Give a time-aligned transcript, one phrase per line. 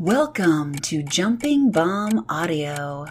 [0.00, 3.04] Welcome to Jumping Bomb Audio.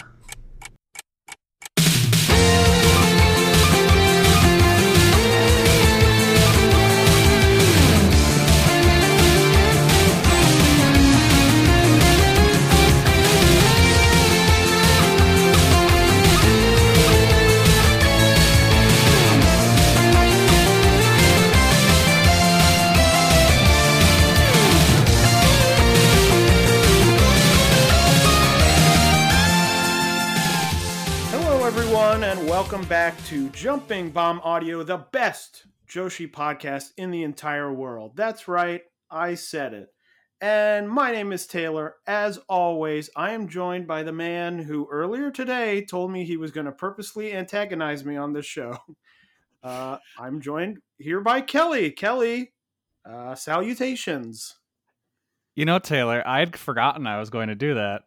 [32.72, 38.12] Welcome back to Jumping Bomb Audio, the best Joshi podcast in the entire world.
[38.14, 39.88] That's right, I said it.
[40.40, 41.96] And my name is Taylor.
[42.06, 46.52] As always, I am joined by the man who earlier today told me he was
[46.52, 48.78] going to purposely antagonize me on this show.
[49.62, 51.92] Uh, I'm joined here by Kelly.
[51.92, 52.54] Kelly,
[53.04, 54.56] uh, salutations.
[55.54, 58.04] You know, Taylor, I'd forgotten I was going to do that,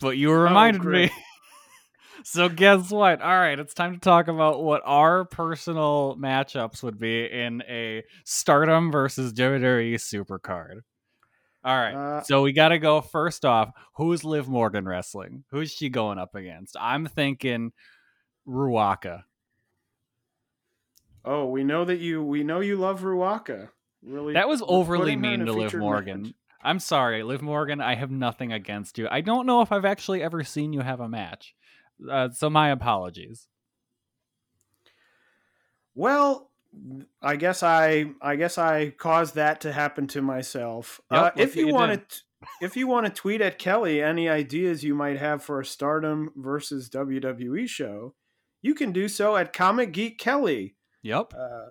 [0.00, 1.10] but you reminded me.
[2.28, 3.22] so guess what?
[3.22, 8.02] All right, it's time to talk about what our personal matchups would be in a
[8.24, 10.80] Stardom versus WWE Supercard.
[11.64, 13.70] All right, Uh, so we got to go first off.
[13.94, 15.44] Who's Liv Morgan wrestling?
[15.52, 16.76] Who's she going up against?
[16.80, 17.70] I'm thinking
[18.46, 19.22] Ruaka.
[21.24, 23.68] Oh, we know that you we know you love Ruaka.
[24.02, 26.22] Really, That was overly putting her in mean to Liv Morgan.
[26.22, 26.32] match.
[26.62, 27.80] I'm sorry, Liv Morgan.
[27.80, 29.06] I have nothing against you.
[29.08, 31.54] I don't know if I've actually ever seen you have a match,
[32.10, 33.48] uh, so my apologies.
[35.94, 36.50] Well,
[37.22, 41.00] I guess I I guess I caused that to happen to myself.
[41.10, 42.16] Yep, uh, if you you want to
[42.60, 46.30] if you want to tweet at Kelly any ideas you might have for a Stardom
[46.36, 48.14] versus WWE show,
[48.62, 50.76] you can do so at Comic Geek Kelly.
[51.02, 51.32] Yep.
[51.38, 51.70] Uh,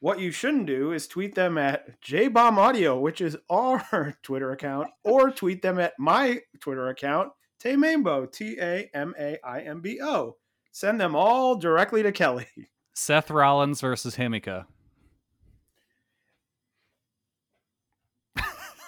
[0.00, 4.88] what you shouldn't do is tweet them at JBomb Audio, which is our Twitter account,
[5.04, 7.30] or tweet them at my Twitter account,
[7.62, 10.36] Tamaimbo, T A M A I M B O.
[10.72, 12.46] Send them all directly to Kelly.
[12.94, 14.66] Seth Rollins versus Himika.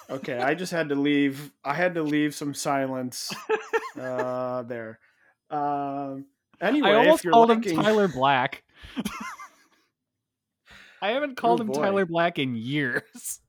[0.07, 1.51] Okay, I just had to leave.
[1.63, 3.33] I had to leave some silence
[3.99, 4.99] uh, there.
[5.49, 6.25] Um,
[6.61, 8.63] anyway, I almost if you're called liking, him Tyler Black.
[11.01, 11.81] I haven't called Oh, him boy.
[11.81, 13.39] Tyler Black in years.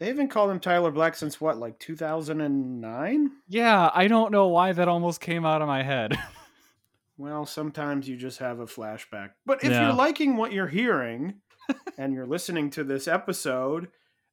[0.00, 3.30] They haven't called him Tyler Black since what, like 2009?
[3.48, 6.18] Yeah, I don't know why that almost came out of my head.
[7.16, 9.32] Well, sometimes you just have a flashback.
[9.44, 9.82] But if Yeah.
[9.88, 11.42] you're liking what you're hearing
[11.98, 13.88] and you're listening to this episode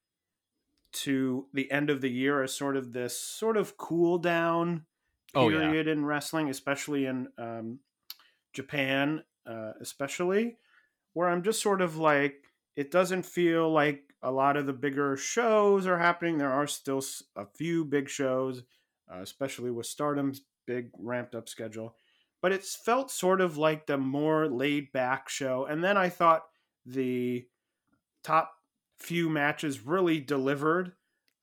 [0.93, 4.85] to the end of the year as sort of this sort of cool down
[5.35, 5.59] Oh, yeah.
[5.59, 7.79] period in wrestling, especially in um,
[8.53, 10.57] Japan, uh, especially
[11.13, 12.45] where I'm just sort of like
[12.75, 16.37] it doesn't feel like a lot of the bigger shows are happening.
[16.37, 17.01] There are still
[17.35, 18.63] a few big shows,
[19.11, 21.95] uh, especially with Stardom's big ramped up schedule,
[22.41, 25.65] but it's felt sort of like the more laid back show.
[25.65, 26.43] And then I thought
[26.85, 27.47] the
[28.23, 28.55] top
[29.03, 30.93] few matches really delivered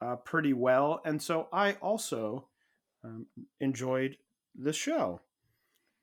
[0.01, 2.49] uh, pretty well, and so I also
[3.05, 3.27] um,
[3.61, 4.17] enjoyed
[4.59, 5.21] the show.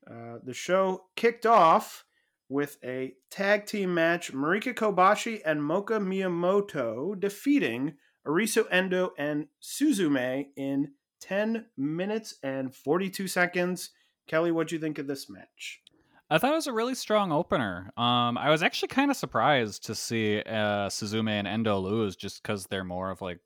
[0.09, 2.05] Uh, the show kicked off
[2.49, 7.95] with a tag team match Marika Kobashi and Moka Miyamoto defeating
[8.25, 13.89] Arisu Endo and Suzume in 10 minutes and 42 seconds.
[14.27, 15.81] Kelly, what do you think of this match?
[16.29, 17.91] I thought it was a really strong opener.
[17.95, 22.41] Um, I was actually kind of surprised to see uh, Suzume and Endo lose just
[22.41, 23.39] because they're more of like,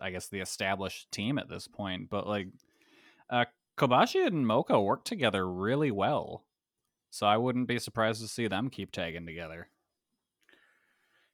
[0.00, 2.08] I guess, the established team at this point.
[2.08, 2.48] But like,
[3.28, 6.44] uh, Kobashi and Moka work together really well.
[7.10, 9.68] So I wouldn't be surprised to see them keep tagging together.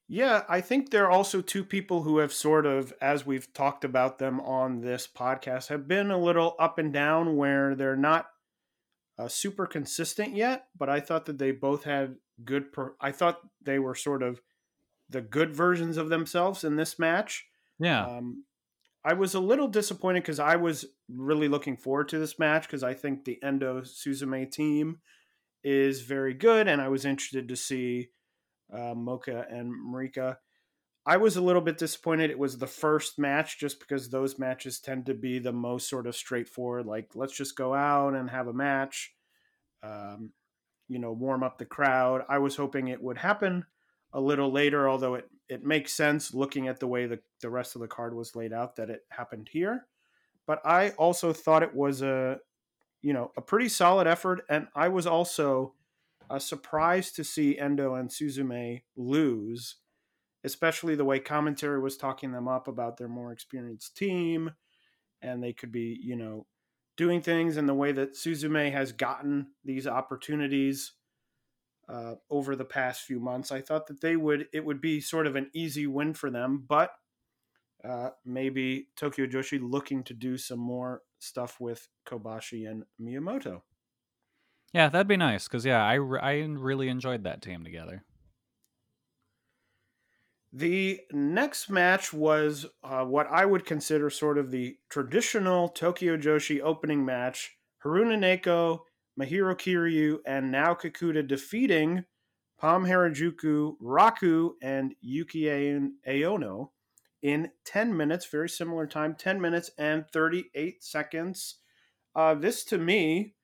[0.09, 3.85] Yeah, I think there are also two people who have sort of, as we've talked
[3.85, 8.27] about them on this podcast, have been a little up and down where they're not
[9.19, 10.67] uh, super consistent yet.
[10.79, 12.73] But I thought that they both had good.
[12.73, 14.41] Per- I thought they were sort of
[15.09, 17.47] the good versions of themselves in this match.
[17.79, 18.07] Yeah.
[18.07, 18.45] Um,
[19.05, 22.85] I was a little disappointed because I was really looking forward to this match because
[22.85, 25.01] I think the Endo Suzume team
[25.65, 28.09] is very good, and I was interested to see
[28.73, 30.37] uh, Moka and Marika.
[31.05, 32.31] I was a little bit disappointed.
[32.31, 36.07] It was the first match just because those matches tend to be the most sort
[36.07, 36.87] of straightforward.
[36.87, 39.13] Like, let's just go out and have a match,
[39.83, 40.31] um,
[40.89, 42.23] you know, warm up the crowd.
[42.29, 43.65] I was hoping it would happen
[44.13, 47.75] a little later, although it, it makes sense looking at the way the, the rest
[47.75, 49.87] of the card was laid out that it happened here.
[50.47, 52.39] But I also thought it was a,
[53.01, 54.43] you know, a pretty solid effort.
[54.49, 55.75] And I was also
[56.31, 59.77] uh, surprised to see Endo and Suzume lose,
[60.45, 64.53] especially the way commentary was talking them up about their more experienced team.
[65.21, 66.47] And they could be, you know,
[66.97, 70.93] doing things in the way that Suzume has gotten these opportunities
[71.89, 73.53] uh, over the past few months.
[73.53, 76.65] I thought that they would it would be sort of an easy win for them,
[76.67, 76.93] but
[77.85, 83.63] uh, maybe Tokyo Joshi looking to do some more stuff with Kobashi and Miyamoto.
[84.73, 88.05] Yeah, that'd be nice because yeah, I I really enjoyed that team together.
[90.53, 96.61] The next match was uh, what I would consider sort of the traditional Tokyo Joshi
[96.61, 97.57] opening match.
[97.85, 98.81] Haruna Neko
[99.19, 102.05] Mahiro Kiryu, and Nao Kakuta defeating
[102.59, 105.45] Pom Harajuku, Raku, and Yuki
[106.07, 106.71] Aono
[107.23, 111.57] in 10 minutes, very similar time, 10 minutes and 38 seconds.
[112.15, 113.35] Uh, this to me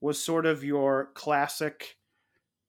[0.00, 1.96] was sort of your classic.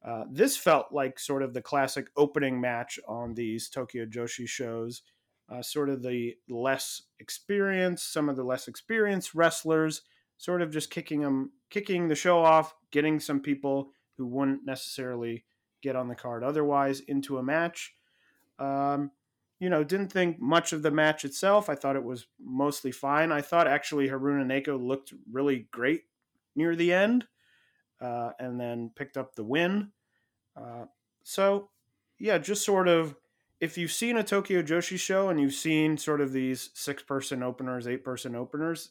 [0.07, 5.01] Uh, this felt like sort of the classic opening match on these Tokyo Joshi shows.
[5.49, 10.01] Uh, sort of the less experienced, some of the less experienced wrestlers
[10.37, 15.43] sort of just kicking them, kicking the show off, getting some people who wouldn't necessarily
[15.81, 17.93] get on the card otherwise into a match.
[18.59, 19.11] Um,
[19.59, 21.69] you know, didn't think much of the match itself.
[21.69, 23.31] I thought it was mostly fine.
[23.31, 26.03] I thought actually Haruna Neko looked really great
[26.55, 27.25] near the end,
[27.99, 29.91] uh, and then picked up the win.
[30.57, 30.85] Uh,
[31.23, 31.69] so,
[32.19, 33.15] yeah, just sort of
[33.59, 37.43] if you've seen a Tokyo Joshi show and you've seen sort of these six person
[37.43, 38.89] openers, eight person openers,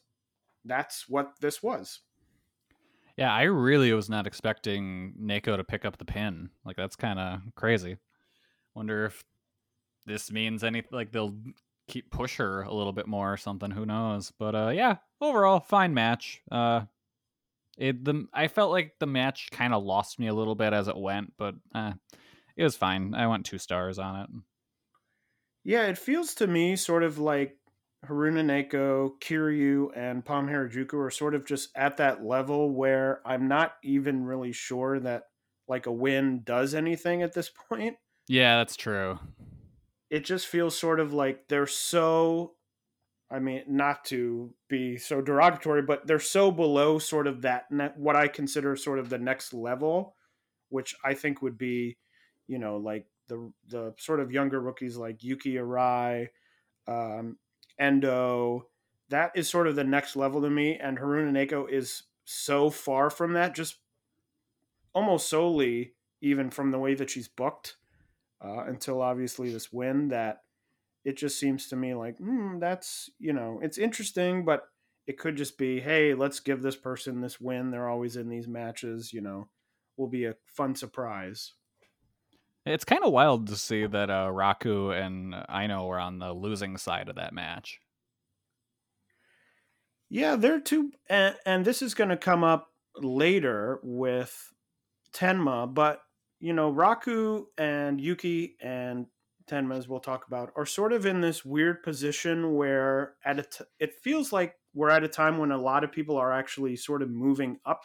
[0.64, 2.00] that's what this was.
[3.16, 6.50] Yeah, I really was not expecting Neko to pick up the pin.
[6.64, 7.96] Like that's kind of crazy.
[8.74, 9.24] Wonder if
[10.04, 11.34] this means anything like they'll
[11.88, 13.70] keep push her a little bit more or something.
[13.70, 14.32] Who knows?
[14.38, 16.42] But uh, yeah, overall fine match.
[16.50, 16.82] Uh,
[17.76, 20.88] it the I felt like the match kind of lost me a little bit as
[20.88, 21.92] it went, but uh,
[22.56, 23.14] it was fine.
[23.14, 24.30] I went two stars on it.
[25.64, 27.58] Yeah, it feels to me sort of like
[28.04, 33.48] Haruna Neko, Kiryu, and Pom Harajuku are sort of just at that level where I'm
[33.48, 35.24] not even really sure that
[35.66, 37.96] like a win does anything at this point.
[38.28, 39.18] Yeah, that's true.
[40.10, 42.55] It just feels sort of like they're so
[43.30, 47.92] I mean, not to be so derogatory, but they're so below sort of that ne-
[47.96, 50.14] what I consider sort of the next level,
[50.68, 51.96] which I think would be,
[52.46, 56.28] you know, like the the sort of younger rookies like Yuki Arai,
[56.86, 57.38] um,
[57.78, 58.68] Endo.
[59.08, 60.76] That is sort of the next level to me.
[60.76, 63.78] And Haruna Neko is so far from that, just
[64.94, 67.76] almost solely even from the way that she's booked
[68.42, 70.42] uh, until obviously this win that
[71.06, 74.64] it just seems to me like mm, that's you know it's interesting but
[75.06, 78.48] it could just be hey let's give this person this win they're always in these
[78.48, 79.48] matches you know
[79.96, 81.52] will be a fun surprise
[82.66, 86.76] it's kind of wild to see that uh, Raku and Aono were on the losing
[86.76, 87.78] side of that match.
[90.10, 94.52] Yeah, they're two, and, and this is going to come up later with
[95.12, 96.00] Tenma, but
[96.40, 99.06] you know, Raku and Yuki and
[99.48, 103.64] Tenma, we'll talk about, are sort of in this weird position where at a t-
[103.78, 107.02] it feels like we're at a time when a lot of people are actually sort
[107.02, 107.82] of moving up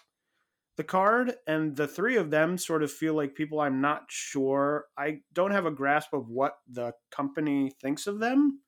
[0.78, 4.86] the card, and the three of them sort of feel like people I'm not sure.
[4.98, 8.62] I don't have a grasp of what the company thinks of them.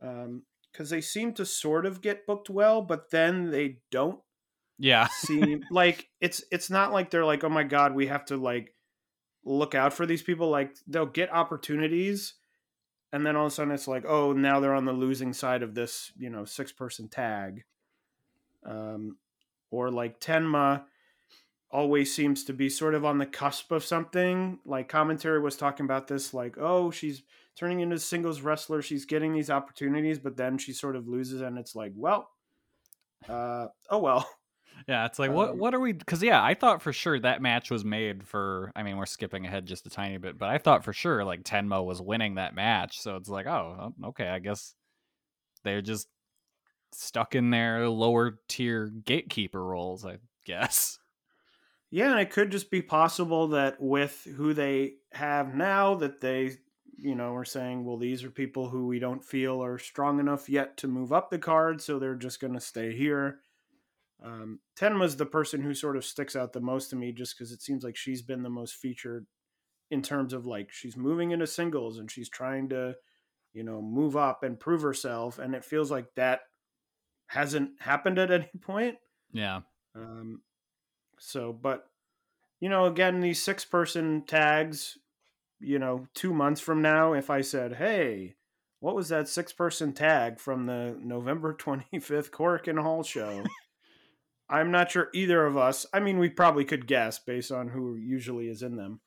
[0.00, 4.20] Um, because they seem to sort of get booked well, but then they don't
[4.78, 5.06] Yeah.
[5.18, 8.74] seem like it's it's not like they're like, oh my god, we have to like
[9.46, 10.50] look out for these people.
[10.50, 12.34] Like they'll get opportunities,
[13.12, 15.62] and then all of a sudden it's like, oh, now they're on the losing side
[15.62, 17.64] of this, you know, six person tag.
[18.64, 19.16] Um,
[19.70, 20.82] or like Tenma
[21.70, 24.58] always seems to be sort of on the cusp of something.
[24.64, 27.22] Like commentary was talking about this, like, oh, she's
[27.56, 31.40] turning into a singles wrestler, she's getting these opportunities, but then she sort of loses,
[31.40, 32.28] and it's like, well,
[33.28, 34.28] uh, oh well.
[34.88, 37.42] Yeah, it's like what Um, what are we cuz yeah, I thought for sure that
[37.42, 40.58] match was made for I mean, we're skipping ahead just a tiny bit, but I
[40.58, 43.00] thought for sure like Tenma was winning that match.
[43.00, 44.74] So it's like, oh, okay, I guess
[45.64, 46.08] they're just
[46.92, 50.98] stuck in their lower tier gatekeeper roles, I guess.
[51.90, 56.56] Yeah, and it could just be possible that with who they have now, that they,
[56.96, 60.48] you know, are saying, well, these are people who we don't feel are strong enough
[60.48, 63.40] yet to move up the card, so they're just going to stay here.
[64.26, 64.58] Um,
[64.98, 67.62] was the person who sort of sticks out the most to me, just because it
[67.62, 69.26] seems like she's been the most featured
[69.90, 72.94] in terms of like she's moving into singles and she's trying to,
[73.52, 76.40] you know, move up and prove herself, and it feels like that
[77.28, 78.96] hasn't happened at any point.
[79.32, 79.60] Yeah.
[79.94, 80.42] Um,
[81.18, 81.86] so, but
[82.60, 84.98] you know, again, these six person tags,
[85.60, 88.34] you know, two months from now, if I said, "Hey,
[88.80, 93.44] what was that six person tag from the November twenty fifth Korakuen Hall show?"
[94.48, 95.86] I'm not sure either of us.
[95.92, 99.00] I mean, we probably could guess based on who usually is in them,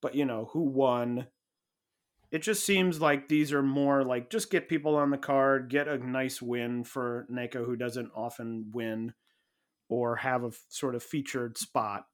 [0.00, 1.26] but you know, who won.
[2.30, 5.88] It just seems like these are more like just get people on the card, get
[5.88, 9.14] a nice win for Neko, who doesn't often win
[9.88, 12.06] or have a f- sort of featured spot.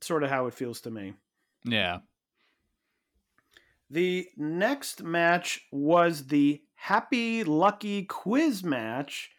[0.00, 1.12] Sort of how it feels to me.
[1.64, 1.98] Yeah.
[3.90, 9.30] The next match was the Happy Lucky Quiz match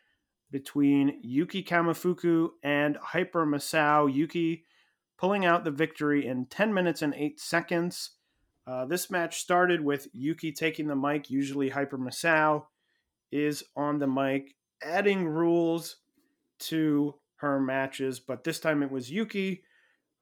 [0.51, 4.13] between Yuki Kamifuku and Hyper Misao.
[4.13, 4.63] Yuki
[5.18, 8.12] pulling out the victory in 10 minutes and 8 seconds.
[8.66, 11.30] Uh, this match started with Yuki taking the mic.
[11.30, 12.66] Usually, Hyper Misao
[13.32, 15.98] is on the mic, adding rules
[16.60, 19.63] to her matches, but this time it was Yuki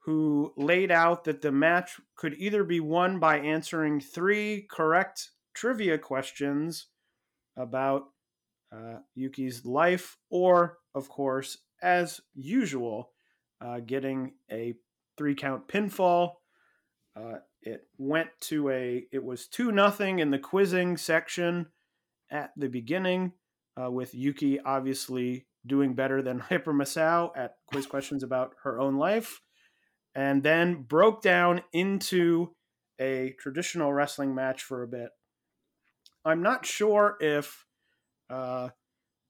[0.06, 5.98] who laid out that the match could either be won by answering three correct trivia
[5.98, 6.88] questions
[7.58, 8.10] about
[8.76, 13.12] uh, Yuki's life, or, of course, as usual,
[13.62, 14.74] uh, getting a
[15.18, 16.34] three count pinfall.
[17.16, 21.68] Uh, it went to a, it was 2 nothing in the quizzing section
[22.30, 23.32] at the beginning,
[23.82, 28.98] uh, with Yuki obviously doing better than Hyper Misao at quiz questions about her own
[28.98, 29.42] life
[30.16, 32.56] and then broke down into
[33.00, 35.10] a traditional wrestling match for a bit.
[36.24, 37.65] I'm not sure if,
[38.30, 38.70] uh,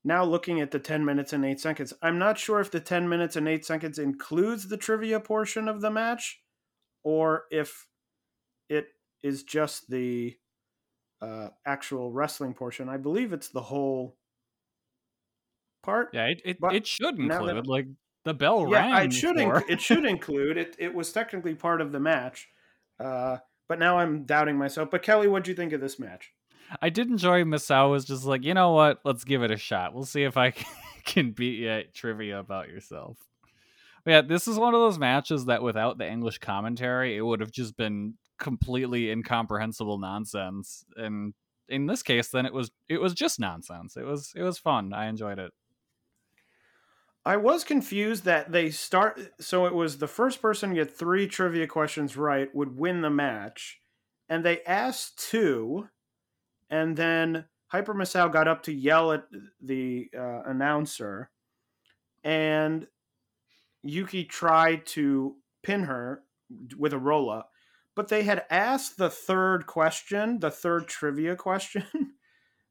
[0.04, 3.10] now looking at the 10 minutes and 8 seconds, I'm not sure if the 10
[3.10, 6.42] minutes and 8 seconds includes the trivia portion of the match
[7.04, 7.88] or if
[8.70, 8.88] it
[9.24, 10.36] is just the
[11.22, 12.90] uh, actual wrestling portion.
[12.90, 14.16] I believe it's the whole
[15.84, 16.10] part.
[16.14, 17.88] Yeah, it it, it should now that- include like
[18.26, 19.06] the bell yeah, rang.
[19.06, 20.76] it should inc- it should include it.
[20.80, 22.48] It was technically part of the match,
[23.00, 23.38] uh,
[23.70, 24.90] but now I'm doubting myself.
[24.92, 26.32] But Kelly, what do you think of this match?
[26.82, 29.00] I did enjoy Misao was just like, you know what?
[29.04, 29.94] Let's give it a shot.
[29.94, 30.54] We'll see if I
[31.06, 33.18] can beat you at trivia about yourself.
[34.04, 37.40] But yeah, this is one of those matches that without the English commentary, it would
[37.40, 40.86] have just been completely incomprehensible nonsense.
[40.96, 41.34] And
[41.68, 43.98] in this case, then it was it was just nonsense.
[43.98, 44.94] It was it was fun.
[44.94, 45.52] I enjoyed it.
[47.26, 49.20] I was confused that they start.
[49.40, 53.10] So it was the first person to get three trivia questions right would win the
[53.10, 53.82] match,
[54.30, 55.90] and they asked two,
[56.76, 59.24] and then Hyper Misao got up to yell at
[59.62, 61.30] the uh, announcer,
[62.24, 62.88] and
[63.84, 66.24] Yuki tried to pin her
[66.78, 67.52] with a roll up,
[67.96, 71.86] but they had asked the third question, the third trivia question.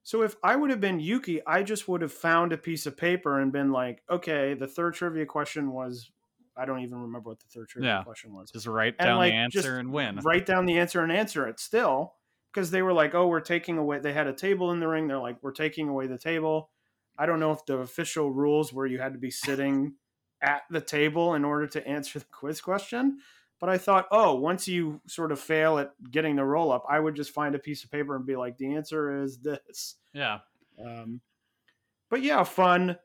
[0.06, 2.94] So if I would have been Yuki, I just would have found a piece of
[2.94, 6.11] paper and been like, okay, the third trivia question was
[6.54, 8.02] I don't even remember what the third trivia Yeah.
[8.04, 8.50] question was.
[8.50, 10.18] Just write And, down like, the answer and win.
[10.23, 12.16] Write down the answer and answer it still.
[12.54, 15.08] Because they were like, oh, we're taking away they had a table in the ring.
[15.08, 16.70] They're like, we're taking away the table.
[17.18, 19.94] I don't know if the official rules were you had to be sitting
[20.40, 23.18] at the table in order to answer the quiz question.
[23.61, 27.00] But I thought, oh, once you sort of fail at getting the roll up, I
[27.00, 29.96] would just find a piece of paper and be like, the answer is this.
[30.12, 30.40] Yeah.
[30.84, 31.20] Um,
[32.11, 32.99] but yeah, fun.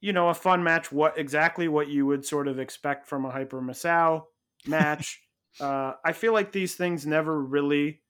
[0.00, 0.90] you know, a fun match.
[0.90, 4.24] What exactly what you would sort of expect from a Hyper Misao
[4.66, 5.20] match.
[5.60, 8.00] uh, I feel like these things never really,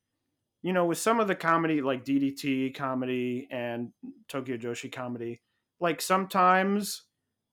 [0.65, 3.91] you know, with some of the comedy like DDT comedy and
[4.29, 5.43] Tokyo Joshi comedy,
[5.79, 7.03] like sometimes,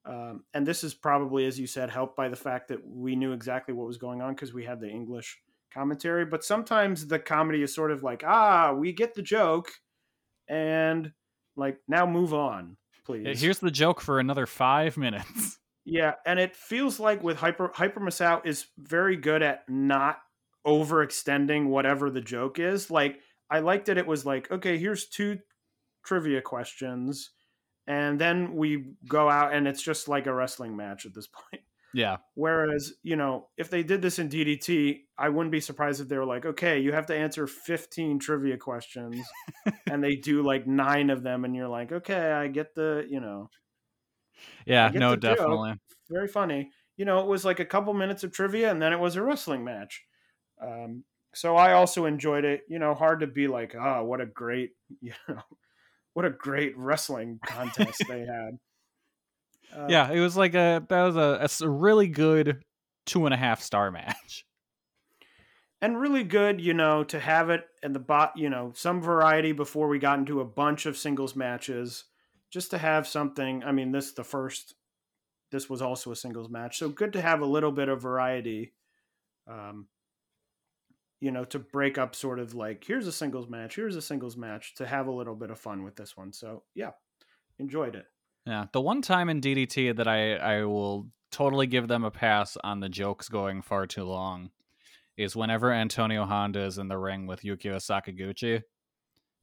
[0.05, 3.33] um, and this is probably as you said helped by the fact that we knew
[3.33, 5.37] exactly what was going on because we had the English
[5.73, 6.23] commentary.
[6.23, 9.69] But sometimes the comedy is sort of like, ah, we get the joke,
[10.47, 11.11] and
[11.57, 13.41] like now move on, please.
[13.41, 15.57] Here's the joke for another five minutes.
[15.83, 20.19] Yeah, and it feels like with Hyper Hyper Misao is very good at not
[20.65, 22.91] overextending whatever the joke is.
[22.91, 23.97] Like I liked it.
[23.97, 25.39] It was like, okay, here's two
[26.05, 27.31] trivia questions,
[27.87, 31.63] and then we go out and it's just like a wrestling match at this point.
[31.93, 32.17] Yeah.
[32.35, 36.17] Whereas, you know, if they did this in DDT, I wouldn't be surprised if they
[36.17, 39.19] were like, okay, you have to answer 15 trivia questions,
[39.89, 43.19] and they do like nine of them, and you're like, okay, I get the, you
[43.19, 43.49] know,
[44.65, 45.37] yeah, no, joke.
[45.37, 45.73] definitely.
[46.09, 46.71] very funny.
[46.97, 49.23] You know, it was like a couple minutes of trivia, and then it was a
[49.23, 50.03] wrestling match.
[50.61, 51.03] Um,
[51.33, 52.61] so I also enjoyed it.
[52.67, 55.41] You know, hard to be like, oh, what a great, you know,
[56.13, 58.59] what a great wrestling contest they had.
[59.75, 62.63] Uh, yeah, it was like a that was a really good
[63.05, 64.45] two and a half star match.
[65.81, 69.53] and really good, you know, to have it and the bot, you know, some variety
[69.53, 72.03] before we got into a bunch of singles matches,
[72.51, 73.63] just to have something.
[73.63, 74.75] I mean, this the first.
[75.51, 78.71] This was also a singles match, so good to have a little bit of variety.
[79.49, 79.87] Um,
[81.21, 84.35] you know, to break up sort of like here's a singles match, here's a singles
[84.35, 86.33] match, to have a little bit of fun with this one.
[86.33, 86.91] So yeah,
[87.59, 88.07] enjoyed it.
[88.45, 92.57] Yeah, the one time in DDT that I I will totally give them a pass
[92.63, 94.49] on the jokes going far too long
[95.15, 98.63] is whenever Antonio Honda is in the ring with Yukio Sakaguchi.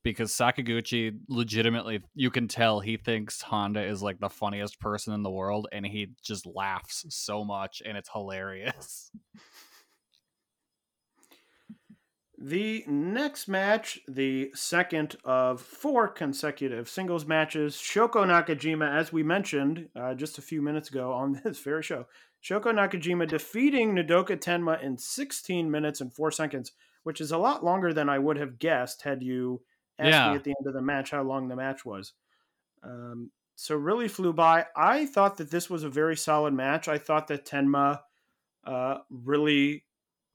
[0.04, 5.22] Because Sakaguchi legitimately you can tell he thinks Honda is like the funniest person in
[5.22, 9.10] the world and he just laughs so much and it's hilarious.
[12.40, 19.88] The next match, the second of four consecutive singles matches, Shoko Nakajima, as we mentioned
[19.96, 22.06] uh, just a few minutes ago on this very show,
[22.42, 26.72] Shoko Nakajima defeating Nodoka Tenma in 16 minutes and 4 seconds,
[27.02, 29.62] which is a lot longer than I would have guessed had you
[29.98, 30.30] asked Yeah.
[30.30, 32.12] me at the end of the match how long the match was.
[32.84, 34.66] Um, so really flew by.
[34.76, 36.86] I thought that this was a very solid match.
[36.86, 38.02] I thought that Tenma
[38.62, 39.82] uh, really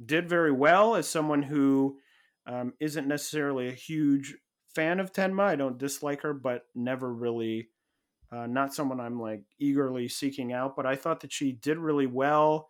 [0.06, 1.98] did very well as someone who
[2.46, 4.36] um, isn't necessarily a huge
[4.74, 5.44] fan of Tenma.
[5.44, 7.70] I don't dislike her, but never really,
[8.32, 10.76] uh, not someone I'm like eagerly seeking out.
[10.76, 12.70] But I thought that she did really well.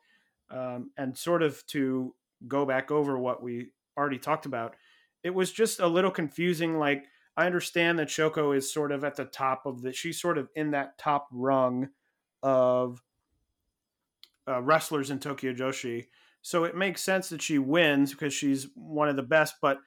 [0.50, 2.14] Um, and sort of to
[2.48, 4.76] go back over what we already talked about,
[5.24, 6.78] it was just a little confusing.
[6.78, 10.38] Like, I understand that Shoko is sort of at the top of the, she's sort
[10.38, 11.90] of in that top rung
[12.44, 13.02] of
[14.48, 16.08] uh, wrestlers in Tokyo Joshi.
[16.44, 19.56] So it makes sense that she wins because she's one of the best.
[19.62, 19.80] But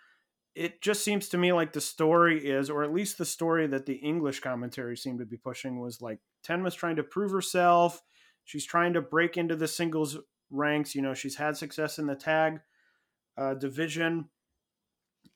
[0.55, 3.85] it just seems to me like the story is, or at least the story that
[3.85, 8.01] the English commentary seemed to be pushing, was like Tenma's trying to prove herself.
[8.45, 10.17] She's trying to break into the singles
[10.51, 10.95] ranks.
[10.95, 12.61] You know, she's had success in the tag
[13.37, 14.31] uh, division.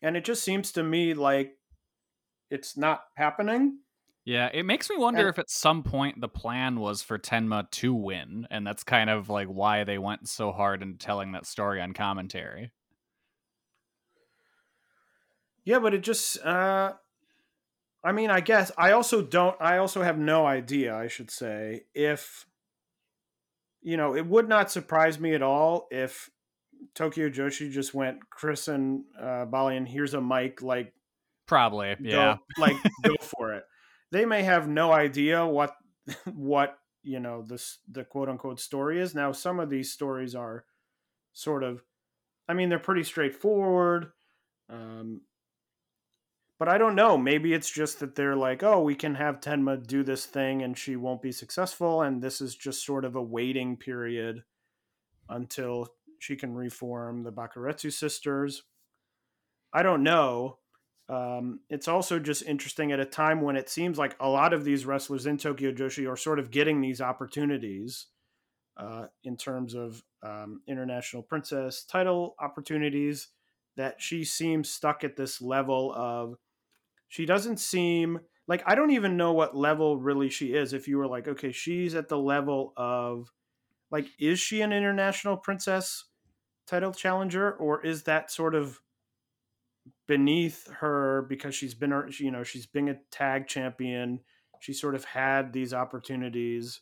[0.00, 1.52] And it just seems to me like
[2.50, 3.80] it's not happening.
[4.24, 7.70] Yeah, it makes me wonder And- if at some point the plan was for Tenma
[7.72, 11.46] to win, and that's kind of like why they went so hard in telling that
[11.46, 12.70] story on commentary.
[15.64, 16.92] Yeah, but it just uh
[18.02, 21.82] I mean, I guess I also don't I also have no idea, I should say,
[21.94, 22.46] if
[23.82, 26.30] you know, it would not surprise me at all if
[26.94, 30.92] Tokyo Joshi just went Chris and uh Bali and here's a mic like
[31.46, 32.36] Probably, go, yeah.
[32.58, 33.64] like go for it.
[34.10, 35.76] They may have no idea what
[36.34, 39.14] what you know this the quote unquote story is.
[39.14, 40.64] Now some of these stories are
[41.32, 41.82] sort of
[42.48, 44.12] I mean they're pretty straightforward.
[44.68, 45.22] Um
[46.58, 47.16] but I don't know.
[47.16, 50.76] Maybe it's just that they're like, oh, we can have Tenma do this thing and
[50.76, 52.02] she won't be successful.
[52.02, 54.44] And this is just sort of a waiting period
[55.30, 58.62] until she can reform the Bakuretsu sisters.
[59.72, 60.58] I don't know.
[61.10, 64.64] Um, it's also just interesting at a time when it seems like a lot of
[64.64, 68.06] these wrestlers in Tokyo Joshi are sort of getting these opportunities
[68.76, 73.28] uh, in terms of um, international princess title opportunities.
[73.76, 76.36] That she seems stuck at this level of,
[77.08, 80.72] she doesn't seem like I don't even know what level really she is.
[80.72, 83.32] If you were like, okay, she's at the level of,
[83.90, 86.04] like, is she an international princess
[86.66, 88.80] title challenger, or is that sort of
[90.10, 94.18] beneath her because she's been you know she's been a tag champion
[94.60, 96.80] she sort of had these opportunities.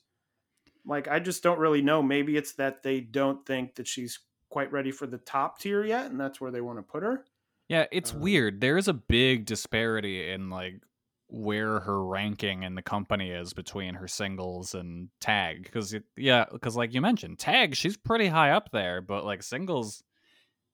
[0.84, 2.02] Like I just don't really know.
[2.02, 4.18] Maybe it's that they don't think that she's
[4.50, 7.24] quite ready for the top tier yet, and that's where they want to put her.
[7.68, 8.60] Yeah, it's Um, weird.
[8.60, 10.82] There is a big disparity in like
[11.28, 16.74] where her ranking in the company is between her singles and tag because yeah because
[16.74, 20.02] like you mentioned tag she's pretty high up there but like singles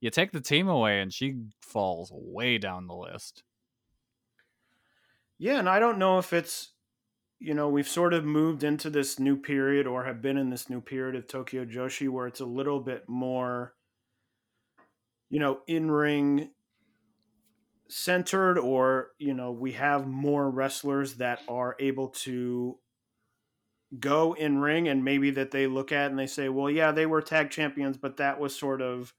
[0.04, 3.42] you take the team away and she falls way down the list.
[5.38, 6.72] Yeah, and I don't know if it's
[7.40, 10.68] you know, we've sort of moved into this new period or have been in this
[10.68, 13.74] new period of Tokyo Joshi where it's a little bit more
[15.30, 16.50] you know, in-ring
[17.88, 22.78] centered or, you know, we have more wrestlers that are able to
[23.98, 27.06] go in ring and maybe that they look at and they say, "Well, yeah, they
[27.06, 29.14] were tag champions, but that was sort of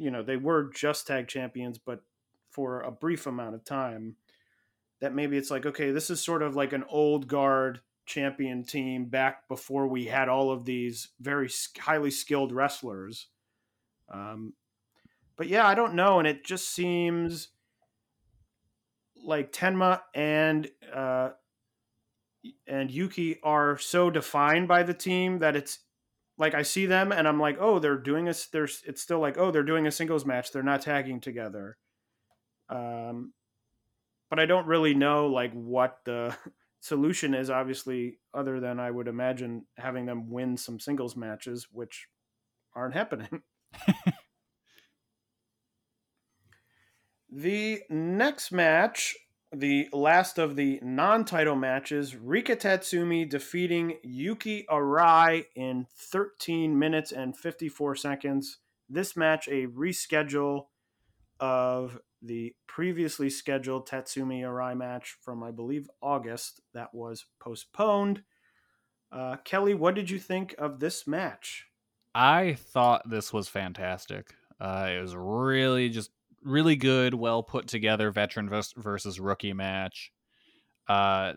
[0.00, 2.00] you know, they were just tag champions, but
[2.50, 4.16] for a brief amount of time."
[5.00, 9.06] that maybe it's like okay this is sort of like an old guard champion team
[9.06, 13.28] back before we had all of these very highly skilled wrestlers
[14.10, 14.52] um,
[15.36, 17.48] but yeah i don't know and it just seems
[19.22, 21.30] like tenma and uh,
[22.66, 25.78] and yuki are so defined by the team that it's
[26.40, 29.38] like i see them and i'm like oh they're doing a there's it's still like
[29.38, 31.76] oh they're doing a singles match they're not tagging together
[32.70, 33.32] um,
[34.30, 36.34] but I don't really know like what the
[36.80, 37.50] solution is.
[37.50, 42.06] Obviously, other than I would imagine having them win some singles matches, which
[42.74, 43.42] aren't happening.
[47.30, 49.16] the next match,
[49.52, 57.36] the last of the non-title matches, Rika Tatsumi defeating Yuki Arai in 13 minutes and
[57.36, 58.58] 54 seconds.
[58.88, 60.66] This match a reschedule
[61.40, 68.22] of the previously scheduled Tatsumi Arai match from, I believe, August that was postponed.
[69.10, 71.66] Uh, Kelly, what did you think of this match?
[72.14, 74.34] I thought this was fantastic.
[74.60, 76.10] Uh, it was really just
[76.42, 80.12] really good, well put together veteran vers- versus rookie match.
[80.88, 81.34] Uh,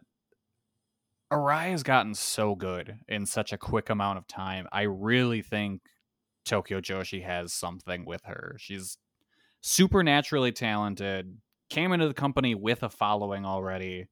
[1.31, 4.67] Arai has gotten so good in such a quick amount of time.
[4.71, 5.81] I really think
[6.45, 8.55] Tokyo Joshi has something with her.
[8.59, 8.97] She's
[9.61, 11.37] supernaturally talented,
[11.69, 14.07] came into the company with a following already.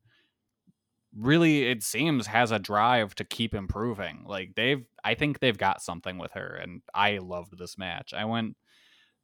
[1.16, 4.24] Really, it seems has a drive to keep improving.
[4.26, 8.14] Like they've, I think they've got something with her, and I loved this match.
[8.16, 8.56] I went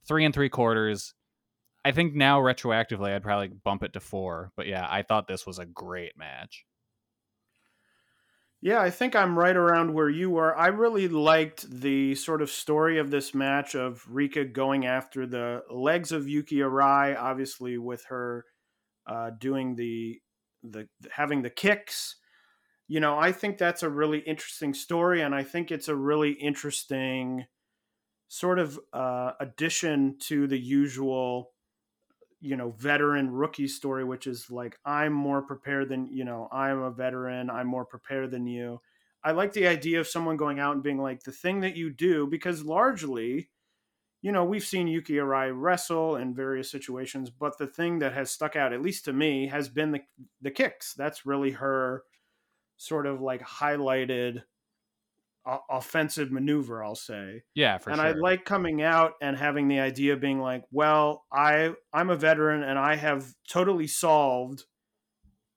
[0.07, 1.13] three and three quarters.
[1.87, 4.51] I think now retroactively, I'd probably bump it to four.
[4.57, 6.65] But yeah, I thought this was a great match.
[8.59, 10.53] Yeah, I think I'm right around where you were.
[10.53, 15.63] I really liked the sort of story of this match of Rika going after the
[15.71, 18.43] legs of Yuki Arai, obviously with her
[19.05, 20.19] uh, doing the
[20.63, 22.17] the having the kicks.
[22.89, 26.31] You know, I think that's a really interesting story, and I think it's a really
[26.31, 27.45] interesting
[28.27, 31.53] sort of uh, addition to the usual
[32.39, 36.79] you know veteran rookie story which is like i'm more prepared than you know i'm
[36.81, 38.79] a veteran i'm more prepared than you.
[39.23, 41.89] I like the idea of someone going out and being like the thing that you
[41.89, 43.49] do because largely
[44.21, 48.31] you know we've seen yuki arai wrestle in various situations but the thing that has
[48.31, 50.01] stuck out at least to me has been the
[50.41, 50.93] the kicks.
[50.93, 52.03] That's really her
[52.77, 54.43] sort of like highlighted
[55.47, 58.09] o- offensive maneuver i'll say Yeah, for and sure.
[58.09, 62.63] I like coming out and having the idea being like, well, I I'm a veteran
[62.63, 64.65] and I have totally solved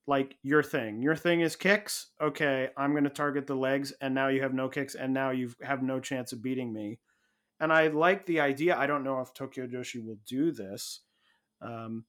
[0.06, 1.02] like your thing.
[1.02, 2.10] Your thing is kicks.
[2.20, 5.30] Okay, I'm going to target the legs and now you have no kicks and now
[5.30, 6.98] you have no chance of beating me.
[7.60, 8.76] And I like the idea.
[8.76, 11.00] I don't know if Tokyo Joshi will do this.
[11.60, 12.06] Um,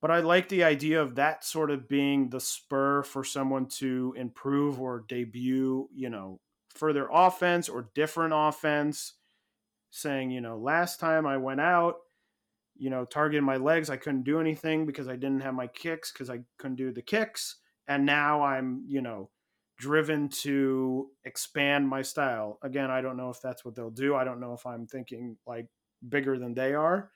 [0.00, 4.14] but I like the idea of that sort of being the spur for someone to
[4.16, 6.40] improve or debut, you know,
[6.74, 9.14] further offense or different offense
[9.90, 11.96] saying, you know, last time I went out,
[12.76, 16.12] you know, targeting my legs, I couldn't do anything because I didn't have my kicks
[16.12, 17.56] because I couldn't do the kicks.
[17.86, 19.30] And now I'm, you know,
[19.76, 22.58] driven to expand my style.
[22.62, 24.14] Again, I don't know if that's what they'll do.
[24.14, 25.66] I don't know if I'm thinking like
[26.08, 27.10] bigger than they are.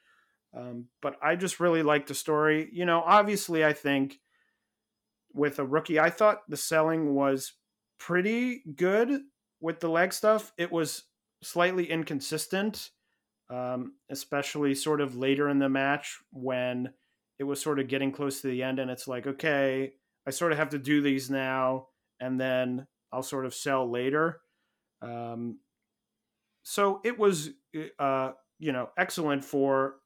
[0.56, 2.68] Um, but I just really like the story.
[2.72, 4.18] You know, obviously, I think
[5.32, 7.52] with a rookie, I thought the selling was
[7.98, 9.20] pretty good
[9.60, 10.52] with the leg stuff.
[10.58, 11.04] It was
[11.42, 12.90] slightly inconsistent,
[13.50, 16.90] um, especially sort of later in the match when
[17.38, 19.92] it was sort of getting close to the end, and it's like, okay,
[20.26, 21.88] I sort of have to do these now,
[22.18, 24.40] and then I'll sort of sell later.
[25.02, 25.58] Um,
[26.62, 27.50] so it was,
[27.98, 29.96] uh, you know, excellent for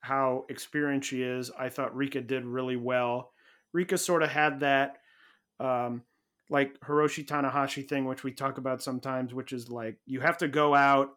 [0.00, 1.50] how experienced she is.
[1.58, 3.32] I thought Rika did really well.
[3.72, 4.98] Rika sort of had that
[5.60, 6.02] um,
[6.50, 10.48] like Hiroshi Tanahashi thing, which we talk about sometimes, which is like you have to
[10.48, 11.10] go out,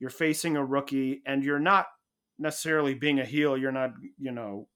[0.00, 1.86] you're facing a rookie, and you're not
[2.38, 3.56] necessarily being a heel.
[3.56, 4.66] You're not, you know,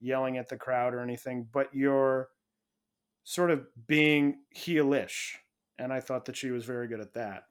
[0.00, 2.28] yelling at the crowd or anything, but you're
[3.24, 5.32] sort of being heelish.
[5.78, 7.44] And I thought that she was very good at that.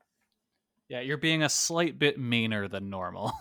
[0.87, 3.33] Yeah, you're being a slight bit meaner than normal.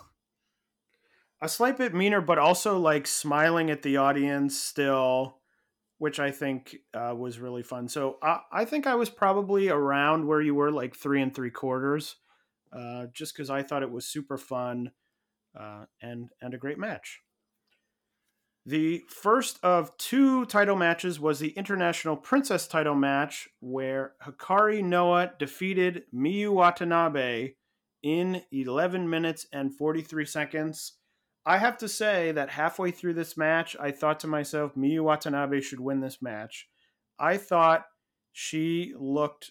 [1.40, 5.41] a slight bit meaner, but also like smiling at the audience still,
[6.03, 7.87] which I think uh, was really fun.
[7.87, 11.53] So I, I think I was probably around where you were, like three and three
[11.53, 12.17] quarters,
[12.77, 14.91] uh, just because I thought it was super fun
[15.57, 17.21] uh, and and a great match.
[18.67, 25.31] The first of two title matches was the International Princess title match, where Hikari Noa
[25.38, 27.53] defeated Miyu Watanabe
[28.03, 30.95] in 11 minutes and 43 seconds.
[31.44, 35.61] I have to say that halfway through this match, I thought to myself, Miyu Watanabe
[35.61, 36.68] should win this match.
[37.18, 37.87] I thought
[38.33, 39.50] she looked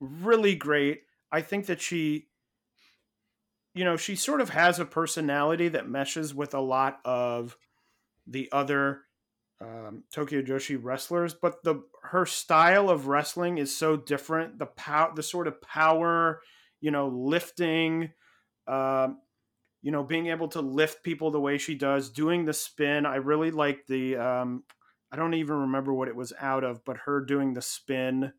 [0.00, 1.02] really great.
[1.30, 2.28] I think that she,
[3.74, 7.56] you know, she sort of has a personality that meshes with a lot of
[8.26, 9.02] the other
[9.60, 14.58] um, Tokyo Joshi wrestlers, but the her style of wrestling is so different.
[14.58, 16.40] The pow, the sort of power,
[16.80, 18.10] you know, lifting,
[18.66, 19.18] um,
[19.86, 23.06] you know, being able to lift people the way she does, doing the spin.
[23.06, 24.16] I really like the.
[24.16, 24.64] Um,
[25.12, 28.32] I don't even remember what it was out of, but her doing the spin,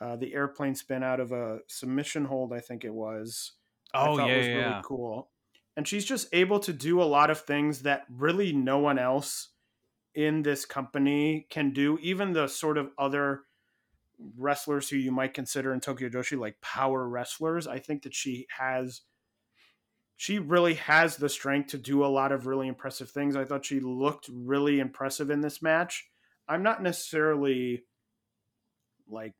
[0.00, 2.54] uh, the airplane spin out of a submission hold.
[2.54, 3.52] I think it was.
[3.92, 5.28] Oh yeah, was yeah, really cool
[5.76, 9.50] and she's just able to do a lot of things that really no one else
[10.14, 13.42] in this company can do even the sort of other
[14.38, 18.46] wrestlers who you might consider in Tokyo Joshi like power wrestlers I think that she
[18.58, 19.02] has
[20.16, 23.64] she really has the strength to do a lot of really impressive things I thought
[23.64, 26.06] she looked really impressive in this match
[26.48, 27.84] I'm not necessarily
[29.08, 29.34] like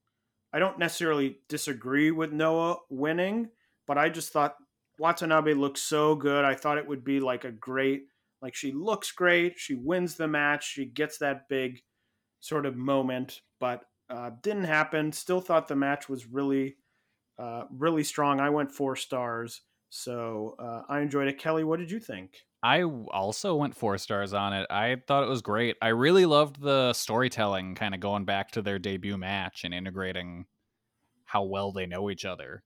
[0.53, 3.49] I don't necessarily disagree with Noa winning
[3.87, 4.57] but I just thought
[4.99, 6.45] Watanabe looks so good.
[6.45, 8.07] I thought it would be like a great,
[8.43, 9.59] like she looks great.
[9.59, 10.69] She wins the match.
[10.73, 11.83] She gets that big
[12.41, 15.13] sort of moment, but uh, didn't happen.
[15.13, 16.77] Still thought the match was really,
[17.39, 18.41] uh, really strong.
[18.41, 21.39] I went four stars, so uh, I enjoyed it.
[21.39, 22.37] Kelly, what did you think?
[22.63, 24.67] I also went four stars on it.
[24.71, 25.77] I thought it was great.
[25.81, 30.47] I really loved the storytelling, kind of going back to their debut match and integrating
[31.25, 32.63] how well they know each other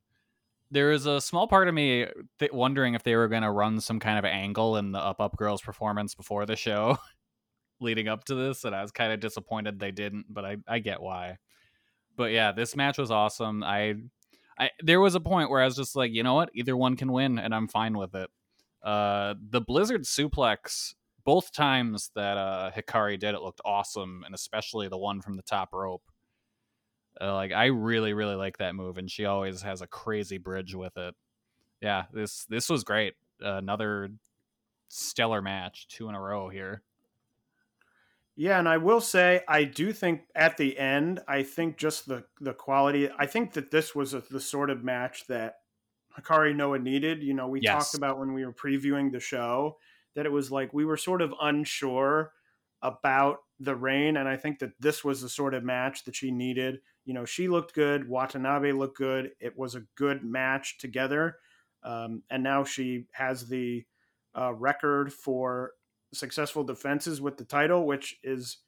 [0.71, 2.07] there is a small part of me
[2.39, 5.21] th- wondering if they were going to run some kind of angle in the Up
[5.21, 6.97] Up Girls performance before the show
[7.81, 10.79] leading up to this, and I was kind of disappointed they didn't, but I, I
[10.79, 11.39] get why.
[12.17, 13.65] But yeah, this match was awesome.
[13.65, 13.95] I,
[14.61, 16.97] I there was a point where I was just like, you know what, either one
[16.97, 18.31] can win, and I'm fine with it.
[18.83, 20.95] Uh, the Blizzard suplex,
[21.25, 25.43] both times that uh, Hikari did it looked awesome, and especially the one from the
[25.43, 26.03] top rope.
[27.21, 30.75] Uh, like I really really like that move, and she always has a crazy bridge
[30.75, 31.15] with it.
[31.81, 33.15] Yeah, this this was great.
[33.43, 34.11] Uh, another
[34.89, 36.83] stellar match, two in a row here.
[38.37, 42.27] Yeah, and I will say I do think at the end, I think just the
[42.41, 43.11] the quality.
[43.11, 45.57] I think that this was a, the sort of match that
[46.17, 47.23] Hikari Noa needed.
[47.23, 47.63] You know, we Yes.
[47.63, 49.79] talked about when we were previewing the show
[50.15, 52.33] that it was like we were sort of unsure
[52.83, 56.31] about the reign, and I think that this was the sort of match that she
[56.31, 56.81] needed.
[57.05, 59.33] You know, she looked good, Watanabe looked good.
[59.39, 61.39] It was a good match together,
[61.83, 63.87] um, and now she has the
[64.37, 65.73] uh, record for
[66.13, 68.59] successful defenses with the title, which is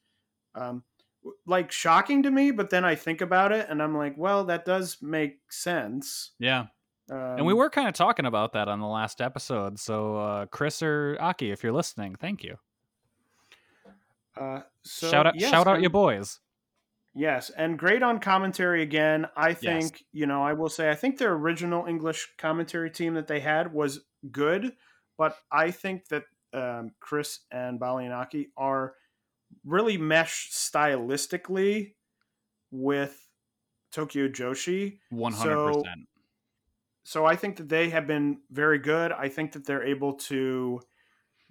[0.55, 0.85] um,
[1.47, 2.51] like shocking to me.
[2.51, 6.33] But then I think about it, and I'm like, well, that does make sense.
[6.39, 6.67] Yeah,
[7.11, 9.79] Um, and we were kind of talking about that on the last episode.
[9.79, 12.57] So uh, Chris or Aki, if you're listening, thank you.
[14.37, 16.41] uh, so, shout out, yes, shout out your boys.
[17.15, 19.27] Yes, and great on commentary again.
[19.37, 19.59] I Yes.
[19.61, 23.41] think, you know, I will say, I think their original English commentary team that they
[23.41, 24.01] had was
[24.31, 24.73] good,
[25.19, 28.95] but I think that um, Chris and Balianaki are
[29.65, 31.95] really mesh stylistically
[32.71, 33.29] with
[33.93, 34.99] Tokyo Joshi.
[35.11, 36.09] One hundred percent.
[37.05, 39.12] So I think that they have been very good.
[39.12, 40.81] I think that they're able to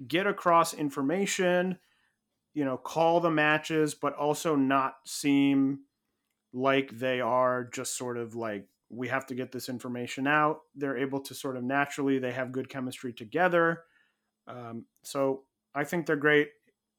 [0.07, 1.77] get across information,
[2.53, 5.81] you know, call the matches, but also not seem
[6.53, 10.61] like they are just sort of like we have to get this information out.
[10.75, 13.83] They're able to sort of naturally, they have good chemistry together.
[14.47, 16.49] Um, so I think they're great.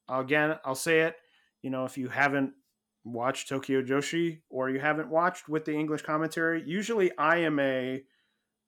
[0.09, 1.15] Again, I'll say it.
[1.61, 2.53] You know, if you haven't
[3.05, 8.03] watched Tokyo Joshi or you haven't watched with the English commentary, usually I am a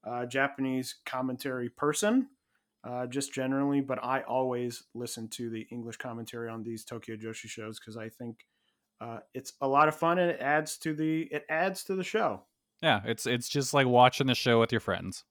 [0.06, 2.28] uh, Japanese commentary person,
[2.84, 7.48] uh, just generally, but I always listen to the English commentary on these Tokyo Joshi
[7.48, 8.46] shows because I think
[9.02, 12.04] uh, it's a lot of fun and it adds to the it adds to the
[12.04, 12.44] show.
[12.82, 15.24] Yeah, it's it's just like watching the show with your friends.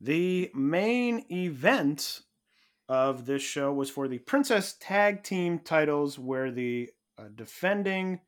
[0.00, 2.20] The main event
[2.88, 8.20] of this show was for the Princess Tag Team titles, where the uh, defending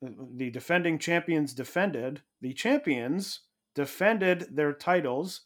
[0.00, 3.40] the defending champions defended the champions
[3.74, 5.42] defended their titles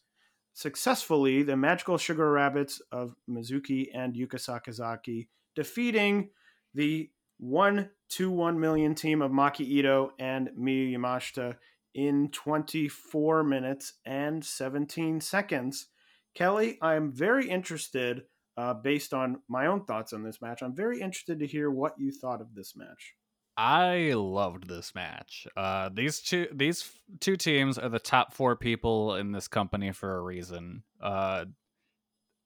[0.55, 1.43] successfully.
[1.43, 6.31] The Magical Sugar Rabbits of Mizuki and Yuka Sakazaki defeating
[6.75, 11.57] the one two one million team of Maki Ito and Miyu Yamashita
[11.95, 15.89] in 24 minutes and 17 seconds.
[16.37, 18.23] Kelly, I'm very interested,
[18.57, 20.63] uh, based on my own thoughts on this match.
[20.63, 23.15] I'm very interested to hear what you thought of this match.
[23.57, 25.47] I loved this match.
[25.57, 30.15] Uh, these two these two teams are the top four people in this company for
[30.15, 30.83] a reason.
[31.01, 31.47] Uh,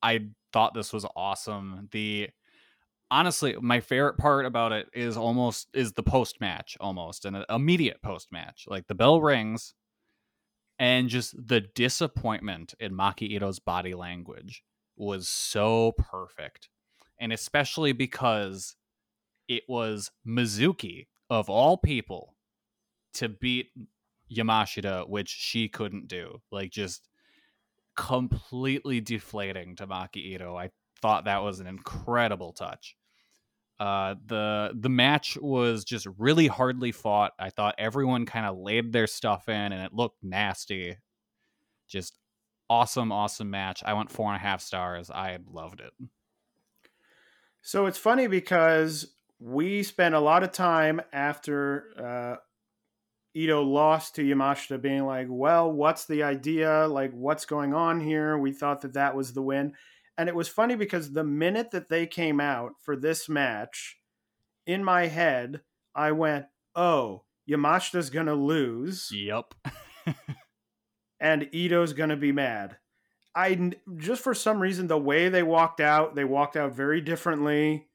[0.02, 1.88] I thought this was awesome.
[1.90, 2.28] The
[3.10, 8.00] honestly, my favorite part about it is almost is the post match, almost an immediate
[8.02, 8.66] post match.
[8.68, 9.74] Like the bell rings,
[10.80, 14.64] and just the disappointment in Maki Ito's body language
[14.96, 16.70] was so perfect,
[17.20, 18.76] and especially because
[19.46, 22.34] it was Mizuki of all people
[23.14, 23.68] to beat
[24.34, 26.40] Yamashita, which she couldn't do.
[26.50, 27.08] Like just
[27.94, 30.56] completely deflating to Maki Ito.
[30.56, 30.70] I
[31.02, 32.96] thought that was an incredible touch.
[33.80, 37.32] Uh, the the match was just really hardly fought.
[37.38, 40.98] I thought everyone kind of laid their stuff in, and it looked nasty.
[41.88, 42.18] Just
[42.68, 43.82] awesome, awesome match.
[43.84, 45.10] I went four and a half stars.
[45.10, 45.94] I loved it.
[47.62, 52.36] So it's funny because we spent a lot of time after uh,
[53.32, 56.86] Ito lost to Yamashita, being like, "Well, what's the idea?
[56.86, 59.72] Like, what's going on here?" We thought that that was the win,
[60.20, 63.96] and it was funny because the minute that they came out for this match,
[64.66, 65.62] in my head,
[65.94, 69.54] I went, "Oh, Yamashita's gonna lose." Yep.
[71.20, 72.76] and Ito's gonna be mad.
[73.34, 77.86] I just for some reason the way they walked out, they walked out very differently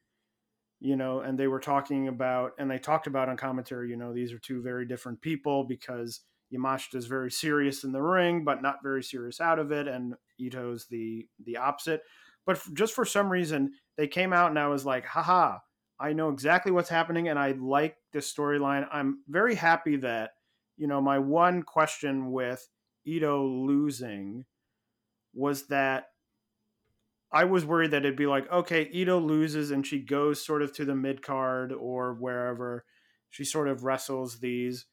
[0.80, 4.12] you know, and they were talking about, and they talked about on commentary, you know,
[4.12, 6.20] these are two very different people because
[6.54, 10.14] Yamashita is very serious in the ring, but not very serious out of it, and
[10.38, 12.02] Ito's the the opposite.
[12.44, 15.58] But just for some reason, they came out, and I was like, haha,
[15.98, 18.86] I know exactly what's happening, and I like this storyline.
[18.92, 20.30] I'm very happy that,
[20.76, 22.68] you know, my one question with
[23.04, 24.44] Ito losing
[25.34, 26.06] was that
[27.32, 30.72] I was worried that it'd be like, okay, Ito loses and she goes sort of
[30.74, 32.84] to the mid card or wherever.
[33.30, 34.86] She sort of wrestles these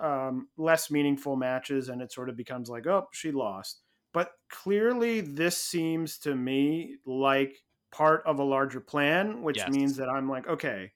[0.00, 3.80] um, less meaningful matches and it sort of becomes like, oh, she lost.
[4.12, 7.56] But clearly, this seems to me like
[7.92, 9.68] part of a larger plan, which yes.
[9.68, 10.92] means that I'm like, okay,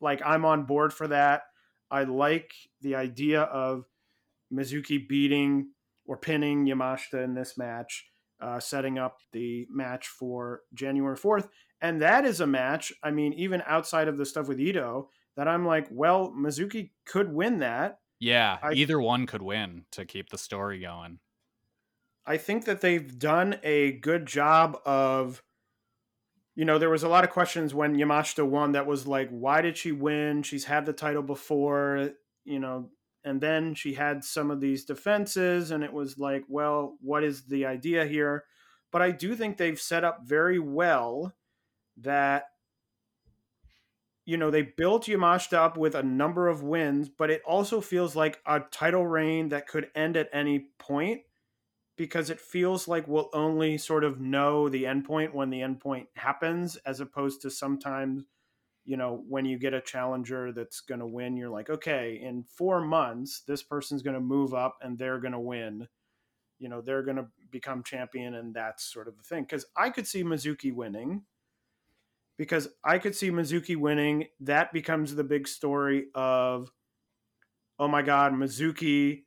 [0.00, 1.42] like I'm on board for that.
[1.90, 3.84] I like the idea of
[4.52, 5.70] Mizuki beating
[6.06, 8.06] or pinning Yamashita in this match
[8.42, 11.48] uh, setting up the match for January 4th.
[11.80, 15.48] And that is a match, I mean, even outside of the stuff with Ito, that
[15.48, 17.98] I'm like, well, Mizuki could win that.
[18.22, 21.18] Yeah, I, either one could win to keep the story going.
[22.24, 25.42] I think that they've done a good job of,
[26.54, 29.60] you know, there was a lot of questions when Yamashita won that was like, why
[29.60, 30.44] did she win?
[30.44, 32.10] She's had the title before,
[32.44, 32.90] you know,
[33.24, 37.44] and then she had some of these defenses and it was like well what is
[37.44, 38.44] the idea here
[38.90, 41.34] but i do think they've set up very well
[41.96, 42.46] that
[44.24, 48.14] you know they built yamashita up with a number of wins but it also feels
[48.14, 51.22] like a title reign that could end at any point
[51.96, 56.76] because it feels like we'll only sort of know the endpoint when the endpoint happens
[56.86, 58.24] as opposed to sometimes
[58.84, 62.44] you know, when you get a challenger that's going to win, you're like, okay, in
[62.44, 65.86] four months, this person's going to move up and they're going to win.
[66.58, 69.42] You know, they're going to become champion, and that's sort of the thing.
[69.42, 71.22] Because I could see Mizuki winning.
[72.38, 74.26] Because I could see Mizuki winning.
[74.40, 76.70] That becomes the big story of,
[77.78, 79.24] oh my God, Mizuki,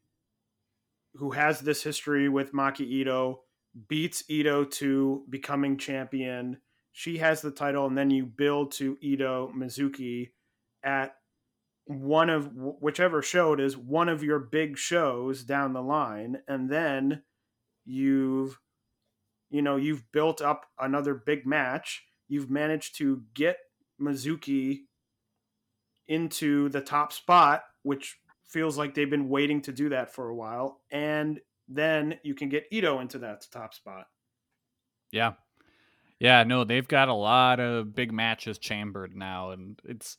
[1.16, 3.42] who has this history with Maki Ito,
[3.88, 6.58] beats Ito to becoming champion
[6.98, 10.30] she has the title, and then you build to Ito Mizuki
[10.82, 11.18] at
[11.84, 16.70] one of whichever show it is, one of your big shows down the line, and
[16.70, 17.24] then
[17.84, 18.62] you've
[19.50, 22.06] you know you've built up another big match.
[22.28, 23.58] You've managed to get
[24.02, 24.82] Mizuki
[26.08, 28.18] into the top spot, which
[28.48, 32.50] feels like they've been waiting to do that for a while, and then you can
[32.50, 34.06] get Ito into that top spot.
[35.12, 35.34] Yeah,
[36.20, 40.18] Yeah, no, they've got a lot of big matches chambered now, and it's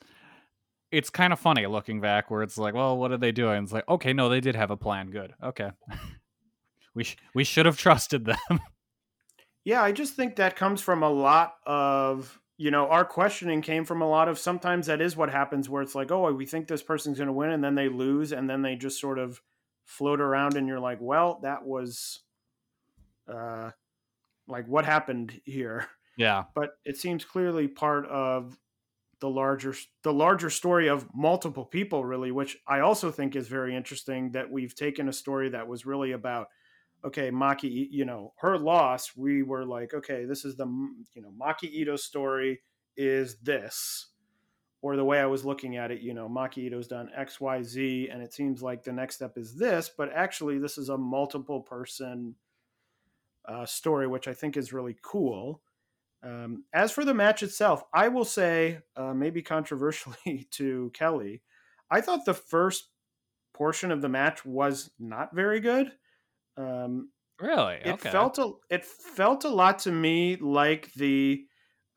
[0.91, 3.65] it's kind of funny looking back where it's like, well, what are they doing?
[3.65, 5.11] It's like, okay, no, they did have a plan.
[5.11, 5.35] Good.
[5.43, 5.71] Okay.
[6.95, 8.37] we sh- we should have trusted them.
[9.67, 13.85] Yeah, I just think that comes from a lot of, you know, our questioning came
[13.85, 16.69] from a lot of sometimes that is what happens where it's like, oh, we think
[16.69, 19.43] this person's going to win and then they lose and then they just sort of
[19.85, 22.21] float around and you're like, well, that was
[23.29, 23.73] uh
[24.47, 25.89] like what happened here?
[26.17, 26.45] yeah.
[26.55, 28.57] But it seems clearly part of
[29.19, 33.75] the larger the larger story of multiple people really, which I also think is very
[33.75, 36.47] interesting that we've taken a story that was really about
[37.05, 40.67] okay, Maki, you know, her loss, we were like, okay, this is the,
[41.15, 42.61] you know, Maki Ito story
[42.97, 44.07] is this.
[44.83, 47.63] Or the way I was looking at it, you know, Maki Ito's done X, Y,
[47.63, 50.99] Z, and it seems like the next step is this, but actually, this is a
[50.99, 52.35] multiple person
[53.49, 55.63] uh, story, which I think is really cool.
[56.23, 61.43] Um, as for the match itself, I will say, uh, maybe controversially to Kelly,
[61.91, 62.89] I thought the first
[63.55, 65.93] portion of the match was not very good.
[66.57, 68.11] Um, really, it okay.
[68.11, 71.45] felt a it felt a lot to me like the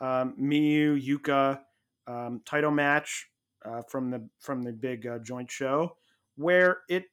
[0.01, 1.60] um, Miyu Yuka
[2.07, 3.30] um, title match
[3.66, 5.97] uh, from the from the big uh, joint show,
[6.36, 7.05] where it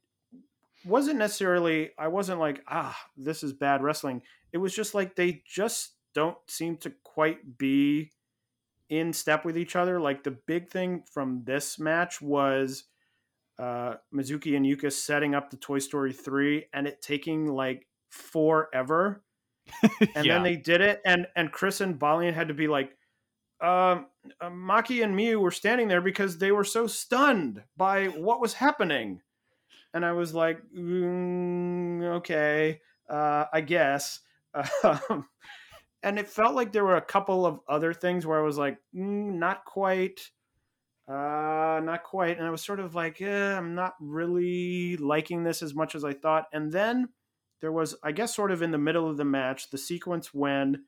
[0.85, 1.91] wasn't necessarily.
[1.99, 4.23] I wasn't like, ah, this is bad wrestling.
[4.53, 8.13] It was just like they just don't seem to quite be
[8.89, 10.01] in step with each other.
[10.01, 12.85] Like the big thing from this match was
[13.59, 19.23] uh, Mizuki and Yuka setting up the Toy Story 3 and it taking like forever.
[20.15, 20.35] and yeah.
[20.35, 22.97] then they did it and and Chris and Balian had to be like
[23.61, 24.07] um
[24.41, 28.55] uh, Maki and Miyu were standing there because they were so stunned by what was
[28.55, 29.23] happening.
[29.93, 34.21] And I was like, mm, okay, uh, I guess.
[34.83, 35.27] Um,
[36.03, 38.79] and it felt like there were a couple of other things where I was like,
[38.95, 40.21] mm, not quite
[41.09, 42.37] uh, not quite.
[42.37, 46.05] And I was sort of like, eh, I'm not really liking this as much as
[46.05, 46.47] I thought.
[46.53, 47.11] And then
[47.61, 50.85] there was, I guess, sort of in the middle of the match, the sequence when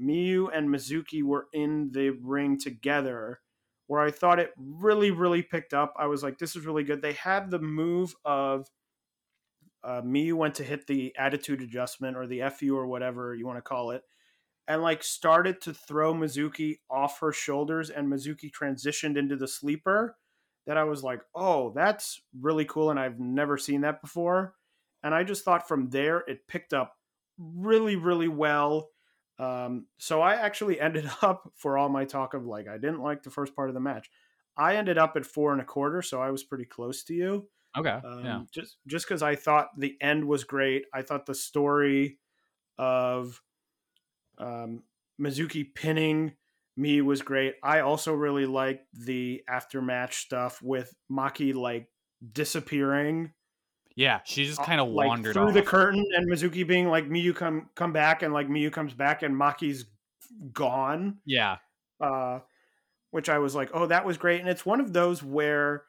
[0.00, 3.40] Miyu and Mizuki were in the ring together,
[3.86, 5.94] where I thought it really, really picked up.
[5.98, 7.02] I was like, this is really good.
[7.02, 8.68] They had the move of
[9.84, 13.58] uh, Miyu went to hit the attitude adjustment or the FU or whatever you want
[13.58, 14.02] to call it
[14.68, 20.16] and like started to throw Mizuki off her shoulders and Mizuki transitioned into the sleeper
[20.66, 24.54] that I was like, "Oh, that's really cool and I've never seen that before."
[25.02, 26.94] And I just thought from there it picked up
[27.38, 28.90] really really well.
[29.38, 33.22] Um, so I actually ended up for all my talk of like I didn't like
[33.22, 34.10] the first part of the match.
[34.56, 37.48] I ended up at four and a quarter, so I was pretty close to you.
[37.76, 37.88] Okay.
[38.04, 38.40] Um, yeah.
[38.52, 40.84] Just just because I thought the end was great.
[40.92, 42.18] I thought the story
[42.78, 43.40] of
[44.38, 44.82] um,
[45.20, 46.32] Mizuki pinning
[46.78, 47.54] Miyu was great.
[47.62, 51.88] I also really liked the after match stuff with Maki like
[52.32, 53.32] disappearing.
[53.94, 55.54] Yeah, she just kind of like, wandered through off.
[55.54, 59.22] the curtain, and Mizuki being like, "Miyu come come back," and like Miyu comes back,
[59.22, 59.84] and Maki's
[60.52, 61.18] gone.
[61.26, 61.58] Yeah,
[62.00, 62.40] Uh,
[63.10, 65.84] which I was like, "Oh, that was great." And it's one of those where,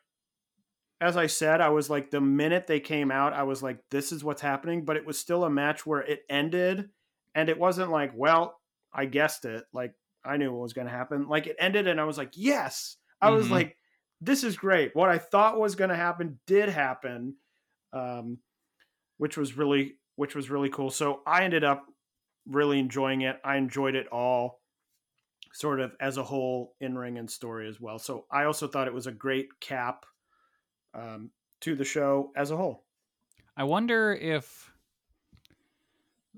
[1.00, 4.12] as I said, I was like, the minute they came out, I was like, "This
[4.12, 6.90] is what's happening," but it was still a match where it ended
[7.36, 8.60] and it wasn't like, well,
[8.94, 9.66] I guessed it.
[9.74, 11.28] Like I knew what was going to happen.
[11.28, 12.98] Like it ended, and I was like, yes.
[13.22, 13.52] I was Mhm.
[13.52, 13.78] like,
[14.22, 14.96] this is great.
[14.96, 17.36] What I thought was going to happen did happen,
[17.92, 18.40] um,
[19.18, 20.90] which was really, which was really cool.
[20.92, 21.86] So I ended up
[22.46, 23.40] really enjoying it.
[23.44, 24.62] I enjoyed it all,
[25.54, 28.00] sort of as a whole, in ring and story as well.
[28.00, 30.06] So I also thought it was a great cap
[30.94, 31.32] um,
[31.62, 32.86] to the show as a whole.
[33.56, 34.73] I wonder if.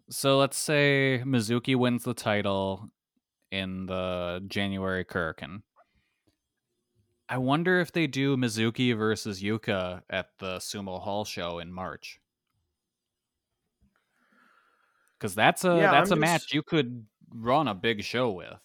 [0.09, 2.89] So let's say Mizuki wins the title
[3.51, 5.63] in the January Korakuen.
[7.27, 12.19] I wonder if they do Mizuki versus Yuka at the Sumo Hall show in March.
[15.17, 18.59] Because that's a Yeah, that's I'm a match you could run a big show with.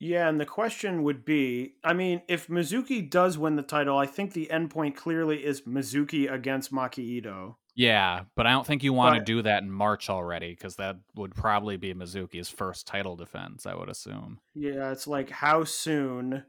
[0.00, 4.06] Yeah, and the question would be I mean, if Mizuki does win the title, I
[4.06, 7.58] think the endpoint clearly is Mizuki against Maki Ito.
[7.80, 10.96] Yeah, but I don't think you want to do that in March already because that
[11.14, 13.64] would probably be Mizuki's first title defense.
[13.64, 14.38] I would assume.
[14.54, 16.44] Yeah, it's like how soon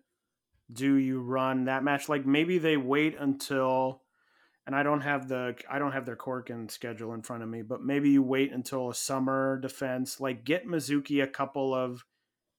[0.74, 2.10] do you run that match?
[2.10, 4.02] Like maybe they wait until
[4.68, 7.62] and I don't have the I don't have their Korakuen schedule in front of me,
[7.62, 12.04] but maybe you wait until a summer defense, like get Mizuki a couple of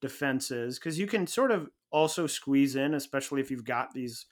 [0.01, 4.25] defenses cuz you can sort of also squeeze in especially if you've got these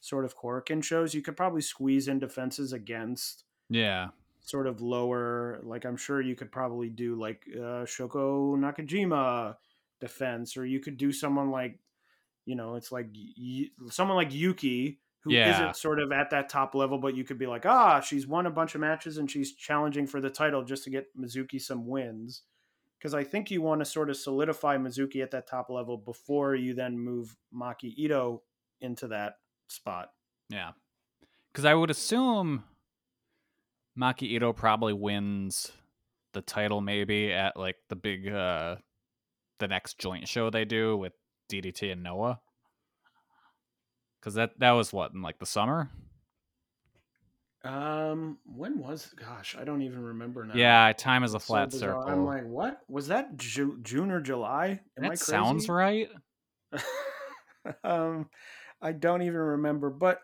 [0.00, 4.08] sort of Korakuen shows, you could probably squeeze in defenses against Yeah,
[4.40, 5.60] sort of lower.
[5.62, 9.56] Like I'm sure you could probably do like uh, Shoko Nakajima
[10.00, 11.78] defense, or you could do someone like,
[12.44, 15.58] you know, it's like y- someone like Yuki who Yeah.
[15.58, 18.46] not sort of at that top level, but you could be like, ah, she's won
[18.46, 21.86] a bunch of matches and she's challenging for the title just to get Mizuki some
[21.86, 22.42] wins.
[22.98, 26.54] Because I think you want to sort of solidify Mizuki at that top level before
[26.54, 28.42] you then move Maki Ito
[28.80, 30.12] into that spot.
[30.48, 30.70] Yeah.
[31.52, 32.62] Because I would assume
[33.98, 35.72] Maki Ito probably wins
[36.32, 38.76] the title maybe at like the big uh
[39.58, 41.12] the next joint show they do with
[41.50, 42.40] DDT and Noah.
[44.20, 45.90] Cause that that was what in like the summer.
[47.64, 49.12] Um, when was?
[49.16, 50.54] Gosh, I don't even remember now.
[50.54, 52.02] Yeah, time is a It's so flat circle.
[52.06, 53.36] I'm like, what was that?
[53.36, 54.80] Ju- June or July?
[54.96, 56.08] Am I that sounds right.
[57.84, 58.28] um,
[58.80, 60.20] I don't even remember, but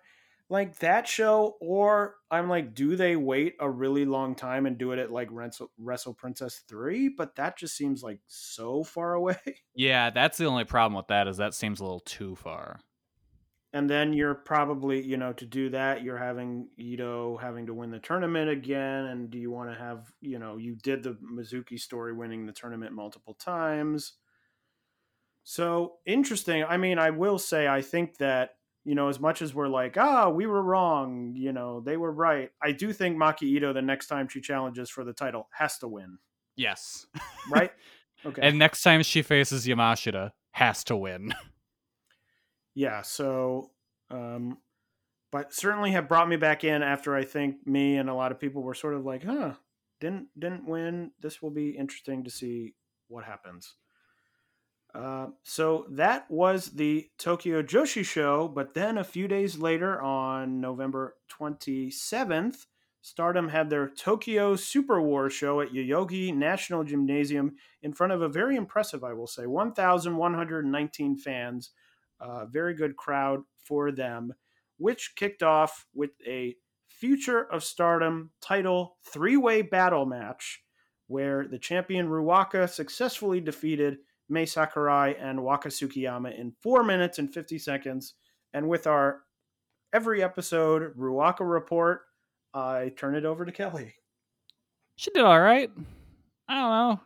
[0.52, 4.92] like that show, or I'm like, do they wait a really long time and do
[4.92, 7.08] it at like Wrestle, Wrestle Princess three?
[7.08, 9.38] But that just seems like so far away.
[9.74, 12.80] Yeah, that's the only problem with that is that seems a little too far.
[13.72, 17.90] And then you're probably, you know, to do that, you're having Ito having to win
[17.90, 19.06] the tournament again.
[19.06, 22.52] And do you want to have, you know, you did the Mizuki story winning the
[22.52, 24.12] tournament multiple times.
[25.44, 26.62] So interesting.
[26.64, 28.50] I mean, I will say, I think that,
[28.84, 32.12] you know, as much as we're like, ah, we were wrong, you know, they were
[32.12, 32.50] right.
[32.62, 35.88] I do think Maki Ito, the next time she challenges for the title, has to
[35.88, 36.18] win,
[36.56, 37.06] Yes.
[37.50, 37.72] right?
[38.24, 38.40] Okay.
[38.40, 41.34] And next time she faces Yamashita, has to win.
[42.74, 43.70] yeah so
[44.10, 44.58] um
[45.30, 48.40] but certainly have brought me back in after i think me and a lot of
[48.40, 49.52] people were sort of like huh
[50.00, 52.74] didn't didn't win this will be interesting to see
[53.08, 53.74] what happens
[54.94, 60.60] uh, so that was the Tokyo Joshi show, but then a few days later, on
[60.60, 62.66] November 27th,
[63.00, 68.28] Stardom had their Tokyo Super War show at Yoyogi National Gymnasium in front of a
[68.28, 71.70] very impressive, I will say, 1,119 fans
[72.22, 74.32] uh, very good crowd for them,
[74.78, 76.54] which kicked off with a
[76.88, 80.62] Future of Stardom title three way battle match
[81.08, 83.98] where the champion Ruaka successfully defeated
[84.28, 88.14] Mei Sakurai and Waka Tsukiyama in four minutes and 50 seconds.
[88.54, 89.22] And with our
[89.92, 92.02] every episode Ruaka report,
[92.54, 93.94] I turn it over to Kelly.
[94.96, 95.70] She did all right.
[96.48, 97.00] I don't know.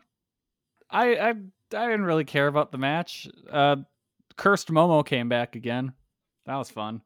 [0.91, 3.29] I I I didn't really care about the match.
[3.51, 3.77] Uh,
[4.37, 5.93] Cursed Momo came back again.
[6.47, 7.03] That was fun.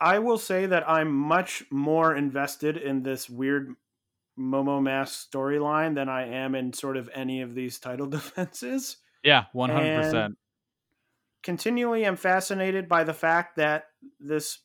[0.00, 3.74] I will say that I'm much more invested in this weird
[4.38, 8.98] Momo Mask storyline than I am in sort of any of these title defenses.
[9.24, 10.38] Yeah, one hundred And- percent.
[11.42, 13.84] Continually, I'm fascinated by the fact that
[14.18, 14.58] this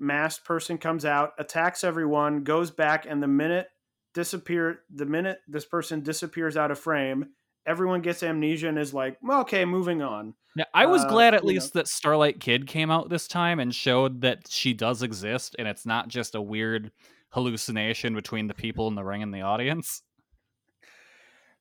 [0.00, 3.68] masked person comes out, attacks everyone, goes back, and the minute
[4.14, 7.26] disappear, the minute this person disappears out of frame,
[7.66, 11.34] everyone gets amnesia and is like, well, "Okay, moving on." Now, I was uh, glad
[11.34, 14.72] at you know- least that Starlight Kid came out this time and showed that she
[14.74, 16.90] does exist, and it's not just a weird
[17.34, 20.02] hallucination between the people in the ring and the audience.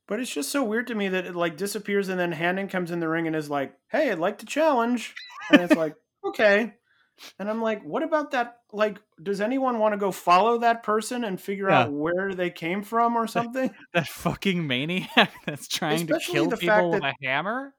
[0.08, 2.92] But it's just so weird to me that it like disappears and then Hanan comes
[2.92, 5.16] in the ring and is like, "Hey, I'd like to challenge,"
[5.50, 5.96] and it's like,
[6.26, 6.74] "Okay,"
[7.40, 8.58] and I'm like, "What about that?
[8.74, 11.84] Like, does anyone want to go follow that person and figure Yeah.
[11.84, 16.58] out where they came from or something?" That fucking maniac that's trying Especially to kill
[16.58, 17.74] people with a hammer.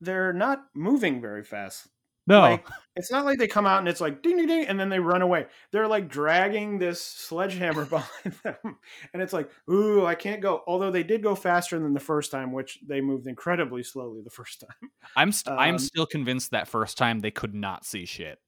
[0.00, 1.88] They're not moving very fast.
[2.26, 2.66] No, Like,
[2.96, 4.98] it's not like they come out and it's like ding ding ding and then they
[4.98, 5.46] run away.
[5.70, 8.78] They're like dragging this sledgehammer behind them,
[9.12, 10.62] and it's like, ooh, I can't go.
[10.66, 14.30] Although they did go faster than the first time, which they moved incredibly slowly the
[14.30, 14.90] first time.
[15.14, 18.38] I'm st- I'm um, still convinced that first time they could not see shit.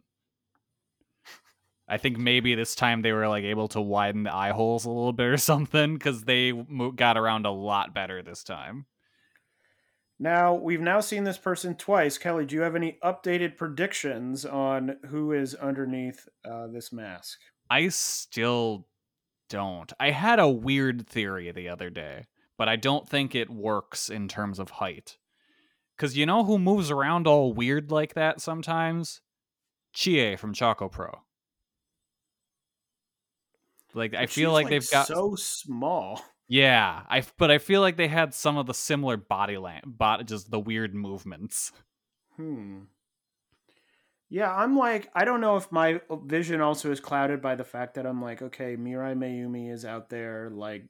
[1.88, 4.90] I think maybe this time they were like able to widen the eye holes a
[4.90, 6.52] little bit or something because they
[6.94, 8.86] got around a lot better this time.
[10.20, 12.18] Now, we've now seen this person twice.
[12.18, 17.38] Kelly, do you have any updated predictions on who is underneath uh, this mask?
[17.70, 18.88] I still
[19.48, 19.92] don't.
[20.00, 24.26] I had a weird theory the other day, but I don't think it works in
[24.26, 25.18] terms of height.
[25.96, 29.20] Because you know who moves around all weird like that sometimes?
[29.92, 31.18] Chie from ChocoPro.
[33.94, 36.22] Like I But feel she's, like, they've got so small.
[36.48, 40.24] Yeah, I but I feel like they had some of the similar body lang- body
[40.24, 41.72] just the weird movements.
[42.36, 42.84] Hmm.
[44.30, 47.94] Yeah, I'm like, I don't know if my vision also is clouded by the fact
[47.94, 50.84] that I'm like, okay, Mirai Mayumi is out there, like,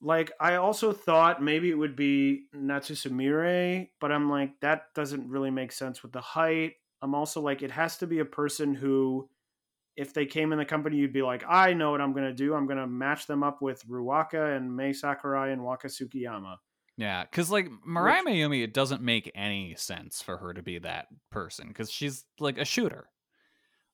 [0.00, 5.28] like I also thought maybe it would be Natsu Sumire, but I'm like, that doesn't
[5.28, 6.74] really make sense with the height.
[7.00, 9.28] I'm also like, it has to be a person who
[9.98, 12.32] if they came in the company, you'd be like, I know what I'm going to
[12.32, 12.54] do.
[12.54, 16.56] I'm going to match them up with Ruaka and Mei Sakurai and Waka Tsukiyama.
[16.96, 21.06] Yeah, because like Mirai Mayumi, it doesn't make any sense for her to be that
[21.30, 23.08] person because she's like a shooter.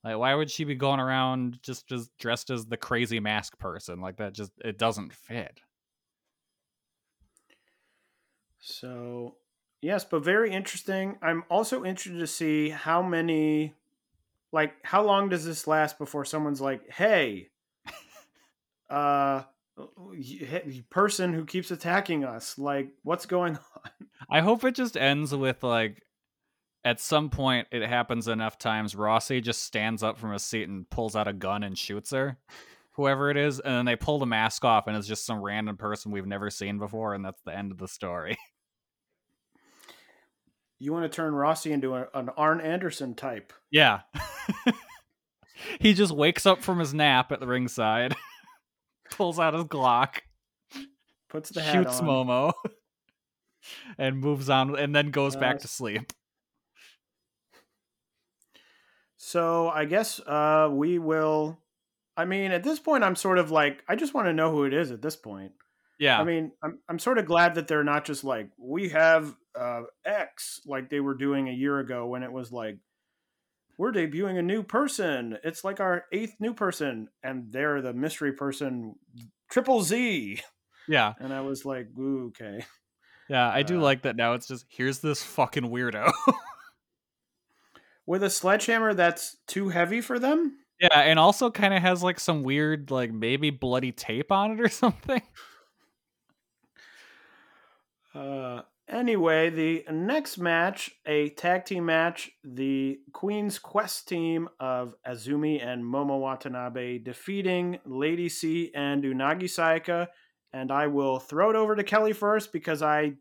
[0.02, 4.00] Like, why would she be going around just just dressed as the crazy mask person?
[4.00, 5.60] Like that, just it doesn't fit.
[8.60, 9.36] So,
[9.82, 11.18] yes, but very interesting.
[11.22, 13.74] I'm also interested to see how many,
[14.54, 17.48] like, how long does this last before someone's like, hey,
[18.88, 19.42] uh,
[20.90, 24.08] person who keeps attacking us, like, what's going on?
[24.30, 26.00] I hope it just ends with, like,
[26.84, 30.88] at some point it happens enough times, Rossy just stands up from a seat and
[30.88, 32.38] pulls out a gun and shoots her.
[32.92, 35.76] Whoever it is, and then they pull the mask off, and it's just some random
[35.76, 38.38] person we've never seen before, and that's the end of the story.
[40.84, 43.54] you want to turn Rossy into a, an Arn Anderson type.
[43.70, 44.00] Yeah.
[45.80, 48.14] he just wakes up from his nap at the ringside,
[49.10, 50.18] pulls out his Glock,
[51.30, 52.06] puts the hat shoots on.
[52.06, 52.52] Momo,
[53.98, 56.12] and moves on, and then goes Uh, back to sleep.
[59.16, 61.58] So I guess uh, we will.
[62.14, 64.64] I mean, at this point, I'm sort of like, I just want to know who
[64.64, 65.52] it is at this point.
[65.98, 66.20] Yeah.
[66.20, 69.82] I mean, I'm I'm sort of glad that they're not just like we have uh,
[70.04, 72.78] X like they were doing a year ago when it was like
[73.78, 75.36] we're debuting a new person.
[75.42, 78.94] It's like our eighth new person, and they're the mystery person,
[79.50, 80.40] Triple Z.
[80.88, 81.14] yeah.
[81.18, 82.64] And I was like, Ooh, okay.
[83.28, 83.48] Yeah.
[83.48, 84.34] I do Uh, like that now.
[84.34, 86.12] It's just, here's this fucking weirdo.
[88.06, 90.58] With a sledgehammer that's too heavy for them.
[90.78, 91.00] yeah.
[91.00, 94.68] And also kind of has like some weird, like maybe bloody tape on it or
[94.68, 95.22] something.
[98.14, 105.64] Uh, anyway, the next match, a tag team match, the Queen's Quest team of Azumi
[105.64, 110.08] and Momo Watanabe defeating Lady C and Unagi Sayaka.
[110.52, 113.14] And I will throw it over to Kelly first because I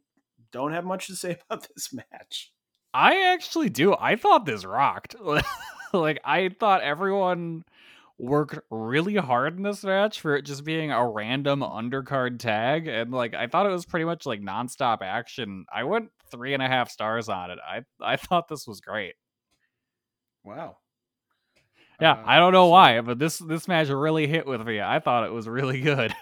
[0.52, 2.52] don't have much to say about this match.
[2.94, 3.96] I actually do.
[4.00, 5.16] I thought this rocked.
[5.94, 7.66] like I thought everyone
[8.20, 13.12] worked really hard in this match for it just being a random undercard tag, and
[13.12, 15.66] like I thought it was pretty much like nonstop action.
[15.74, 17.60] I went three and a half stars on it.
[17.68, 19.16] I I thought this was great.
[20.44, 20.78] Wow.
[22.02, 24.82] Yeah, Uh, I don't know so- why, but this this match really hit with me.
[24.82, 26.14] I thought it was really good.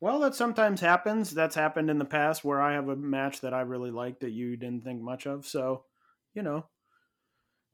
[0.00, 1.30] Well, that sometimes happens.
[1.30, 4.30] That's happened in the past where I have a match that I really like that
[4.30, 5.44] you didn't think much of.
[5.44, 5.84] So,
[6.34, 6.66] you know,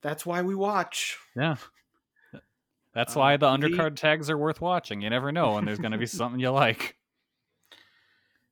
[0.02, 1.18] that's why we watch.
[1.36, 1.56] Yeah.
[2.94, 5.00] That's Um, why the the- undercard tags are worth watching.
[5.02, 6.96] You never know when there's going to be something you like.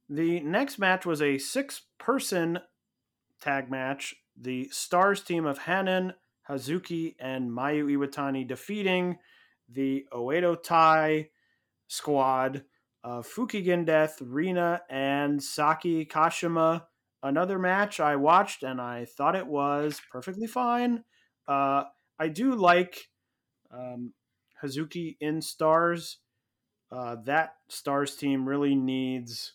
[0.08, 2.58] The next match was a six person
[3.40, 4.14] tag match.
[4.36, 6.14] The Stars team of Hanan,
[6.48, 9.18] Hazuki, and Mayu Iwatani defeating
[9.68, 11.28] the Oedo Tai
[11.88, 12.64] squad
[13.04, 16.84] of Fukigen Death, Rina, and Saki Kashima.
[17.22, 21.04] Another match I watched and I thought it was perfectly fine.
[21.46, 21.84] Uh,
[22.18, 23.08] I do like
[23.70, 24.12] um,
[24.62, 26.18] Hazuki in Stars.
[26.90, 29.54] Uh, that Stars team really needs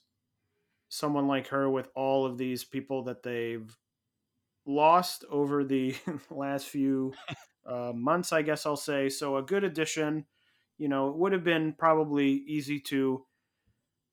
[0.89, 3.77] someone like her with all of these people that they've
[4.65, 5.95] lost over the
[6.31, 7.13] last few
[7.65, 9.09] uh, months, I guess I'll say.
[9.09, 10.25] So a good addition.
[10.77, 13.25] You know, it would have been probably easy to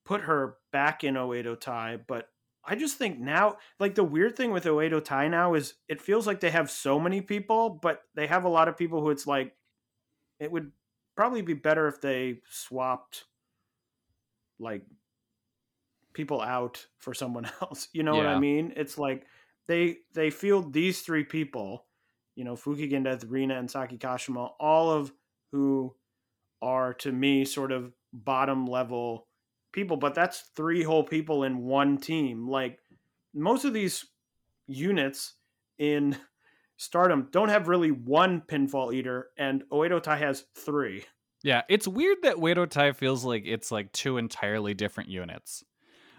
[0.04, 2.28] put her back in Oedo Tai, but
[2.66, 6.26] I just think now, like the weird thing with Oedo Tai now is it feels
[6.26, 9.26] like they have so many people, but they have a lot of people who it's
[9.26, 9.54] like
[10.40, 10.72] it would
[11.16, 13.24] probably be better if they swapped
[14.58, 14.82] like
[16.12, 17.88] people out for someone else.
[17.92, 18.72] You know what I mean?
[18.76, 19.26] It's like
[19.66, 21.86] they they field these three people,
[22.34, 25.12] you know, Fukigen Death, Rina, and Saki Kashima, all of
[25.52, 25.94] who
[26.62, 29.26] are to me sort of bottom level
[29.72, 32.48] people, but that's three whole people in one team.
[32.48, 32.78] Like
[33.34, 34.06] most of these
[34.66, 35.34] units
[35.78, 36.16] in
[36.84, 41.04] Stardom don't have really one pinfall eater, and Oedo Tai has three.
[41.42, 45.64] Yeah, it's weird that Oedo Tai feels like it's like two entirely different units.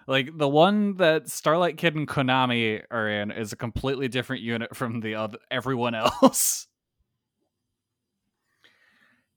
[0.07, 4.75] Like the one that Starlight Kid and Konami are in is a completely different unit
[4.75, 6.67] from the other everyone else.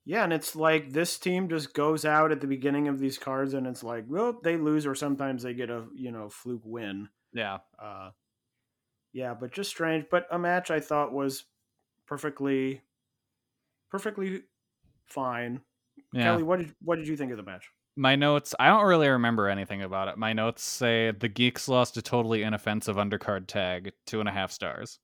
[0.05, 3.53] Yeah, and it's like this team just goes out at the beginning of these cards,
[3.53, 7.09] and it's like, well, they lose, or sometimes they get a you know fluke win.
[7.35, 7.59] yeah.
[7.79, 8.11] Uh,
[9.19, 10.05] yeah, but just strange.
[10.09, 11.45] But a match I thought was
[12.07, 12.83] perfectly,
[13.91, 14.43] perfectly
[15.07, 15.61] fine.
[16.13, 16.23] Yeah.
[16.23, 17.69] Kelly, what did what did you think of the match?
[17.97, 20.17] My notes, I don't really remember anything about it.
[20.19, 24.53] My notes say the Geeks lost a totally inoffensive undercard tag, two and a half
[24.53, 25.01] stars.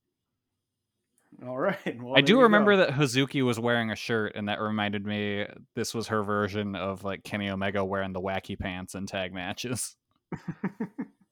[1.44, 1.76] All right.
[2.00, 2.84] Well, I do remember go.
[2.84, 5.44] that Hazuki was wearing a shirt, and that reminded me
[5.74, 9.96] this was her version of like Kenny Omega wearing the wacky pants in tag matches.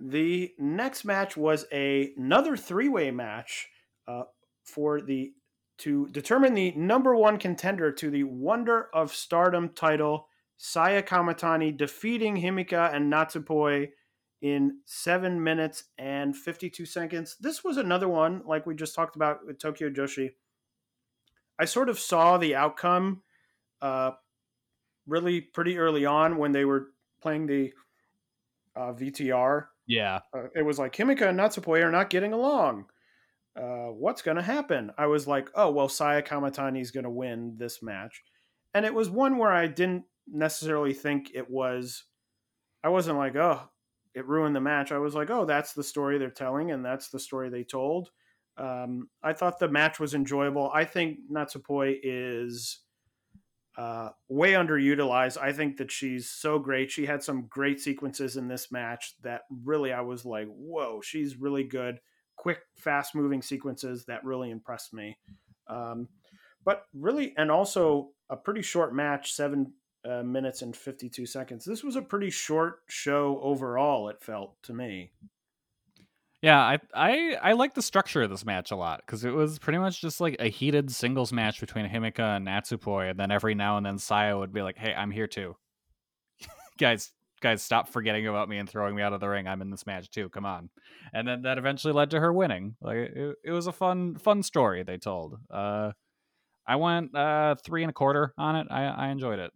[0.00, 3.68] The next match was a, another three-way match
[4.08, 4.22] uh,
[4.64, 5.32] for the
[5.78, 10.28] to determine the number one contender to the Wonder of Stardom title.
[10.58, 13.88] Saya Kamatani defeating Himika and Natsupoi
[14.42, 17.36] in seven minutes and 52 seconds.
[17.40, 20.32] This was another one, like we just talked about with Tokyo Joshi.
[21.58, 23.22] I sort of saw the outcome
[23.80, 24.12] uh,
[25.06, 26.88] really pretty early on when they were
[27.22, 27.72] playing the
[28.76, 32.84] uh, VTR Yeah, uh, it was like Himika and Natsupoi are not getting along.
[33.56, 34.92] Uh, what's going to happen?
[34.96, 38.22] I was like, oh, well, Saya Kamatani is going to win this match.
[38.72, 42.04] And it was one where I didn't necessarily think it was,
[42.84, 43.62] I wasn't like, oh,
[44.14, 44.92] it ruined the match.
[44.92, 48.10] I was like, oh, that's the story they're telling, and that's the story they told.
[48.56, 50.70] Um, I thought the match was enjoyable.
[50.72, 52.78] I think Natsupoi is
[53.76, 55.38] uh, way underutilized.
[55.38, 56.90] I think that she's so great.
[56.90, 61.36] She had some great sequences in this match that really I was like, whoa, she's
[61.36, 62.00] really good.
[62.36, 65.18] Quick, fast moving sequences that really impressed me.
[65.68, 66.08] Um,
[66.64, 69.72] but really, and also a pretty short match, seven
[70.04, 71.64] uh, minutes and 52 seconds.
[71.64, 75.12] This was a pretty short show overall, it felt to me.
[76.42, 76.58] Yeah.
[76.60, 79.78] I I I like the structure of this match a lot because it was pretty
[79.78, 83.76] much just like a heated singles match between Himika and Natsupoi, and then every now
[83.76, 85.56] and then Saya would be like, "Hey, I'm here too,
[86.78, 87.12] guys."
[87.42, 89.48] Guys, stop forgetting about me and throwing me out of the ring.
[89.48, 90.28] I'm in this match too.
[90.28, 90.68] Come on,
[91.14, 92.76] and then that eventually led to her winning.
[92.82, 95.38] Like it, it was a fun, fun story they told.
[95.50, 95.92] Uh,
[96.66, 98.66] I went uh, three and a quarter on it.
[98.70, 99.52] I, I enjoyed it.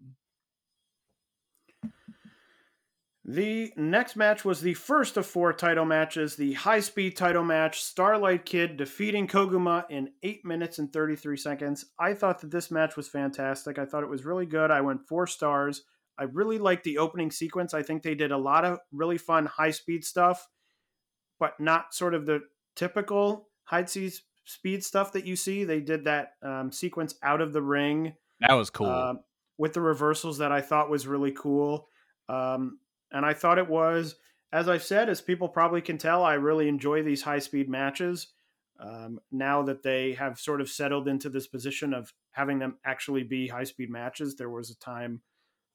[3.27, 7.83] The next match was the first of four title matches, the high speed title match,
[7.83, 11.87] Starlight Kid defeating Koguma in 8 minutes and 33 seconds.
[11.99, 13.79] I thought that this match was fantastic.
[13.79, 14.71] I thought it was really good.
[14.71, 15.85] I went four stars.
[16.19, 17.73] I really liked the opening sequence.
[17.73, 20.47] I think they did a lot of really fun high speed stuff,
[21.41, 22.43] but not sort of the
[22.77, 25.65] typical high speed stuff that you see.
[25.65, 28.87] They did that um, sequence out of the ring That was cool.
[28.87, 29.15] uh,
[29.57, 31.89] with the reversals that I thought was really cool.
[32.29, 32.79] Um,
[33.15, 34.17] and I thought it was,
[34.53, 38.27] as I've said, as people probably can tell, I really enjoy these high speed matches.
[38.81, 43.23] Um, now that they have sort of settled into this position of having them actually
[43.23, 45.23] be high speed matches, there was a time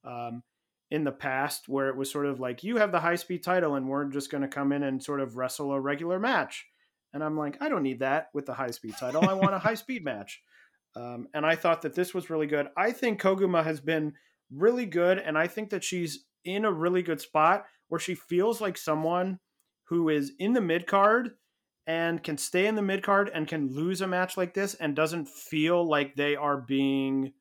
[0.04, 0.44] um,
[0.92, 3.76] in the past where it was sort of like, you have the high speed title
[3.76, 6.68] and we're just going to come in and sort of wrestle a regular match.
[7.14, 9.28] And I'm like, I don't need that with the high speed title.
[9.28, 10.42] I want a high speed match.
[10.96, 12.68] Um, and I thought that this was really good.
[12.76, 14.14] I think Koguma has been
[14.54, 18.62] really good, and I think that she's in a really good spot where she feels
[18.62, 19.40] like someone
[19.86, 21.32] who is in the mid card
[21.88, 24.96] and can stay in the mid card and can lose a match like this and
[24.96, 27.34] doesn't feel like they are being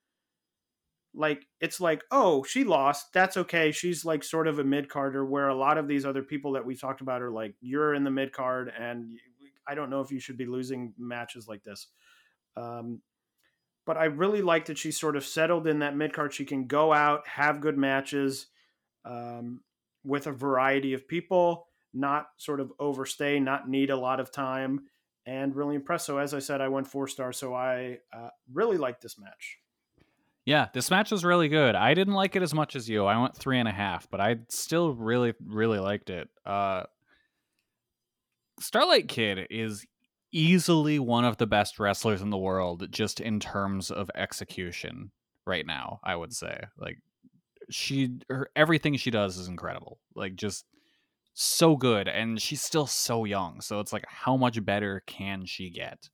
[1.15, 3.13] like it's like oh she lost.
[3.13, 3.73] That's okay.
[3.73, 6.65] She's like sort of a mid carder where a lot of these other people that
[6.65, 9.19] we've talked about are like you're in the mid card and
[9.67, 11.89] i don't know if you should be losing matches like this.
[12.57, 13.03] Um,
[13.85, 16.33] but I really like that she's sort of settled in that mid card.
[16.33, 18.47] She can go out, have good matches
[19.09, 19.61] um,
[20.05, 24.83] with a variety of people, not sort of overstay, not need a lot of time,
[25.27, 26.07] and really impressed.
[26.07, 27.39] So, as I said, I went four stars.
[27.39, 29.59] So, I uh, really like this match.
[30.45, 31.75] Yeah, this match was really good.
[31.75, 33.05] I didn't like it as much as you.
[33.05, 36.29] I went three and a half, but I still really, really liked it.
[36.47, 36.85] Uh,
[38.59, 39.87] Starlight Kid is
[40.33, 45.11] easily one of the best wrestlers in the world, just in terms of execution
[45.47, 46.01] right now.
[46.03, 46.99] I would say, like,
[47.71, 49.99] she, her, everything she does is incredible.
[50.15, 50.65] Like, just
[51.35, 53.61] so good, and she's still so young.
[53.61, 56.09] So it's like, how much better can she get?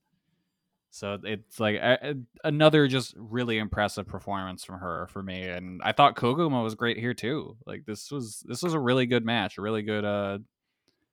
[0.94, 5.90] So it's like a, another just really impressive performance from her for me, and I
[5.90, 7.56] thought Koguma was great here too.
[7.66, 10.38] Like this was this was a really good match, a really good uh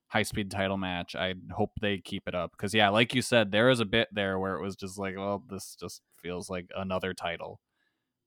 [0.06, 1.16] high speed title match.
[1.16, 4.10] I hope they keep it up because yeah, like you said, there is a bit
[4.12, 7.60] there where it was just like, well, this just feels like another title,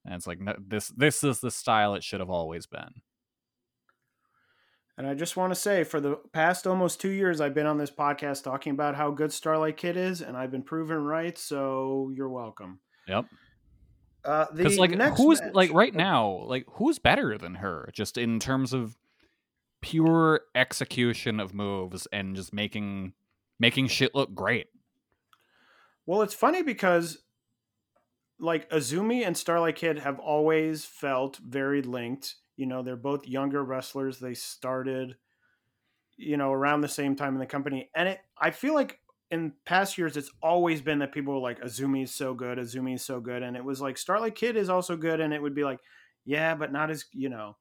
[0.04, 3.02] and it's like no, this this is the style it should have always been.
[4.96, 7.78] And I just want to say, for the past almost two years, I've been on
[7.78, 11.36] this podcast talking about how good Starlight Kid is, and I've been proven right.
[11.36, 12.78] So you're welcome.
[13.08, 13.24] Yep.
[14.24, 18.16] Uh, Because like next who's match- like right now, like who's better than her, just
[18.16, 18.96] in terms of
[19.82, 23.14] pure execution of moves and just making
[23.58, 24.68] making shit look great.
[26.06, 27.18] Well, it's funny because
[28.44, 32.36] like Azumi and Starlight Kid have always felt very linked.
[32.56, 34.18] You know, they're both younger wrestlers.
[34.18, 35.16] They started,
[36.16, 37.90] you know, around the same time in the company.
[37.94, 41.60] And it I feel like in past years, it's always been that people were like,
[41.60, 43.42] Azumi's so good, Azumi's so good.
[43.42, 45.20] And it was like, Starlight Kid is also good.
[45.20, 45.80] And it would be like,
[46.24, 47.56] yeah, but not as, you know,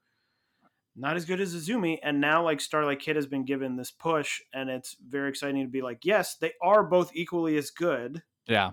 [0.96, 1.98] not as good as Azumi.
[2.04, 4.42] And now, like, Starlight Kid has been given this push.
[4.54, 8.22] And it's very exciting to be like, yes, they are both equally as good.
[8.46, 8.72] Yeah.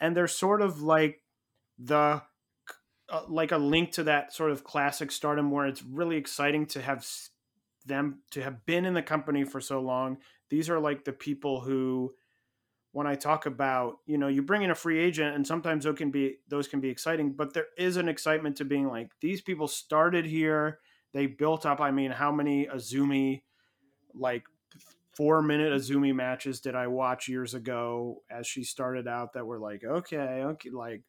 [0.00, 1.22] And they're sort of like
[1.78, 2.22] the,
[3.08, 6.82] uh, like a link to that sort of classic stardom where it's really exciting to
[6.82, 7.06] have
[7.86, 10.18] them to have been in the company for so long.
[10.50, 12.14] These are like the people who
[12.96, 15.98] when I talk about, you know, you bring in a free agent and sometimes those
[15.98, 19.42] can be those can be exciting, but there is an excitement to being like these
[19.42, 20.78] people started here,
[21.12, 23.42] they built up, I mean, how many Azumi
[24.14, 24.44] like
[25.12, 29.58] 4 minute Azumi matches did I watch years ago as she started out that were
[29.58, 31.02] like, okay, okay, like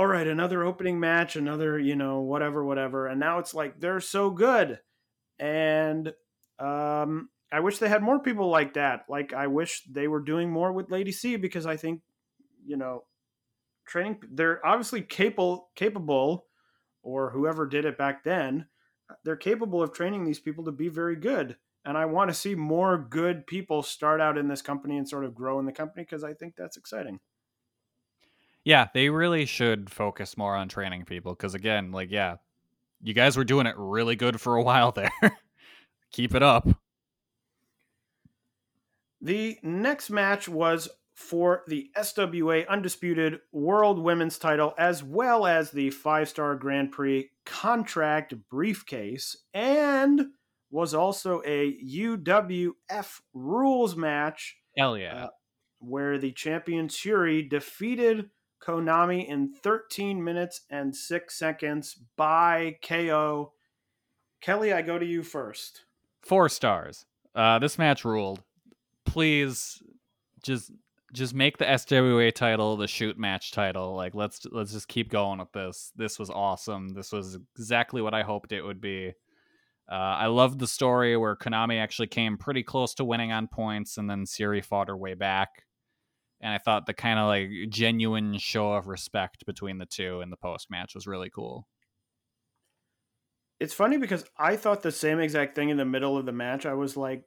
[0.00, 3.06] all right, another opening match, another, you know, whatever, whatever.
[3.06, 4.80] And now it's like they're so good.
[5.38, 6.14] And
[6.58, 9.04] um I wish they had more people like that.
[9.10, 12.00] Like I wish they were doing more with Lady C because I think,
[12.64, 13.04] you know,
[13.86, 16.46] training they're obviously capable capable
[17.02, 18.68] or whoever did it back then,
[19.22, 21.58] they're capable of training these people to be very good.
[21.84, 25.26] And I want to see more good people start out in this company and sort
[25.26, 27.20] of grow in the company because I think that's exciting.
[28.64, 32.36] Yeah, they really should focus more on training people because again, like yeah,
[33.02, 35.10] you guys were doing it really good for a while there.
[36.12, 36.68] Keep it up.
[39.20, 45.90] The next match was for the SWA Undisputed World Women's title, as well as the
[45.90, 50.28] five star Grand Prix contract briefcase, and
[50.70, 54.56] was also a UWF rules match.
[54.76, 55.24] Hell yeah.
[55.24, 55.28] Uh,
[55.80, 58.30] where the champion Syuri defeated
[58.64, 63.52] Konami in 13 minutes and 6 seconds by KO.
[64.40, 65.82] Kelly, I go to you first.
[66.22, 67.06] Four stars.
[67.34, 68.42] Uh, this match ruled
[69.10, 69.82] please
[70.42, 70.70] just
[71.12, 73.96] just make the SWA title the shoot match title.
[73.96, 75.92] Like let's let's just keep going with this.
[75.96, 76.90] This was awesome.
[76.90, 79.12] This was exactly what I hoped it would be.
[79.90, 83.98] Uh, I loved the story where Konami actually came pretty close to winning on points,
[83.98, 85.64] and then Syuri fought her way back.
[86.40, 90.30] And I thought the kind of like genuine show of respect between the two in
[90.30, 91.66] the post match was really cool.
[93.58, 96.64] It's funny because I thought the same exact thing in the middle of the match.
[96.64, 97.24] I was like,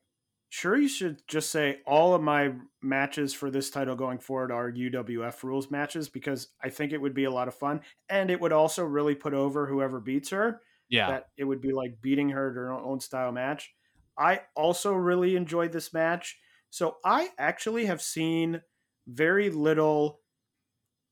[0.52, 5.44] Syuri should just say all of my matches for this title going forward are UWF
[5.44, 8.54] rules matches because I think it would be a lot of fun and it would
[8.54, 10.62] also really put over whoever beats her.
[10.90, 11.10] Yeah.
[11.10, 13.74] That it would be like beating her to her own style match.
[14.18, 16.38] I also really enjoyed this match.
[16.70, 18.62] So I actually have seen
[19.08, 20.20] very little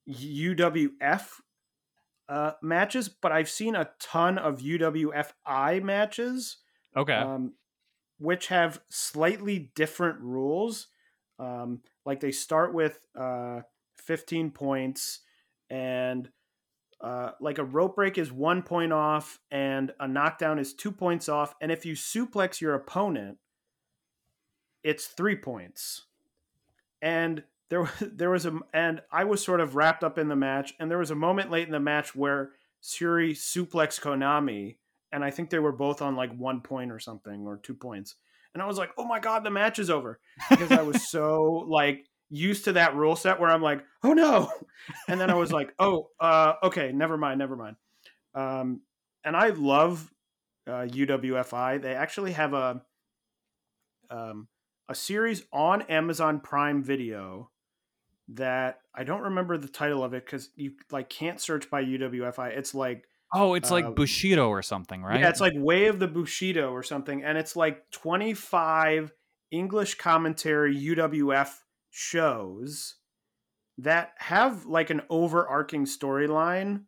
[0.10, 1.28] UWF
[2.30, 6.58] uh, matches, but I've seen a ton of UWFI matches.
[6.96, 7.14] Okay.
[7.14, 7.54] Um,
[8.18, 10.88] which have slightly different rules.
[11.40, 13.62] Um, like they start with uh,
[13.98, 15.22] 15 points,
[15.70, 16.30] and
[17.02, 21.28] uh, like a rope break is one point off, and a knockdown is two points
[21.28, 21.56] off.
[21.62, 23.40] And if you suplex your opponent,
[24.84, 26.06] it's three points.
[27.02, 30.76] And there, there was a, and I was sort of wrapped up in the match,
[30.80, 32.52] and there was a moment late in the match where
[32.84, 34.76] Syuri suplex Konami
[35.12, 38.16] and I think they were both on like one point or something or two points.
[38.54, 40.20] And I was like, "Oh my god, the match is over!"
[40.50, 44.52] Because I was so like used to that rule set where I'm like, "Oh no,"
[45.08, 47.76] and then I was like, "Oh, uh, okay, never mind, never mind."
[48.34, 48.82] Um,
[49.24, 50.12] and I love
[50.68, 51.82] uh, UWFI.
[51.82, 52.82] They actually have a
[54.10, 54.48] um,
[54.90, 57.50] a series on Amazon Prime Video
[58.36, 62.58] that I don't remember the title of it because you like can't search by UWFI.
[62.58, 65.22] It's like Oh, it's like uh, Bushido or something, right?
[65.22, 69.14] Yeah, it's like Way of the Bushido or something, and it's like twenty five
[69.52, 71.60] English commentary UWF
[71.92, 72.96] shows
[73.78, 76.84] that have like an overarching storyline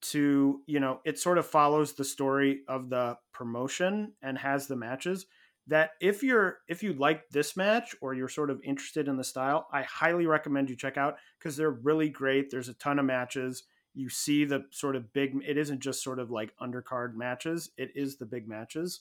[0.00, 4.76] to you know it sort of follows the story of the promotion and has the
[4.76, 5.26] matches
[5.66, 9.24] that if you're if you like this match or you're sort of interested in the
[9.24, 12.50] style i highly recommend you check out because they're really great.
[12.50, 13.64] There's a ton of matches.
[13.92, 17.70] You see the sort of big it isn't just sort of like undercard matches.
[17.76, 19.00] It is the big matches.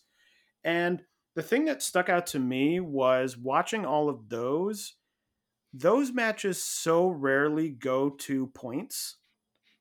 [0.66, 1.01] And
[1.36, 4.95] the thing that stuck out to me was watching all of those
[5.74, 9.16] those matches so rarely go to points.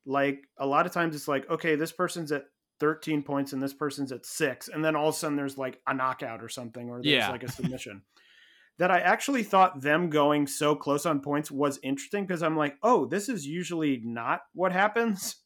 [0.05, 2.45] Like a lot of times it's like okay this person's at
[2.83, 5.79] 13 points and this person's at 6 and then all of a sudden there's like
[5.87, 7.31] a knockout or something or there's yeah.
[7.31, 8.01] like a submission
[8.77, 12.75] that I actually thought them going so close on points was interesting because I'm like,
[12.83, 15.37] oh, this is usually not what happens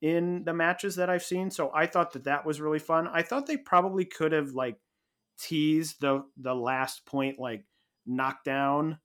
[0.00, 1.50] in the matches that I've seen.
[1.50, 3.08] So I thought that that was really fun.
[3.12, 4.76] I thought they probably could have like
[5.38, 7.66] teased the the last point like
[8.06, 9.00] knocked down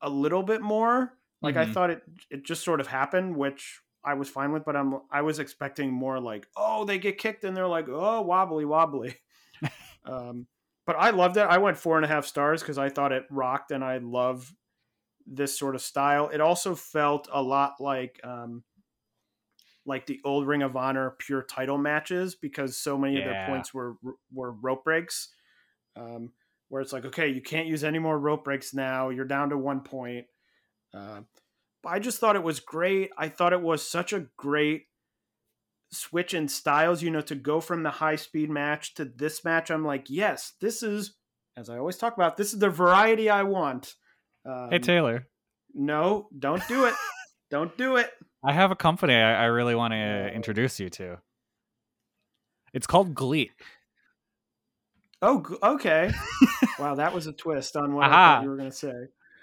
[0.00, 1.12] a little bit more.
[1.42, 1.74] Like I Mhm.
[1.74, 5.22] thought it it just sort of happened, which I was fine with, but I'm I
[5.22, 9.16] was expecting more like, oh, they get kicked and they're like, oh, wobbly wobbly.
[10.04, 10.46] um,
[10.86, 11.40] but I loved it.
[11.40, 14.54] I went four and a half stars because I thought it rocked, and I love
[15.26, 16.28] this sort of style.
[16.28, 18.62] It also felt a lot like um,
[19.84, 23.74] like the old Ring of Honor pure title matches because so many of their points
[23.74, 23.96] were
[24.32, 25.30] were rope breaks.
[25.96, 26.30] Um,
[26.68, 29.10] where it's like, okay, you can't use any more rope breaks now.
[29.10, 30.26] You're down to one point.
[30.92, 31.20] Uh,
[31.86, 33.10] but I just thought it was great.
[33.16, 34.86] I thought it was such a great
[35.92, 37.00] switch in styles.
[37.00, 40.54] You know, to go from the high speed match to this match, I'm like, yes,
[40.60, 41.14] this is,
[41.56, 43.94] as I always talk about, this is the variety I want.
[44.44, 45.28] Um, Hey Taylor,
[45.74, 46.94] no, don't do it.
[47.52, 48.10] don't do it.
[48.44, 51.18] I have a company I, I really want to introduce you to.
[52.72, 53.52] It's called GLEAT.
[55.22, 56.12] Oh, okay.
[56.80, 58.92] wow, that was a twist on what I thought you were going to say.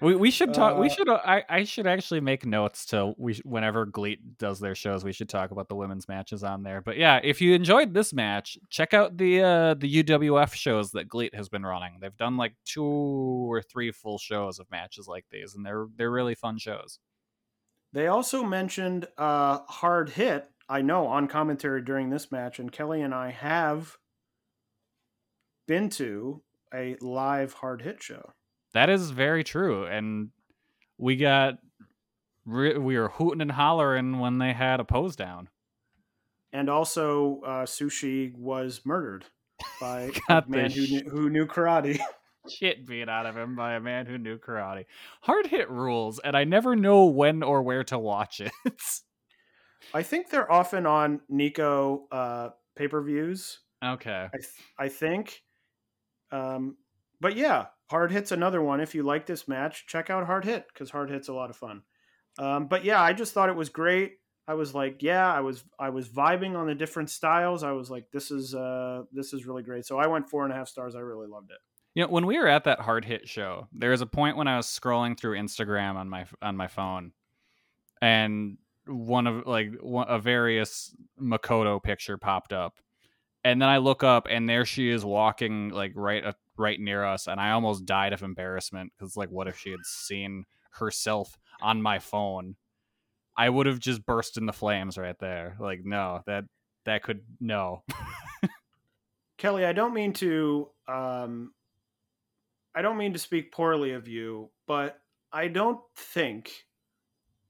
[0.03, 0.77] We we should talk.
[0.77, 1.09] we Uh, should.
[1.09, 5.03] uh, I I should actually make notes to we whenever GLEAT does their shows.
[5.03, 6.81] We should talk about the women's matches on there.
[6.81, 11.07] But yeah, if you enjoyed this match, check out the uh the UWF shows that
[11.07, 11.99] GLEAT has been running.
[12.01, 16.11] They've done like two or three full shows of matches like these, and they're they're
[16.11, 16.99] really fun shows.
[17.93, 20.49] They also mentioned uh, hard hit.
[20.67, 23.97] I know on commentary during this match, and Kelly and I have
[25.67, 26.41] been to
[26.73, 28.33] a live hard hit show.
[28.73, 30.29] That is very true, and
[30.97, 31.59] we got
[32.45, 35.49] we were hooting and hollering when they had a pose down.
[36.51, 39.25] And also, uh, Sushi was murdered
[39.79, 41.99] by a man who knew, who knew karate.
[42.49, 44.85] shit beat out of him by a man who knew karate.
[45.21, 48.51] Hard hit rules, and I never know when or where to watch it.
[49.93, 53.59] I think they're often on Nico uh, pay per views.
[53.83, 54.27] okay.
[54.33, 55.41] I th- I think.
[56.31, 56.77] Um,
[57.19, 58.81] but yeah, Hard Hit's another one.
[58.81, 61.55] If you like this match, check out Hard Hit because Hard Hit's a lot of
[61.55, 61.83] fun.
[62.39, 64.13] Um, but yeah, I just thought it was great.
[64.47, 67.61] I was like, yeah, I was I was vibing on the different styles.
[67.61, 69.85] I was like, this is uh this is really great.
[69.85, 70.95] So I went four and a half stars.
[70.95, 71.57] I really loved it.
[71.93, 74.47] You know, when we were at that hard hit show, there was a point when
[74.47, 77.11] I was scrolling through Instagram on my on my phone,
[78.01, 82.79] and one of like one, a various Makoto picture popped up,
[83.43, 86.25] and then I look up and there she is walking like right
[86.57, 89.85] right near us, and I almost died of embarrassment because like, what if she had
[89.85, 92.55] seen herself on my phone?
[93.35, 95.55] I would have just burst in the flames right there.
[95.59, 96.45] Like, no, that
[96.85, 97.83] that could no.
[99.37, 101.53] Kelly, I don't mean to um
[102.75, 104.99] I don't mean to speak poorly of you, but
[105.31, 106.51] I don't think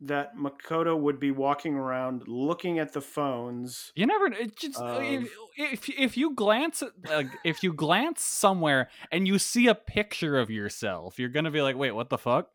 [0.05, 3.91] that Makoto would be walking around looking at the phones.
[3.95, 4.27] You never.
[4.27, 9.27] It just uh, Of- if, if if you glance like if you glance somewhere and
[9.27, 12.49] you see a picture of yourself, you're gonna be like, wait, what the fuck?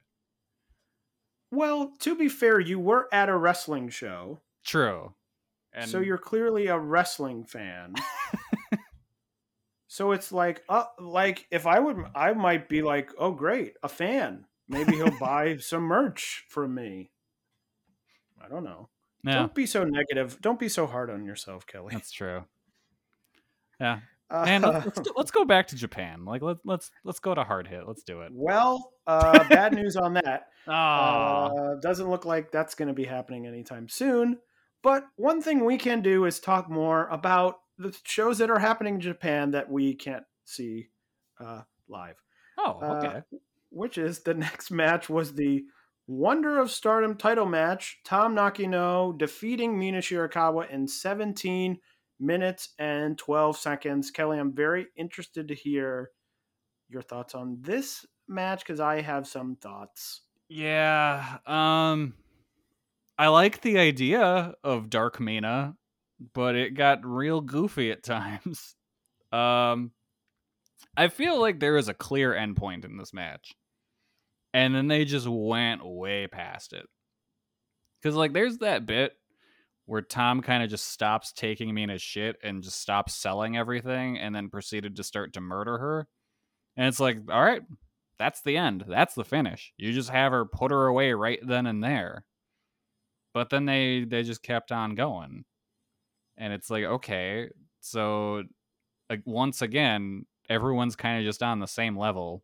[1.50, 5.14] Well, to be fair, you were at a wrestling show, True.
[5.72, 7.94] And so you're clearly a wrestling fan.
[9.88, 13.88] so it's like, uh, like if I would, I might be like, oh great, a
[13.88, 14.44] fan.
[14.68, 17.10] Maybe he'll buy some merch from me.
[18.44, 18.88] I don't know.
[19.24, 20.38] yeah, Don't be so negative.
[20.40, 21.90] Don't be so hard on yourself, Kelly.
[21.92, 22.44] that's true.
[23.80, 24.62] Yeah, Uh, man.
[24.62, 26.24] Let's, let's, go, let's go back to Japan.
[26.24, 27.86] Like let's let's let's go to hard hit.
[27.86, 28.30] Let's do it.
[28.34, 30.48] well, uh, bad news on that.
[30.70, 34.38] Oh, Uh, doesn't look like that's going to be happening anytime soon.
[34.82, 38.96] But one thing we can do is talk more about the shows that are happening
[38.96, 40.90] in Japan that we can't see
[41.40, 42.16] uh, live.
[42.58, 43.22] oh, uh, okay.
[43.70, 45.64] Which is the next match was the
[46.08, 48.00] Wonder of Stardom title match.
[48.02, 51.76] Tam Nakano defeating Mina Shirakawa in 17
[52.18, 54.10] minutes and 12 seconds.
[54.10, 56.10] Kelly, I'm very interested to hear
[56.88, 60.22] your thoughts on this match because I have some thoughts.
[60.48, 61.38] Yeah.
[61.46, 62.14] Um
[63.18, 65.76] I like the idea of Dark Mina,
[66.32, 68.74] but it got real goofy at times.
[69.30, 69.90] Um
[70.96, 73.54] I feel like there is a clear endpoint in this match.
[74.58, 76.86] And then they just went way past it.
[78.02, 79.12] Cuz like there's that bit
[79.86, 84.34] where Tam kind of just stops taking Mina's shit and just stops selling everything and
[84.34, 86.08] then proceeded to start to murder her.
[86.76, 87.62] And it's like, all right,
[88.18, 88.84] that's the end.
[88.88, 89.72] That's the finish.
[89.76, 92.24] You just have her put her away right then and there.
[93.32, 95.44] But then they they just kept on going.
[96.36, 97.48] And it's like, okay,
[97.80, 98.42] so
[99.08, 102.42] like once again, everyone's kind of just on the same level.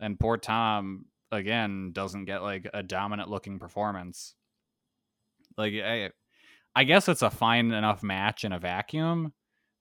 [0.00, 4.34] And poor Tam again doesn't get like a dominant looking performance.
[5.56, 6.10] Like I
[6.74, 9.32] I guess it's a fine enough match in a vacuum,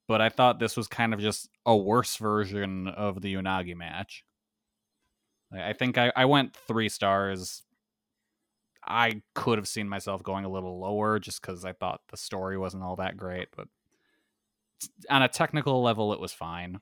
[0.07, 4.23] but I thought this was kind of just a worse version of the Unagi match.
[5.53, 7.63] I think I, I went three stars.
[8.87, 12.57] I could have seen myself going a little lower just because I thought the story
[12.57, 13.67] wasn't all that great, but
[15.09, 16.79] on a technical level, it was fine.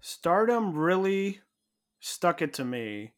[0.00, 1.40] Stardom really
[2.00, 3.12] stuck it to me.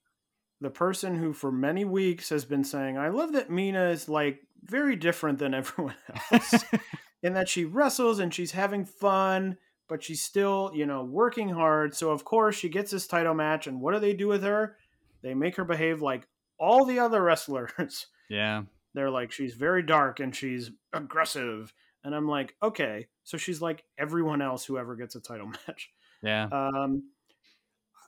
[0.60, 4.40] The person who, for many weeks, has been saying, I love that Mina is like
[4.62, 5.96] very different than everyone
[6.30, 6.64] else
[7.22, 9.56] in that she wrestles and she's having fun,
[9.88, 11.94] but she's still, you know, working hard.
[11.94, 13.66] So, of course, she gets this title match.
[13.66, 14.76] And what do they do with her?
[15.22, 16.26] They make her behave like
[16.58, 18.06] all the other wrestlers.
[18.28, 18.62] Yeah.
[18.94, 21.74] They're like, she's very dark and she's aggressive.
[22.04, 23.08] And I'm like, okay.
[23.24, 25.90] So she's like everyone else who ever gets a title match.
[26.22, 26.48] Yeah.
[26.50, 27.10] Um,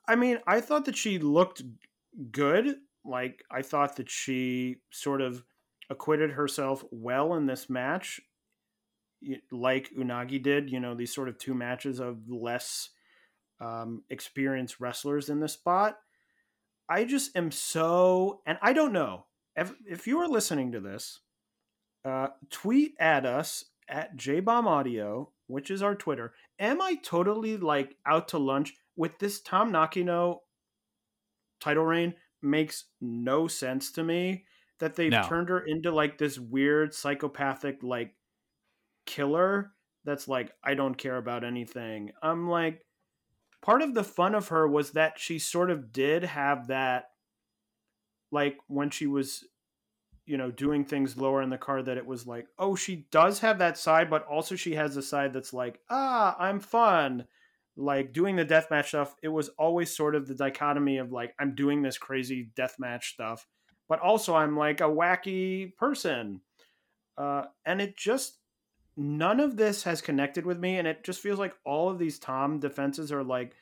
[0.06, 1.62] I mean, I thought that she looked
[2.30, 2.76] good.
[3.04, 5.44] Like, I thought that she sort of
[5.90, 8.20] acquitted herself well in this match,
[9.50, 10.70] like Unagi did.
[10.70, 12.90] You know, these sort of two matches of less
[13.60, 15.98] um, experienced wrestlers in this spot.
[16.88, 19.24] I just am so, and I don't know
[19.56, 21.20] if if you are listening to this,
[22.04, 26.34] uh, tweet at us at JBomb Audio, which is our Twitter.
[26.58, 30.42] Am I totally like out to lunch with this Tam Nakano
[31.60, 32.14] title reign?
[32.42, 34.46] Makes no sense to me
[34.78, 35.20] that they've No.
[35.20, 38.16] turned her into like this weird psychopathic like
[39.06, 39.74] killer
[40.04, 42.12] that's like I don't care about anything.
[42.22, 42.86] I'm like
[43.62, 47.12] part of the fun of her was that she sort of did have that
[48.30, 49.44] like when she was
[50.26, 53.40] you know doing things lower in the car that it was like oh she does
[53.40, 57.26] have that side but also she has a side that's like ah i'm fun
[57.76, 61.54] like doing the deathmatch stuff it was always sort of the dichotomy of like i'm
[61.54, 63.46] doing this crazy deathmatch stuff
[63.88, 66.40] but also i'm like a wacky person.
[67.16, 68.38] Uh, and it just
[68.96, 72.18] none of this has connected with me and it just feels like all of these
[72.18, 73.54] tam defenses are like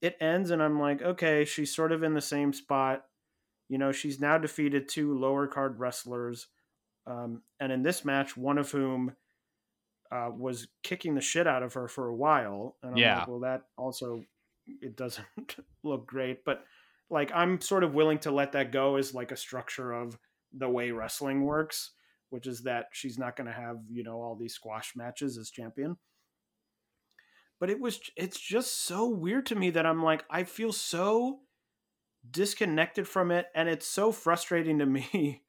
[0.00, 3.04] it ends and i'm like okay she's sort of in the same spot.
[3.68, 6.46] You know she's now defeated two lower card wrestlers
[7.06, 9.16] um, and in this match one of whom
[10.14, 13.18] uh, was kicking the shit out of her for a while and I'm Yeah.
[13.18, 14.24] like, well that also
[14.66, 15.26] it doesn't
[15.82, 16.64] look great but
[17.10, 20.18] like i'm sort of willing to let that go as like a structure of
[20.56, 21.90] the way wrestling works
[22.30, 25.50] which is that she's not going to have you know all these squash matches as
[25.50, 25.96] champion
[27.60, 31.40] but it was it's just so weird to me that i'm like i feel so
[32.30, 35.42] disconnected from it and it's so frustrating to me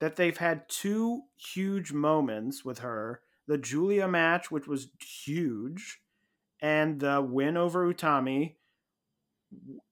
[0.00, 3.20] that they've had two huge moments with her
[3.50, 6.00] the giulia match which was huge
[6.60, 8.54] and the win over utami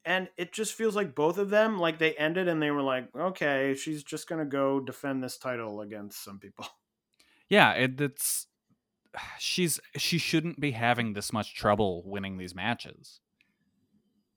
[0.04, 3.08] and it just feels like both of them like they ended and they were like
[3.16, 6.66] okay she's just gonna go defend this title against some people
[7.48, 8.46] Yeah, it, it's
[9.38, 13.20] she's she shouldn't be having this much trouble winning these matches.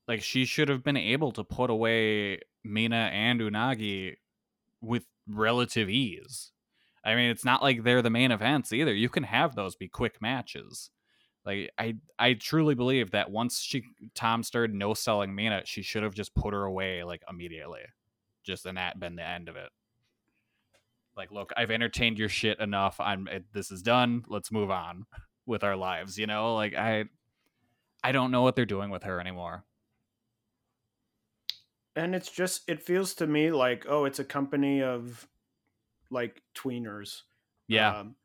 [0.08, 4.16] Like she should have been able to put away Mina and Unagi
[4.82, 6.52] with relative ease.
[7.04, 8.94] I mean, it's not like they're the main events either.
[8.94, 10.90] You can have those be quick matches.
[11.46, 13.84] Like I I truly believe that once she
[14.14, 17.82] Tam started no selling Mina, she should have just put her away like immediately.
[18.44, 19.70] Just and that been the end of it.
[21.18, 23.00] Like, look, I've entertained your shit enough.
[23.00, 24.24] I'm this is done.
[24.28, 25.06] Let's move on
[25.46, 26.56] with our lives, you know?
[26.56, 27.06] Like I
[28.04, 29.66] I don't know what they're doing with her anymore.
[31.96, 35.28] and it's just it feels to me like oh it's a company of
[36.12, 37.22] like tweeners
[37.68, 38.00] Yeah.
[38.00, 38.16] um,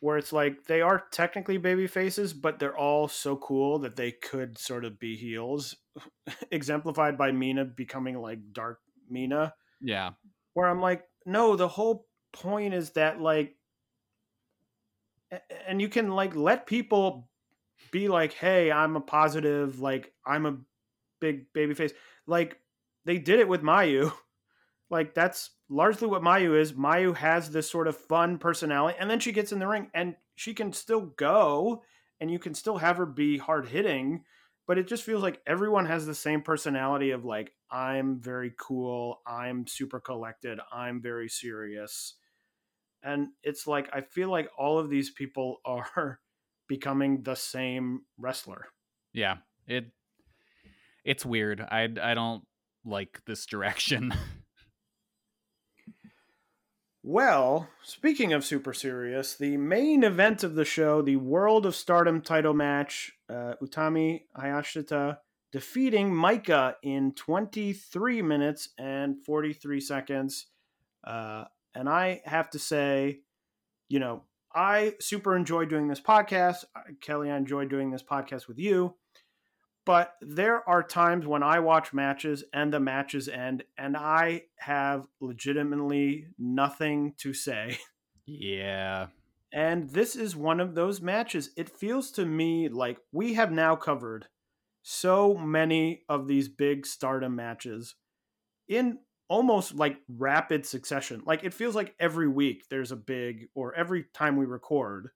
[0.00, 4.12] where it's like they are technically baby faces but they're all so cool that they
[4.12, 5.74] could sort of be heels
[6.50, 8.78] exemplified by mina becoming like dark
[9.10, 10.10] mina yeah.
[10.54, 13.56] where i'm like no the whole point is that like
[15.66, 17.28] and you can like let people
[17.90, 20.56] be like hey i'm a positive like i'm a
[21.20, 21.92] big baby face
[22.26, 22.58] like
[23.04, 24.12] they did it with mayu
[24.90, 29.20] like that's largely what mayu is mayu has this sort of fun personality and then
[29.20, 31.82] she gets in the ring and she can still go
[32.20, 34.22] and you can still have her be hard hitting
[34.66, 39.20] but it just feels like everyone has the same personality of like i'm very cool
[39.26, 42.14] i'm super collected i'm very serious
[43.02, 46.20] and it's like i feel like all of these people are
[46.68, 48.66] becoming the same wrestler
[49.12, 49.36] Yeah.
[49.66, 49.86] It
[51.04, 51.60] it's weird.
[51.60, 52.44] I I don't
[52.84, 54.12] like this direction.
[57.08, 62.20] well speaking of super serious the main event of the show the world of stardom
[62.20, 65.16] title match uh, utami hayashishita
[65.52, 70.46] defeating Maika in 23 minutes and 43 seconds.
[71.04, 71.44] Uh,
[71.76, 73.20] and i have to say
[73.88, 76.64] you know i super enjoy doing this podcast.
[77.00, 78.96] Kelly i enjoy doing this podcast with you
[79.86, 85.06] but there are times when I watch matches and the matches end, and I have
[85.20, 87.78] legitimately nothing to say.
[88.28, 89.06] Yeah.
[89.52, 91.50] And this is one of those matches.
[91.56, 94.26] It feels to me like we have now covered
[94.82, 97.94] so many of these big stardom matches
[98.68, 98.98] in
[99.28, 101.22] almost like rapid succession.
[101.24, 105.10] Like it feels like every week there's a big, or every time we record,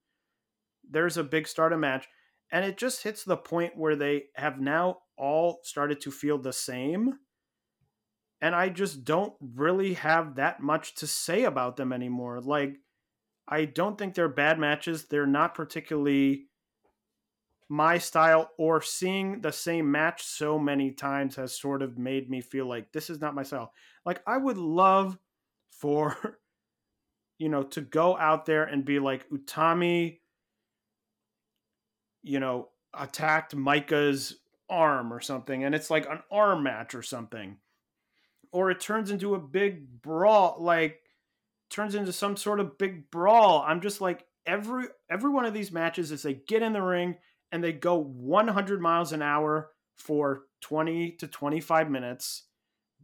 [0.89, 2.07] there's a big stardom match
[2.53, 6.53] and it just hits the point where they have now all started to feel the
[6.53, 7.19] same
[8.41, 12.41] and i just don't really have that much to say about them anymore.
[12.41, 12.77] Like
[13.49, 15.05] i don't think they're bad matches.
[15.05, 16.47] They're not particularly
[17.69, 22.41] my style or seeing the same match so many times has sort of made me
[22.41, 23.73] feel like this is not my style.
[24.05, 25.19] Like i would love
[25.71, 26.39] for
[27.39, 30.20] you know to go out there and be like utami
[32.23, 34.37] you know, attacked Maika's
[34.69, 37.59] arm or something, and it's like an arm match or something.
[38.53, 41.01] Or it turns into a big brawl, like
[41.71, 43.65] turns into some sort of big brawl.
[43.67, 47.17] I'm just like every every one of these matches is they get in the ring
[47.53, 52.45] and they go 100 miles an hour for 20 to 25 minutes.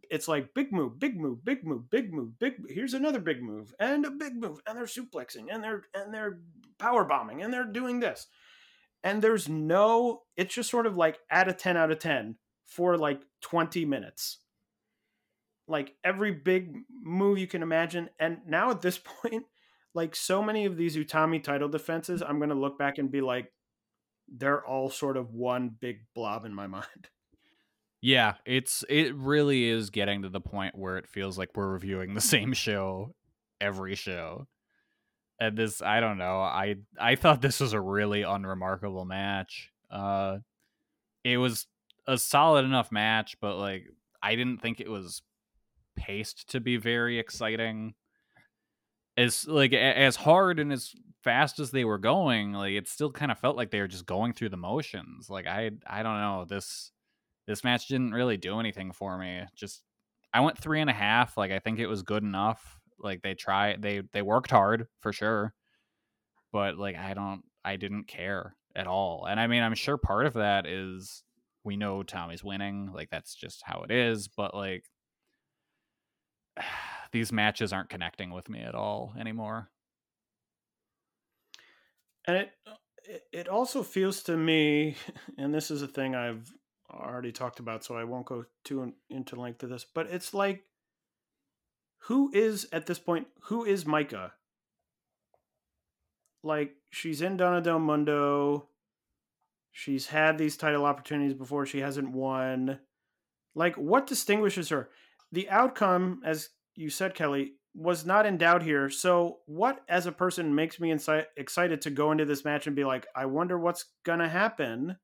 [0.09, 2.55] It's like big move, big move, big move, big move, big.
[2.69, 6.39] Here's another big move and a big move, and they're suplexing and they're and they're
[6.79, 8.27] power bombing and they're doing this
[9.03, 12.37] and there's no it's just sort of like at a 10 out of 10
[12.67, 14.39] for like 20 minutes.
[15.69, 19.45] Like every big move you can imagine and now at this point
[19.95, 23.23] like so many of these utami title defenses i'm going to look back and be
[23.23, 23.51] like
[24.29, 27.09] they're all sort of one big blob in my mind.
[28.03, 32.15] Yeah it's it really is getting to the point where it feels like we're reviewing
[32.15, 33.15] the same show
[33.61, 34.47] every show
[35.39, 36.41] and this I don't know.
[36.41, 39.71] I I thought this was a really unremarkable match.
[39.91, 40.39] Uh
[41.25, 41.67] it was
[42.07, 43.87] a solid enough match, but like
[44.23, 45.23] I didn't think it was
[45.97, 47.95] paced to be very exciting.
[49.17, 50.95] As like as hard and as
[51.25, 54.07] fast as they were going, like it still kind of felt like they were just
[54.07, 55.31] going through the motions.
[55.31, 56.93] Like I I don't know this
[57.47, 59.43] this match didn't really do anything for me.
[59.55, 59.83] Just
[60.33, 61.37] I went three and a half.
[61.37, 62.76] Like I think it was good enough.
[62.99, 65.55] Like they try they they worked hard for sure.
[66.53, 69.27] But like I don't I didn't care at all.
[69.27, 71.23] And I mean I'm sure part of that is
[71.65, 74.85] we know Tommy's winning, like that's just how it is, but like
[77.13, 79.71] these matches aren't connecting with me at all anymore.
[82.27, 82.75] And it uh,
[83.33, 84.97] it also feels to me,
[85.39, 86.53] and this is a thing I've
[86.91, 90.65] already talked about, so I won't go too into length of this, but it's like
[92.07, 94.31] who is at this point who is maika
[96.43, 98.69] Like she's in Donna Del Mondo.
[99.73, 101.67] She's had these title opportunities before.
[101.67, 102.79] She hasn't won.
[103.55, 104.89] Like what distinguishes her?
[105.33, 108.89] The outcome, as you said, Kelly, was not in doubt here.
[108.89, 112.75] So, what as a person makes me insi- excited to go into this match and
[112.75, 114.97] be like, I wonder what's gonna happen?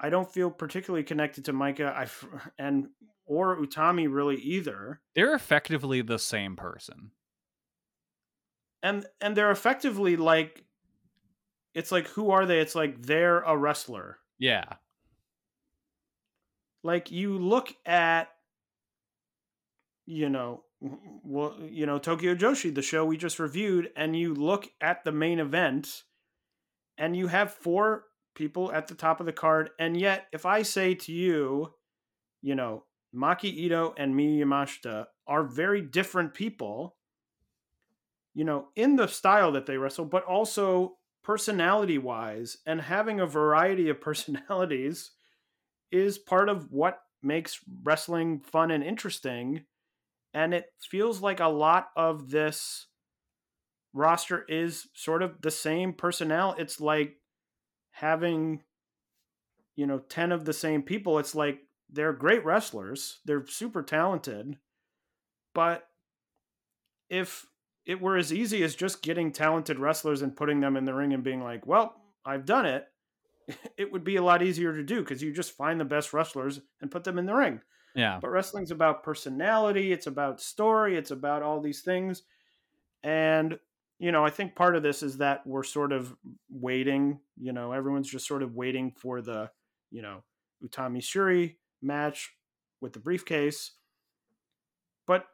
[0.00, 1.92] I don't feel particularly connected to Maika.
[1.94, 2.06] I
[2.58, 2.88] and
[3.26, 5.00] or Utami really either.
[5.14, 7.12] They're effectively the same person.
[8.82, 10.64] And and they're effectively like
[11.74, 12.60] it's like who are they?
[12.60, 14.18] It's like they're a wrestler.
[14.38, 14.64] Yeah.
[16.82, 18.30] Like you look at
[20.06, 20.64] you know,
[21.22, 25.12] well, you know, Tokyo Joshi, the show we just reviewed, and you look at the
[25.12, 26.02] main event
[26.98, 28.04] and you have four
[28.34, 29.70] people at the top of the card.
[29.78, 31.74] And yet, if I say to you,
[32.42, 32.84] you know,
[33.14, 36.96] Maki Ito and Miyu Yamashita are very different people,
[38.34, 42.56] you know, in the style that they wrestle, but also personality wise.
[42.66, 45.10] And having a variety of personalities
[45.90, 49.64] is part of what makes wrestling fun and interesting.
[50.32, 52.86] And it feels like a lot of this
[53.92, 56.54] roster is sort of the same personnel.
[56.58, 57.16] It's like
[57.90, 58.62] having,
[59.76, 61.18] you know, 10 of the same people.
[61.18, 63.20] It's like they're great wrestlers.
[63.24, 64.56] They're super talented.
[65.54, 65.86] But
[67.08, 67.46] if
[67.86, 71.12] it were as easy as just getting talented wrestlers and putting them in the ring
[71.12, 72.86] and being like, well, I've done it,
[73.76, 76.60] it would be a lot easier to do because you just find the best wrestlers
[76.80, 77.60] and put them in the ring.
[77.94, 78.18] Yeah.
[78.20, 82.22] But wrestling's about personality, it's about story, it's about all these things.
[83.02, 83.58] And,
[84.00, 86.16] you know, I think part of this is that we're sort of
[86.48, 89.50] waiting, you know, everyone's just sort of waiting for the,
[89.90, 90.24] you know,
[90.64, 92.32] Utami Syuri match
[92.80, 93.72] with the briefcase.
[95.06, 95.26] But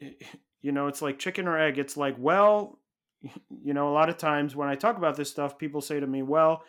[0.00, 0.10] eh,
[0.60, 1.78] you know, it's like chicken or egg.
[1.78, 2.78] It's like, well,
[3.64, 6.06] you know, a lot of times when I talk about this stuff, people say to
[6.06, 6.62] me, well,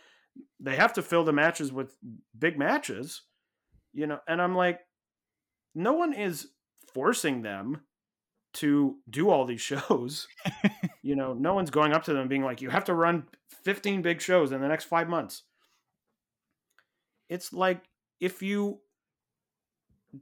[0.61, 1.93] they have to fill the matches with
[2.39, 3.23] big matches,
[3.91, 4.19] you know.
[4.29, 4.79] And I'm like,
[5.75, 6.47] no one is
[6.93, 7.81] forcing them
[8.53, 10.27] to do all these shows.
[11.01, 13.25] you know, no one's going up to them being like, you have to run
[13.63, 15.43] 15 big shows in the next five months.
[17.29, 17.81] It's like
[18.19, 18.79] if you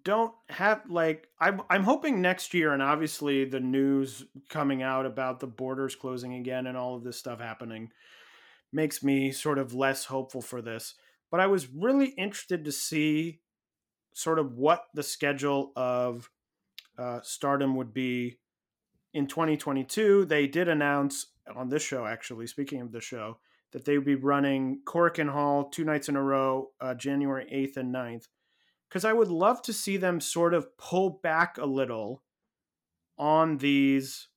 [0.03, 5.41] don't have like I'm I'm hoping next year and obviously the news coming out about
[5.41, 7.91] the borders closing again and all of this stuff happening
[8.71, 10.95] makes me sort of less hopeful for this.
[11.29, 13.41] But I was really interested to see
[14.13, 16.29] sort of what the schedule of
[16.97, 18.37] uh, Stardom would be
[19.13, 20.25] in 2022.
[20.25, 23.39] They did announce on this show, actually, speaking of the show,
[23.71, 27.77] that they would be running Korakuen Hall two nights in a row, uh, January 8th
[27.77, 28.27] and 9th
[28.91, 32.23] because I would love to see them sort of pull back a little
[33.17, 34.27] on these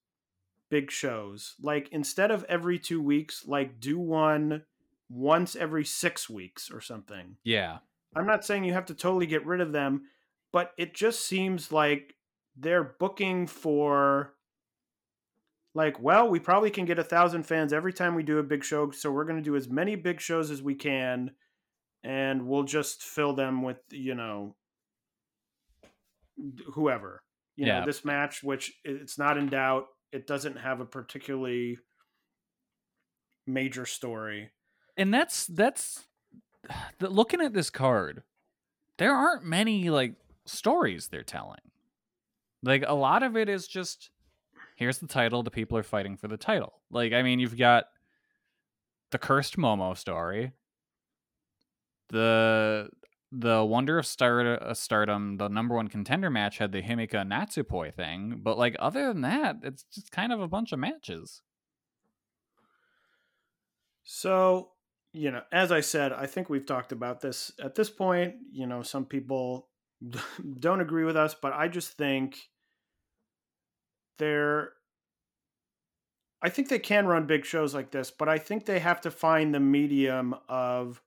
[0.71, 1.57] big shows.
[1.61, 4.63] Like instead of every two weeks, like do one
[5.11, 7.37] once every six weeks or something.
[7.43, 7.79] Yeah.
[8.15, 10.03] I'm not saying you have to totally get rid of them,
[10.53, 12.15] but it just seems like
[12.57, 14.35] they're booking for
[15.75, 18.63] like, well, we probably can get a thousand fans every time we do a big
[18.63, 21.33] show, so we're going to do as many big shows as we can
[22.05, 24.55] and we'll just fill them with you know
[26.75, 27.23] whoever
[27.57, 27.81] you Yeah.
[27.81, 31.79] know this match which it's not in doubt it doesn't have a particularly
[33.47, 34.51] major story
[34.97, 36.05] and that's that's
[36.99, 38.23] the, looking at this card
[38.99, 40.15] there aren't many like
[40.47, 41.61] stories they're telling
[42.65, 44.11] like a lot of it is just
[44.77, 46.73] here's the title the people are fighting for the title.
[46.91, 47.85] Like i mean you've got
[49.11, 50.53] the cursed momo story
[52.09, 52.89] the
[53.37, 57.93] the wonder of Star, uh, stardom the number one contender match had the himeka natsupoi
[57.93, 61.43] thing but like other than that it's just kind of a bunch of matches.
[64.05, 64.71] So
[65.13, 67.53] you know as i said i think we've talked about this.
[67.63, 69.69] At this point you know some people
[70.61, 72.37] don't agree with us but i just think
[74.19, 74.73] they're
[76.43, 79.11] I think they can run big shows like this, but I think they have to
[79.11, 81.01] find the medium of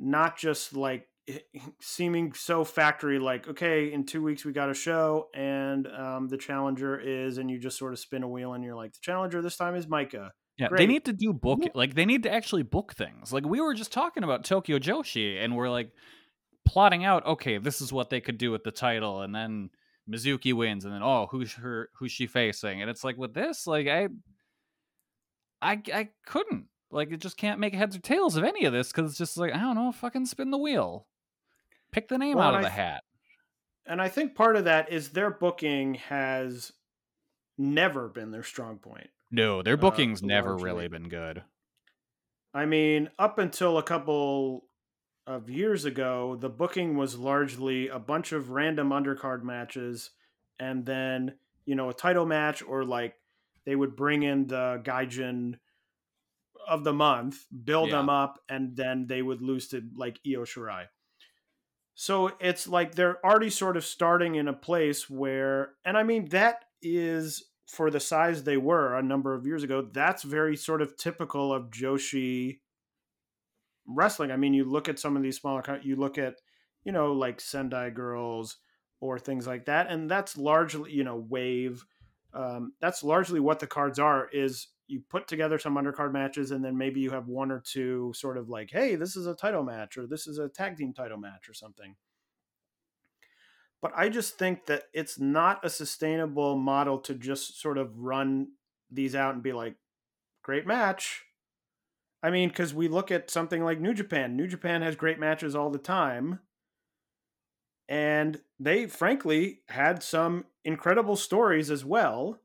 [0.00, 1.06] not just like
[1.80, 6.36] seeming so factory like okay in two weeks we got a show and um, the
[6.36, 9.42] challenger is and you just sort of spin a wheel and you're like the challenger
[9.42, 11.60] this time is maika Yeah, they need to do book.
[11.74, 13.32] Like they need to actually book things.
[13.32, 15.90] Like we were just talking about Tokyo Joshi, and we're like
[16.64, 17.26] plotting out.
[17.26, 19.70] Okay, this is what they could do with the title, and then
[20.10, 21.90] Mizuki wins, and then oh, who's her?
[21.98, 22.80] Who's she facing?
[22.80, 24.08] And it's like with this, like I,
[25.60, 26.66] I, I couldn't.
[26.90, 29.36] Like it just can't make heads or tails of any of this because it's just
[29.36, 29.90] like I don't know.
[29.92, 31.06] Fucking spin the wheel,
[31.92, 33.02] pick the name Well, out of and the I hat.
[33.86, 36.72] and i think part of that is their booking has
[37.58, 40.64] never been their strong point No, their uh, booking's never largely.
[40.64, 41.42] really been good.
[42.54, 44.64] I mean, up until a couple
[45.26, 50.10] of years ago, the booking was largely a bunch of random undercard matches
[50.58, 53.16] and then, you know, a title match or like
[53.64, 55.58] they would bring in the Gaijin
[56.68, 57.92] of the month, build Yeah.
[57.92, 60.88] them up, and then they would lose to like Io Shirai.
[61.94, 66.28] So it's like they're already sort of starting in a place where, and I mean,
[66.28, 70.82] that is for the size they were a number of years ago, that's very sort
[70.82, 72.60] of typical of Joshi
[73.86, 74.30] wrestling.
[74.30, 76.40] I mean, you look at some of these smaller, you look at,
[76.84, 78.58] you know, like Sendai Girls
[79.00, 81.84] or things like that, and that's largely, you know, Wave.
[82.32, 84.28] Um, that's largely what the cards are.
[84.32, 88.12] Is you put together some undercard matches, and then maybe you have one or two
[88.14, 90.92] sort of like, hey, this is a title match, or this is a tag team
[90.92, 91.96] title match, or something.
[93.82, 98.52] But I just think that it's not a sustainable model to just sort of run
[98.90, 99.76] these out and be like,
[100.42, 101.25] great match.
[102.26, 104.34] I mean, because we look at something like New Japan.
[104.34, 106.40] New Japan has great matches all the time.
[107.88, 112.40] And they, frankly, had some incredible stories as well.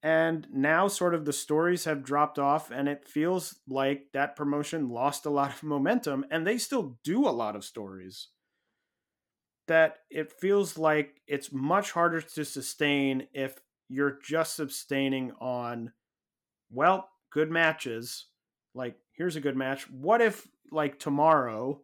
[0.00, 4.90] And now, sort of, the stories have dropped off, and it feels like that promotion
[4.90, 6.24] lost a lot of momentum.
[6.30, 8.28] And they still do a lot of stories
[9.66, 15.90] that it feels like it's much harder to sustain if you're just sustaining on
[16.70, 18.26] well good matches
[18.74, 19.90] like here's a good match.
[19.90, 21.80] What if like tomorrow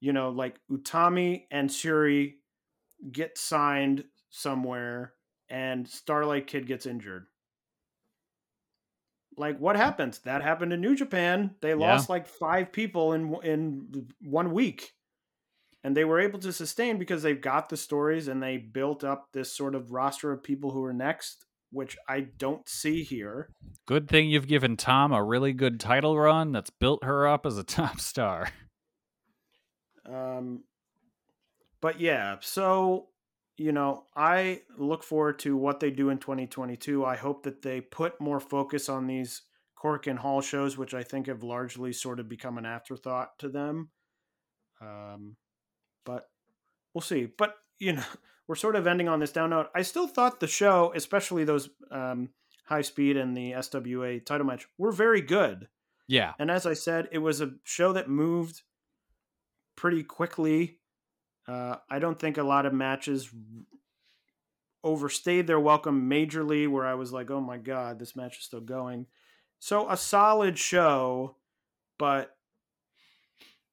[0.00, 2.34] you know like utami and syuri
[3.10, 5.14] get signed somewhere
[5.48, 7.26] and starlight kid gets injured?
[9.36, 10.18] Like what happens?
[10.20, 11.54] That happened in new japan.
[11.62, 14.92] They lost like five people in in one week.
[15.82, 19.28] And they were able to sustain because they've got the stories and they built up
[19.32, 23.50] this sort of roster of people who are next which I don't see here.
[23.86, 27.58] Good thing you've given Tam a really good title run that's built her up as
[27.58, 28.50] a top star.
[30.06, 30.64] Um,
[31.80, 33.08] but yeah, so
[33.56, 37.04] you know, I look forward to what they do in 2022.
[37.04, 39.42] I hope that they put more focus on these
[39.78, 43.90] Korakuen Hall shows, which I think have largely sort of become an afterthought to them.
[44.80, 45.36] Um,
[46.06, 46.24] but
[46.94, 47.28] we'll see.
[47.36, 48.04] But you know,
[48.50, 49.68] we're sort of ending on this down note.
[49.76, 52.30] I still thought the show, especially those um,
[52.64, 55.68] high speed and the SWA title match, were very good.
[56.08, 58.62] Yeah, And as I said, it was a show that moved
[59.76, 60.80] pretty quickly.
[61.46, 63.30] Uh, I don't think a lot of matches
[64.82, 68.60] overstayed their welcome majorly, where I was like, oh my God, this match is still
[68.60, 69.06] going.
[69.60, 71.36] So a solid show,
[72.00, 72.36] but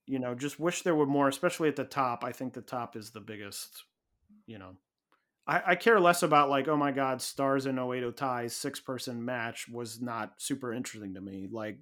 [0.06, 2.24] you know, just wish there were more, especially at the top.
[2.24, 3.86] I think the top is the biggest,
[4.48, 4.72] you know.
[5.46, 9.24] I, I care less about like, oh my god, stars in Oedo Tai's six person
[9.24, 11.48] match was not super interesting to me.
[11.52, 11.78] Like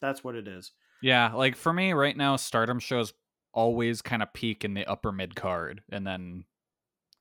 [0.00, 0.72] that's what it is.
[1.02, 1.32] yeah.
[1.32, 3.12] Like for me right now, Stardom shows
[3.52, 6.44] always kind of peak in the upper mid card and then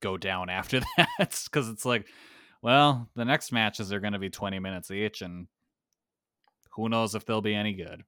[0.02, 2.08] go down after that because it's like,
[2.62, 5.48] well, the next matches are going to be 20 minutes each, and
[6.76, 8.04] who knows if they'll be any good.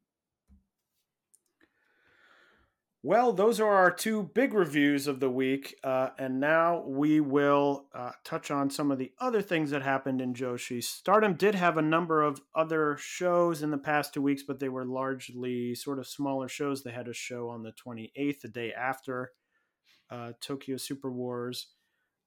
[3.04, 5.76] Well, those are our two big reviews of the week.
[5.84, 10.22] Uh, and now we will uh, touch on some of the other things that happened
[10.22, 10.84] in Joshi.
[10.84, 14.70] Stardom did have a number of other shows in the past two weeks, but they
[14.70, 16.84] were largely sort of smaller shows.
[16.84, 19.32] They had a show on the 28th, the day after
[20.12, 21.70] uh, Tokyo Super Wars.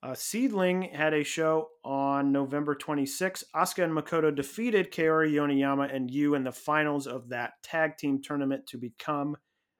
[0.02, 3.44] Uh, Seadlinnng had a show on November 26th.
[3.54, 8.20] Asuka and Makoto defeated Kaori Yoneyama and Yu in the finals of that tag team
[8.20, 9.36] tournament to become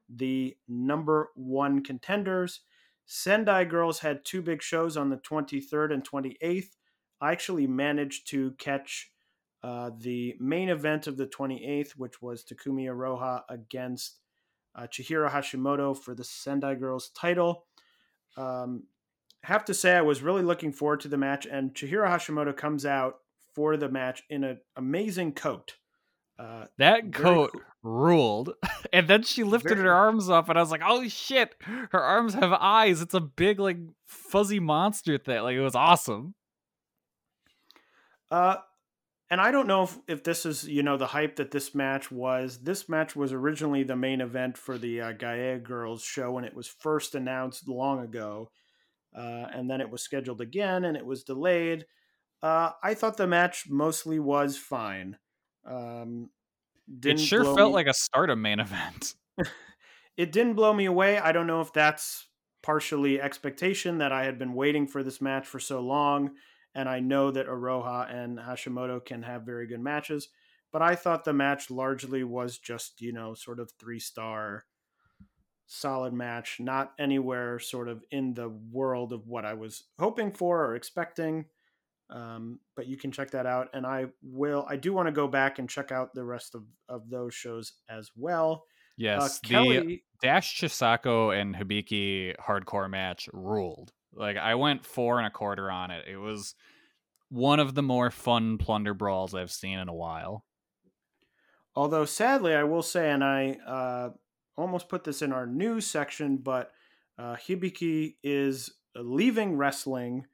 [0.09, 2.60] the number one contenders.
[3.06, 6.68] Sendai Girls had two big shows on the 23rd and 28th.
[7.20, 9.10] I actually managed to catch
[9.62, 14.18] uh, the main event of the 28th, which was Takumi Iroha against
[14.74, 17.64] uh, Chihiro Hashimoto for the Sendai Girls title.
[18.36, 18.85] Um,
[19.44, 22.85] have to say, I was really looking forward to the match, and Chihiro Hashimoto comes
[22.85, 23.16] out
[23.55, 25.76] for the match in an amazing coat.
[26.39, 27.62] Uh, That coat cool.
[27.82, 28.55] ruled.
[28.93, 31.56] And then she lifted Very- her arms up, and I was like, oh shit,
[31.90, 33.01] her arms have eyes.
[33.01, 35.43] It's a big, like, fuzzy monster thing.
[35.43, 36.35] Like, it was awesome.
[38.31, 38.56] Uh,
[39.31, 42.11] and I don't know if, if this is you know the hype that this match
[42.11, 42.59] was.
[42.62, 46.55] This match was originally the main event for the uh, Gaia Girls show when it
[46.55, 48.51] was first announced long ago,
[49.16, 51.86] uh, and then it was scheduled again and it was delayed.
[52.43, 55.16] Uh, I thought the match mostly was fine.
[55.66, 56.31] Um,
[57.05, 59.15] It sure felt me- like a stardom main event.
[60.16, 61.19] it didn't blow me away.
[61.19, 62.28] I don't know if that's
[62.62, 66.36] partially expectation that I had been waiting for this match for so long,
[66.74, 70.28] and I know that Iroha and Hashimoto can have very good matches.
[70.73, 74.65] But I thought the match largely was just, you know, sort of three star
[75.66, 80.65] solid match, not anywhere sort of in the world of what I was hoping for
[80.65, 81.47] or expecting.
[82.10, 83.68] Um, but you can check that out.
[83.72, 86.64] And I will, I do want to go back and check out the rest of,
[86.89, 88.64] of those shows as well.
[88.97, 93.93] Yes, uh, the Kelly, Dash Chisako and Hibiki hardcore match ruled.
[94.12, 96.06] Like, I went four and a quarter on it.
[96.09, 96.55] It was
[97.31, 100.44] one of the more fun plunder brawls I've seen in a while.
[101.74, 104.10] Although sadly, I will say, and I uh,
[104.56, 106.70] almost put this in our news section, but
[107.18, 110.26] uh, Hibiki is leaving wrestling,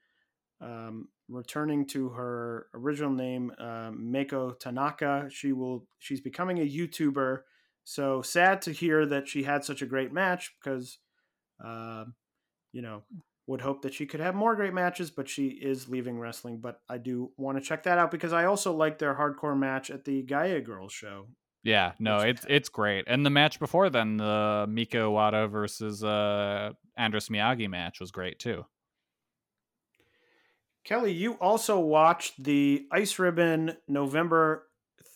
[0.61, 5.29] um, returning to her original name, uh, Meiko Tanaka.
[5.31, 5.87] She will.
[5.99, 7.41] She's becoming a YouTuber.
[7.85, 10.99] So sad to hear that she had such a great match because,
[11.65, 12.05] uh,
[12.73, 13.03] you know,
[13.47, 16.59] would hope that she could have more great matches, but she is leaving wrestling.
[16.59, 19.91] But I do want to check that out because I also like their hardcore match
[19.91, 21.29] at the Gaia Girls show.
[21.63, 23.05] Yeah, no, it's it's great.
[23.07, 28.39] And the match before then, the Miko Wada versus uh Andras Miyagi match was great
[28.39, 28.65] too.
[30.91, 34.67] Kelly, you also watched the Ice Ribbon November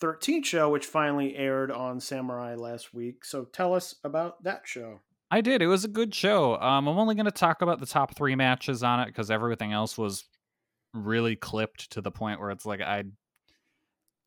[0.01, 3.25] 13th show, which finally aired on Samurai last week.
[3.25, 5.01] So tell us about that show.
[5.29, 5.61] I did.
[5.61, 6.55] It was a good show.
[6.61, 9.73] Um, I'm only going to talk about the top three matches on it because everything
[9.73, 10.23] else was
[10.93, 13.03] really clipped to the point where it's like I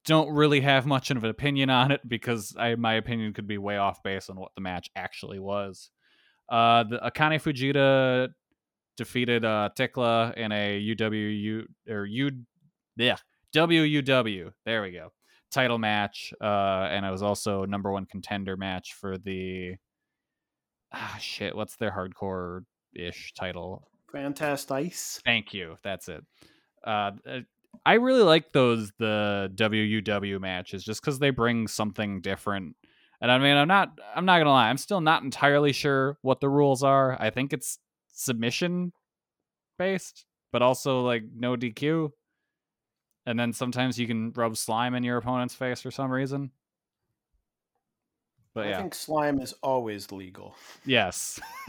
[0.05, 3.57] don't really have much of an opinion on it because I my opinion could be
[3.57, 5.89] way off based on what the match actually was.
[6.47, 8.29] Uh, the Akane Fujita
[8.99, 12.31] defeated uh, Thekla in a UWU or U,
[12.97, 13.17] yeah,
[13.55, 14.53] WUW.
[14.67, 15.13] There we go.
[15.51, 19.77] Title match, uh, and it was also number one contender match for the
[20.93, 21.57] ah shit.
[21.57, 22.65] What's their hardcore
[22.95, 23.89] ish title?
[24.13, 25.21] Fantastic Ice.
[25.25, 25.79] Thank you.
[25.83, 26.23] That's it.
[26.87, 27.41] Uh, uh,
[27.87, 32.77] I really like those the WUW matches just because they bring something different.
[33.21, 36.41] And I mean, I'm not I'm not gonna lie, I'm still not entirely sure what
[36.41, 37.17] the rules are.
[37.21, 37.79] I think it's
[38.19, 38.93] submission
[39.79, 42.11] based, but also like no DQ.
[43.27, 46.51] And then sometimes you can rub slime in your opponent's face for some reason.
[48.55, 50.55] But I yeah, think slime is always legal.
[50.85, 51.39] yes.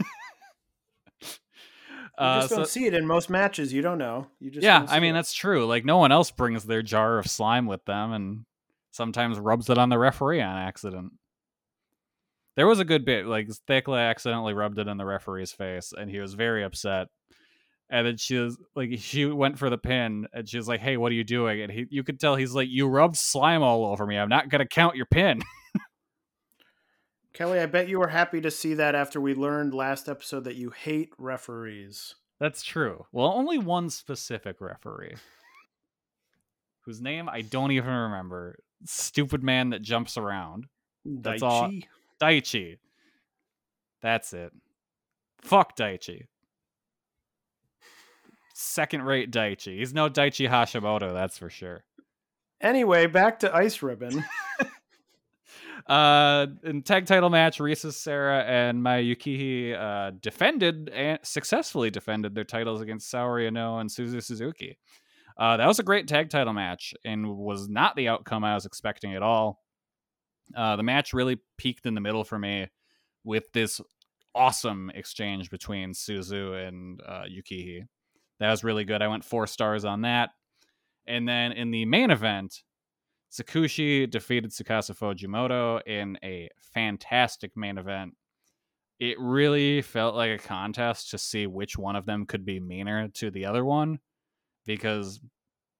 [2.18, 3.72] You Uh, just don't so- see it in most matches.
[3.72, 4.26] You don't know.
[4.40, 5.18] You just yeah, I mean it.
[5.18, 5.64] that's true.
[5.66, 8.44] Like no one else brings their jar of slime with them, and
[8.90, 11.12] sometimes rubs it on the referee on accident.
[12.56, 16.10] There was a good bit like Thekla accidentally rubbed it in the referee's face, and
[16.10, 17.08] he was very upset.
[17.88, 20.96] And then she was like, she went for the pin, and she was like, "Hey,
[20.96, 23.86] what are you doing?" And he, you could tell he's like, "You rubbed slime all
[23.86, 24.16] over me.
[24.18, 25.42] I'm not gonna count your pin."
[27.32, 30.56] Kelly, I bet you were happy to see that after we learned last episode that
[30.56, 32.16] you hate referees.
[32.40, 33.06] That's true.
[33.12, 35.14] Well, only one specific referee,
[36.84, 38.58] whose name I don't even remember.
[38.84, 40.66] Stupid man that jumps around.
[41.04, 41.70] That's all-
[42.20, 42.76] Daichi.
[44.02, 44.52] That's it.
[45.42, 46.26] Fuck Daichi.
[48.54, 49.78] Second rate Daichi.
[49.78, 51.84] He's no Daichi Hashimoto, that's for sure.
[52.60, 54.24] Anyway, back to Ice Ribbon.
[55.86, 62.34] Uh, in tag title match, Risa Sera and Maya Yukihi uh, defended and successfully defended
[62.34, 64.78] their titles against Saori Anou and Suzu Suzuki.
[65.36, 68.66] Uh, that was a great tag title match and was not the outcome I was
[68.66, 69.62] expecting at all.
[70.56, 72.68] Uh, the match really peaked in the middle for me
[73.24, 73.80] with this
[74.34, 77.82] awesome exchange between Suzu and uh, Yukihi.
[78.38, 79.02] That was really good.
[79.02, 80.30] I went four stars on that.
[81.06, 82.62] And then in the main event,
[83.30, 88.14] Sakushi defeated Tsukasa Fujimoto in a fantastic main event.
[88.98, 93.08] It really felt like a contest to see which one of them could be meaner
[93.14, 93.98] to the other one
[94.66, 95.20] because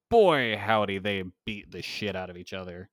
[0.09, 2.89] boy howdy they beat the shit out of each other.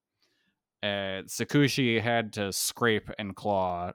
[0.83, 3.91] Uh, Sakushi had to scrape and claw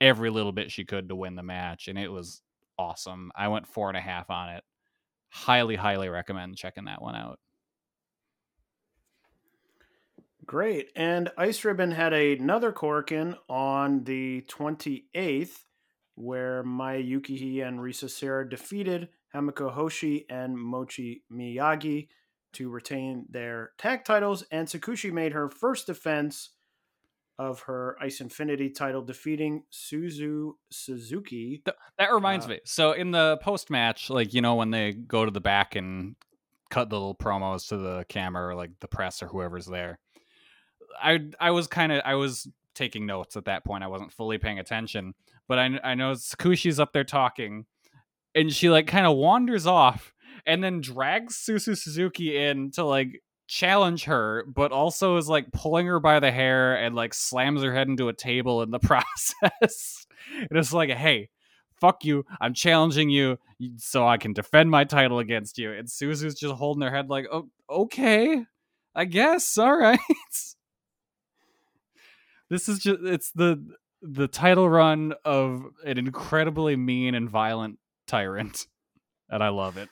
[0.00, 2.42] every little bit she could to win the match, and it was
[2.78, 3.30] awesome.
[3.36, 4.64] I went four and a half on it.
[5.28, 7.38] Highly, highly recommend checking that one out.
[10.44, 10.90] Great.
[10.96, 15.64] And Ice Ribbon had another Korakuen on the 28th,
[16.16, 22.08] where Maya Yukihi and Risa Sera defeated Hamuko Hoshi and Mochi Miyagi
[22.54, 24.44] to retain their tag titles.
[24.50, 26.50] And Sakushi made her first defense
[27.38, 31.62] of her Ice Infinity title, defeating Suzu Suzuki.
[31.98, 32.60] That reminds Uh, me.
[32.64, 36.14] So in the post match, like you know when they go to the back and
[36.70, 39.98] cut the little promos to the camera or like the press or whoever's there,
[41.02, 43.82] I I was kind of I was taking notes at that point.
[43.82, 45.14] I wasn't fully paying attention,
[45.48, 47.64] but I I know Sakushi's up there talking,
[48.34, 50.11] and she like kind of wanders off
[50.46, 55.86] and then drags Suzu Suzuki in to like challenge her, but also is like pulling
[55.86, 60.06] her by the hair and like slams her head into a table in the process.
[60.38, 61.28] and it's like, hey,
[61.80, 62.24] fuck you.
[62.40, 63.38] I'm challenging you
[63.76, 65.72] so I can defend my title against you.
[65.72, 68.44] And Suzu's just holding her head like, oh, okay,
[68.94, 69.58] I guess.
[69.58, 69.98] All right.
[72.48, 73.62] this is just, it's the,
[74.00, 78.66] the title run of an incredibly mean and violent tyrant.
[79.28, 79.88] And I love it.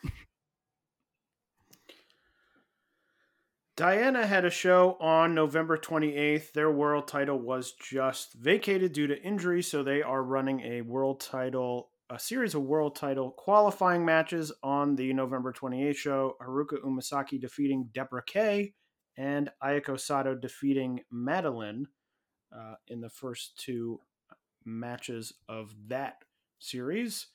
[3.80, 6.52] Diana had a show on November 28th.
[6.52, 11.18] Their world title was just vacated due to injury, so they are running a world
[11.18, 16.36] title, a series of world title qualifying matches on the November 28th show.
[16.42, 18.74] Haruka Umesaki defeating Deborah Kay
[19.16, 21.86] and Ayako Sato defeating Madeline
[22.54, 23.98] uh, in the first two
[24.62, 26.16] matches of that
[26.58, 27.28] series.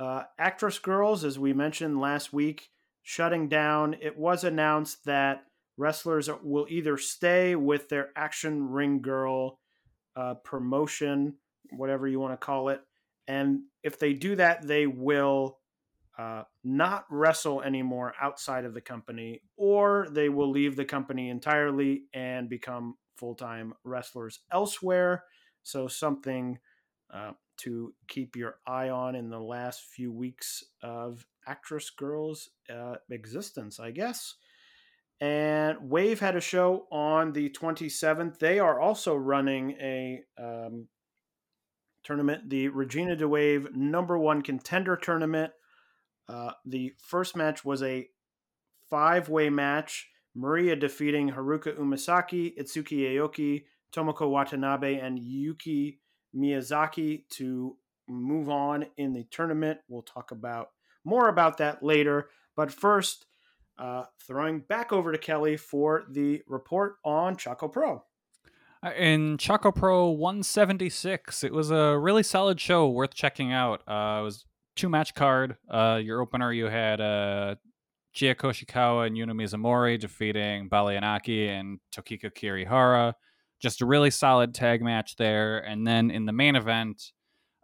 [0.00, 2.70] Uh, Actress Girls, as we mentioned last week,
[3.04, 3.94] shutting down.
[4.02, 5.44] It was announced that
[5.76, 9.58] wrestlers will either stay with their action ring girl
[10.14, 11.34] uh, promotion,
[11.70, 12.80] whatever you want to call it,
[13.28, 15.58] and if they do that, they will
[16.18, 22.04] uh, not wrestle anymore outside of the company, or they will leave the company entirely
[22.14, 25.24] and become full time wrestlers elsewhere.
[25.62, 26.58] So, something
[27.12, 32.96] uh, to keep your eye on in the last few weeks of Actress Girls' uh,
[33.10, 34.34] existence, I guess.
[35.20, 38.38] And Wave had a show on the 27th.
[38.38, 40.88] They are also running a um,
[42.04, 45.52] tournament, the Regina de Wave number one contender tournament.
[46.28, 48.08] Uh, the first match was a
[48.90, 50.08] five way match.
[50.34, 53.64] Maria defeating Haruka Umesaki, Itsuki Aoki,
[53.94, 56.00] Tomoko Watanabe, and Yuki
[56.36, 57.76] Miyazaki to
[58.06, 59.78] move on in the tournament.
[59.88, 60.68] We'll talk about
[61.04, 62.28] more about that later.
[62.54, 63.26] But first,
[63.78, 68.02] uh, throwing back over to Kelly for the report on ChocoPro.
[68.82, 73.82] Uh, In ChocoPro 176, it was a really solid show, worth checking out.
[73.86, 74.44] Uh, it was
[74.76, 75.56] two match card.
[75.70, 77.56] Uh, your opener, you had uh,
[78.12, 83.14] Chie Koishikawa and Yuna Mizumori defeating Baliyan Akki and Tokiko Kirihara.
[83.60, 85.58] Just a really solid tag match there.
[85.58, 87.12] And then in the main event,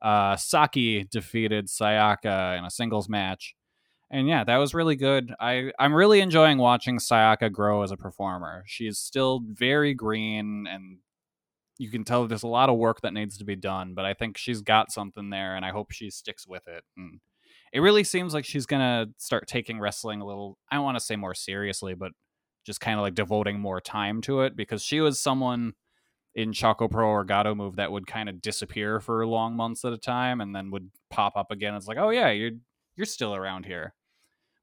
[0.01, 3.55] uh, Saki defeated Sayaka in a singles match.
[4.13, 5.33] And yeah, that was really good.
[5.41, 8.63] I, I'm really enjoying watching Sayaka grow as a performer.
[8.67, 10.99] She's still very green, and
[11.79, 14.13] you can tell there's a lot of work that needs to be done, but I
[14.13, 16.85] think she's got something there, and I hope she sticks with it.
[16.95, 17.21] And
[17.73, 21.05] it really seems like she's to start taking wrestling a little, I don't want to
[21.05, 22.13] say more seriously, but
[22.67, 25.73] just kind of like devoting more time to it because she was someone
[26.35, 29.99] in ChocoPro or Gatoh Move that would kind of disappear for long months at a
[29.99, 31.75] time and then would pop up again.
[31.75, 32.53] It's like, oh yeah, you're
[32.95, 33.95] you're still around here.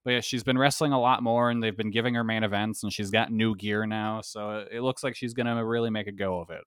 [0.09, 2.81] But yeah, she's been wrestling a lot more, and they've been giving her main events,
[2.81, 6.11] and she's got new gear now, so it looks like she's gonna really make a
[6.11, 6.63] go of it.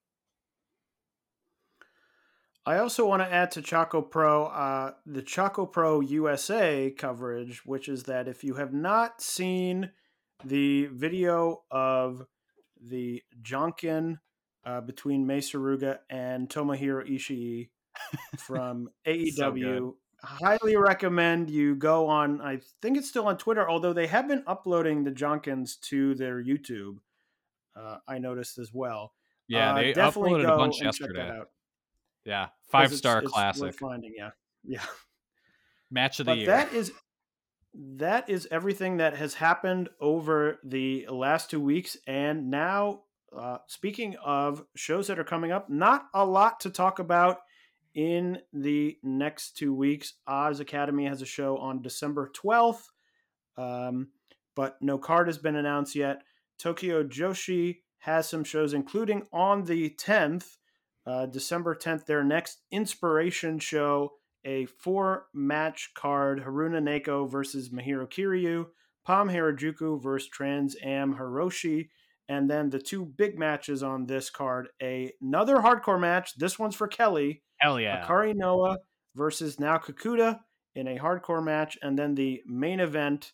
[2.64, 8.28] I also want to add to ChocoPro uh, the ChocoPro USA coverage, which is that
[8.28, 9.90] if you have not seen
[10.44, 12.24] the video of
[12.80, 14.18] the Janken
[14.64, 17.70] uh, between Mei Suruga and Tomohiro Ishii
[18.38, 22.40] from AEW, highly recommend you go on.
[22.40, 26.42] I think it's still on Twitter, although they have been uploading the Jankens to their
[26.42, 26.98] YouTube.
[27.74, 29.12] Uh, I noticed as well.
[29.48, 31.40] Yeah, Uh, they definitely uploaded go a bunch yesterday.
[32.24, 34.30] Yeah, five star it's classic Finding, yeah,
[34.64, 34.82] yeah.
[35.90, 36.46] match of the But year.
[36.46, 36.92] that is
[37.74, 43.02] that is everything that has happened over the last two weeks, and now
[43.36, 47.38] uh, speaking of shows that are coming up, not a lot to talk about
[47.94, 50.14] in the next two weeks.
[50.26, 52.90] Oz Academy has a show on December twelfth,
[53.56, 54.08] um,
[54.54, 56.22] but no card has been announced yet.
[56.58, 60.56] Tokyo Joshi has some shows, including on the tenth.
[61.04, 64.12] Uh, December 10th, their next inspiration show,
[64.44, 68.66] a four match card Haruna Neko versus Mahiro Kiryu,
[69.04, 71.88] Pom Harajuku versus Trans Am Hiroshi,
[72.28, 76.36] and then the two big matches on this card another hardcore match.
[76.36, 77.42] This one's for Kelly.
[77.62, 78.04] Hell yeah!
[78.04, 78.78] Hikari Noa
[79.14, 80.40] versus Nao Kakuta
[80.74, 83.32] in a hardcore match, and then the main event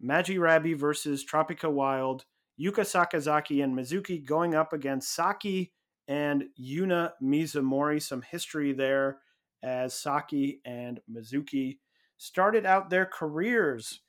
[0.00, 2.24] Magi Rabi versus Tropica Wild,
[2.60, 5.72] Yuka Sakazaki and Mizuki going up against Saki
[6.08, 8.02] and Yuna Mizumori.
[8.02, 9.18] Some history there
[9.62, 11.78] as Saki and Mizuki
[12.16, 14.00] started out their careers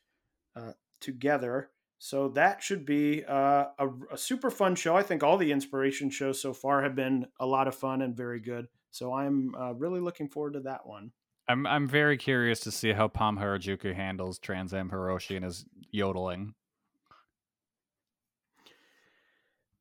[0.56, 1.70] uh, together.
[2.00, 4.96] So that should be uh, a, a super fun show.
[4.96, 8.16] I think all the inspiration shows so far have been a lot of fun and
[8.16, 8.68] very good.
[8.92, 11.12] So I'm uh, really looking forward to that one.
[11.48, 15.66] I'm I'm very curious to see how Pom Harajuku handles Trans Am Hiroshi and his
[15.92, 16.54] yodeling.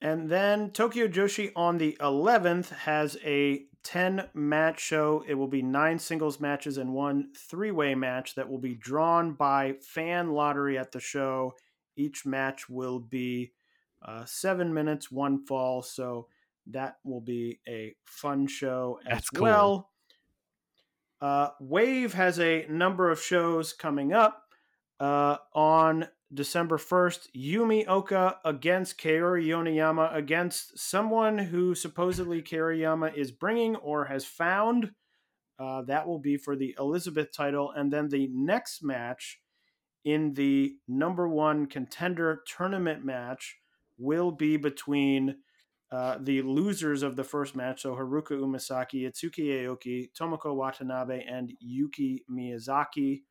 [0.01, 5.25] And then Tokyo Joshi on the 11th has a 10 match show.
[5.27, 9.33] It will be nine singles matches and one three way match that will be drawn
[9.33, 11.55] by fan lottery at the show.
[11.97, 13.53] Each match will be
[14.03, 15.83] uh, seven minutes, one fall.
[15.83, 16.29] So
[16.71, 19.43] that will be a fun show as That's cool.
[19.43, 19.91] well.
[21.21, 24.45] Uh, Wave has a number of shows coming up.
[25.01, 33.31] Uh, on December 1st, Yumi Ohka against Kaori Yoneyama against someone who supposedly Kaoriyama is
[33.31, 34.91] bringing or has found.
[35.59, 37.73] Uh, that will be for the Elizabeth title.
[37.75, 39.41] And then the next match
[40.05, 43.57] in the number one contender tournament match
[43.99, 45.37] will be between
[45.91, 51.53] uh, the losers of the first match, so Haruka Umesaki, Itsuki Aoki, Tomoko Watanabe, and
[51.61, 53.23] Yuki Miyazaki.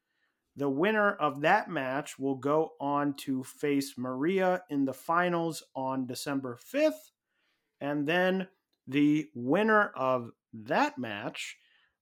[0.56, 6.08] The winner of that match will go on to face Maria in the finals on
[6.08, 7.12] December 5th.
[7.80, 8.48] And then
[8.88, 11.58] the winner of that match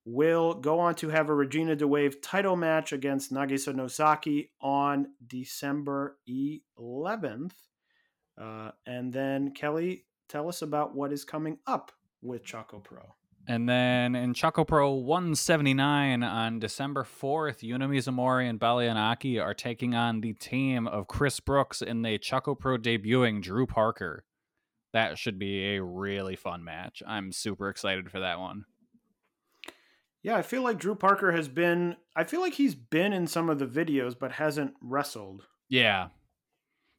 [0.06, 5.08] will go on to have a Regina di WAVE title match against Nagisa Nozaki on
[5.28, 7.52] December 11th.
[8.40, 11.92] Uh, and then, Kelly, tell us about what is coming up
[12.22, 13.12] with ChocoPro.
[13.48, 19.94] And then in ChocoPro 179 on December 4th, Yuna Mizumori and Baliyan Akki are taking
[19.94, 24.24] on the team of Chris Brooks in the Choco Pro debuting Drew Parker.
[24.94, 27.04] That should be a really fun match.
[27.06, 28.66] I'm super excited for that one.
[30.24, 31.98] Yeah, I feel like Drew Parker has been.
[32.16, 35.44] I feel like he's been in some of the videos, but hasn't wrestled.
[35.70, 36.08] Yeah.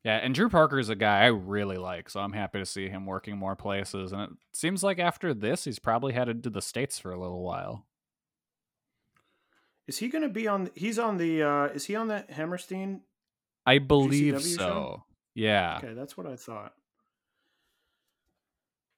[0.07, 2.89] Yeah, and Drew Parker is a guy I really like, so I'm happy to see
[2.89, 4.13] him working more places.
[4.13, 7.43] And it seems like after this, he's probably headed to the States for a little
[7.43, 7.87] while.
[9.89, 10.71] Is he going to be on?
[10.77, 11.43] He's on the.
[11.43, 13.01] uh Is he on the Hammerstein
[13.67, 14.57] I believe GCW show?
[14.57, 15.05] so.
[15.35, 15.81] Yeah.
[15.83, 16.75] Okay, that's what I thought.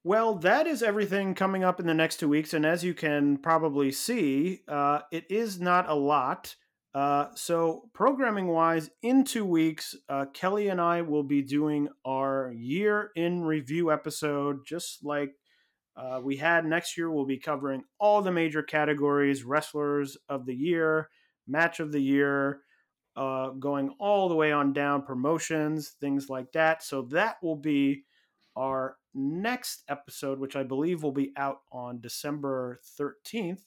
[0.05, 2.52] Well, that is everything coming up in the next two weeks.
[2.52, 6.55] And as you can probably see, uh, it is not a lot.
[6.99, 12.53] Uh, so, programming wise, in two weeks, uh, Kelly and I will be doing our
[12.53, 15.31] year in review episode, just like
[15.97, 17.09] uh, we had next year.
[17.09, 21.09] We'll be covering all the major categories wrestlers of the year,
[21.47, 22.62] match of the year,
[23.15, 26.83] uh, going all the way on down, promotions, things like that.
[26.83, 28.07] So, that will be
[28.57, 33.62] our next episode, which I believe will be out on December 13th,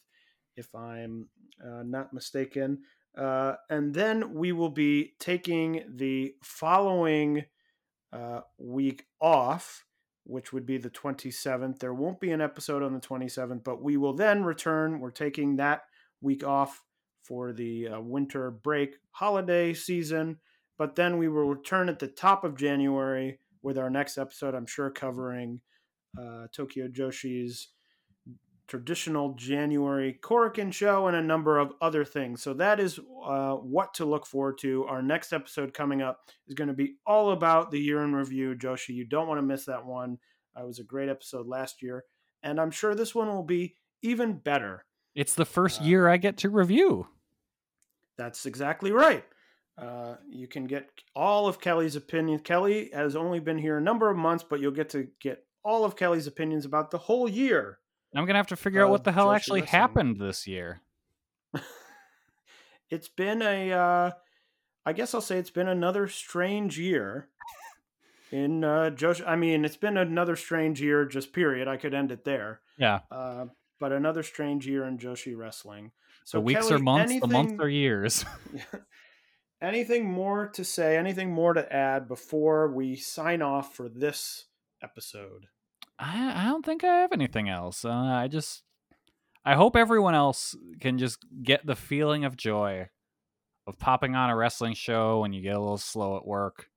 [0.58, 1.30] if I'm
[1.66, 2.80] uh, not mistaken.
[3.18, 7.46] Uh, and then we will be taking the following
[8.14, 9.86] uh, week off,
[10.24, 11.80] which would be the 27th.
[11.80, 15.00] There won't be an episode on the 27th, but we will then return.
[15.00, 15.84] We're taking that
[16.22, 16.84] week off
[17.24, 20.38] for the uh, winter break holiday season,
[20.78, 24.66] but then we will return at the top of January with our next episode, I'm
[24.66, 25.62] sure covering
[26.20, 27.70] uh, Tokyo Joshi's
[28.72, 32.42] traditional January Korakuen show and a number of other things.
[32.42, 34.86] So that is uh, what to look forward to.
[34.86, 38.56] Our next episode coming up is going to be all about the year in review,
[38.56, 38.96] Joshi.
[38.96, 40.20] You don't want to miss that one.
[40.58, 42.06] Uh, it was a great episode last year,
[42.44, 44.86] and I'm sure this one will be even better.
[45.16, 47.08] It's the first Uh, year I get to review.
[48.18, 49.26] That's exactly right.
[49.78, 52.44] Uh, you can get all of Kelly's opinions.
[52.46, 55.84] Kelly has only been here a number of months, but you'll get to get all
[55.84, 57.80] of Kelly's opinions about the whole year.
[58.20, 60.82] I'm gonna have to figure out uh, what the hell Joshi actually happened this year.
[62.92, 64.12] It's been a, uh,
[64.86, 67.30] I guess I'll say it's been another strange year
[68.32, 69.22] in uh, Josh.
[69.26, 71.70] I mean, it's been another strange year, just period.
[71.70, 72.60] I could end it there.
[72.78, 73.00] Yeah.
[73.10, 73.46] Uh,
[73.80, 75.92] but another strange year in Joshi wrestling.
[76.26, 78.26] So the weeks Kelly, are months, the months or years.
[79.62, 80.98] anything more to say?
[80.98, 84.48] Anything more to add before we sign off for this
[84.84, 85.48] episode?
[86.02, 87.86] I, I don't think I have anything else.
[87.86, 88.64] Uh, I just
[89.46, 92.90] I hope everyone else can just get the feeling of joy
[93.68, 96.70] of popping on a wrestling show when you get a little slow at work,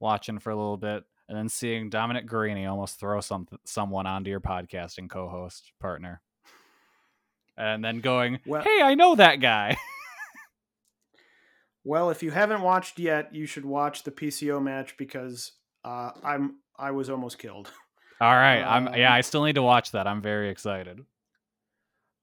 [0.00, 4.30] watching for a little bit, and then seeing Dominic Garrini almost throw some someone onto
[4.30, 6.22] your podcasting co-host partner.
[7.56, 9.76] And then going, Well- "Hey, I know that guy."
[11.84, 15.52] Well, if you haven't watched yet, you should watch the PCO match because
[15.84, 17.72] uh, I'm I was almost killed.
[18.22, 20.06] All right, I'm yeah, Um, I still need to watch that.
[20.06, 21.00] I'm very excited.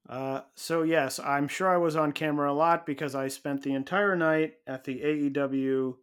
[0.07, 3.73] Uh, so yes, I'm sure I was on camera a lot because I spent the
[3.73, 5.95] entire night at the AEW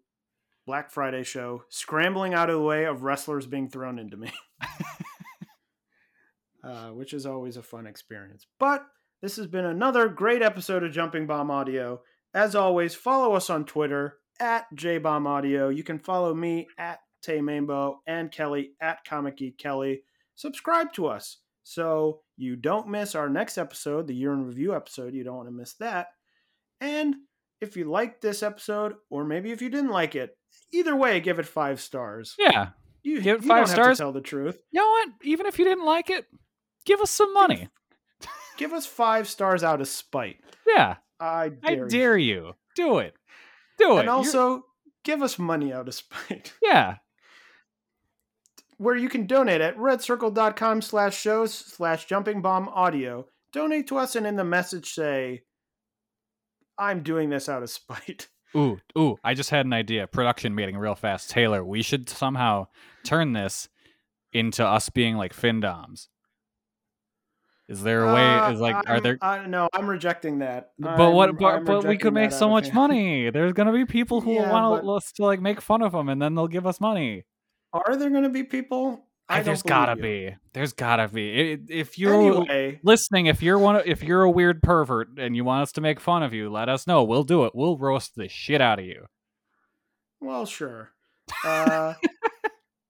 [0.66, 4.31] Black Friday show scrambling out of the way of wrestlers being thrown into me,
[6.62, 8.47] uh, which is always a fun experience.
[8.59, 8.85] But
[9.23, 12.02] this has been another great episode of Jumping Bomb Audio.
[12.35, 15.70] As always, follow us on Twitter at JBomb Audio.
[15.70, 20.02] You can follow me at Tay Mambo and Kelly at Comic Geek Kelly.
[20.34, 25.14] Subscribe to us so you don't miss our next episode, the year in review episode.
[25.14, 26.09] You don't want to miss that.
[26.80, 27.14] And
[27.60, 30.36] if you liked this episode, or maybe if you didn't like it,
[30.72, 32.34] either way, give it five stars.
[32.38, 32.68] Yeah.
[33.02, 33.86] You, Give it you five don't stars.
[33.86, 34.59] Have to tell the truth.
[34.72, 35.09] You know what?
[35.22, 36.26] Even if you didn't like it,
[36.84, 37.68] give us some money.
[38.59, 40.38] Give us five stars out of spite.
[40.66, 40.97] Yeah.
[41.20, 42.34] I I dare, you.
[42.47, 42.52] you.
[42.74, 43.14] Do it.
[43.78, 44.01] Do it.
[44.01, 44.64] And You're- also,
[45.05, 46.52] give us money out of spite.
[46.62, 46.97] yeah.
[48.78, 53.27] Where you can donate at redcircle.com slash shows slash jumping bomb audio.
[53.53, 55.43] Donate to us and in the message say,
[56.78, 58.28] I'm doing this out of spite.
[58.57, 60.07] Ooh, ooh, I just had an idea.
[60.07, 61.31] Production meeting real fast.
[61.31, 62.66] Taylor, we should somehow
[63.05, 63.69] turn this
[64.32, 66.09] into us being like Findoms.
[67.69, 70.70] Is there a way Uh, is like are I'm- there I, no, I'm rejecting that.
[70.78, 73.28] but what I'm- but, but we could make so much money.
[73.31, 75.93] There's going to be people who Yeah, want but- us to like make fun of
[75.93, 77.24] them and then they'll give us money.
[77.86, 79.05] Are there going to be people?
[79.28, 80.03] I There's don't got to you.
[80.31, 80.36] be.
[80.53, 81.59] There's got to be.
[81.69, 85.62] If you're Anyway, listening, if you're one, if you're a weird pervert and you want
[85.62, 87.03] us to make fun of you, let us know.
[87.03, 87.53] We'll do it.
[87.55, 89.07] We'll roast the shit out of you.
[90.20, 90.90] well, sure.
[91.44, 91.94] Uh,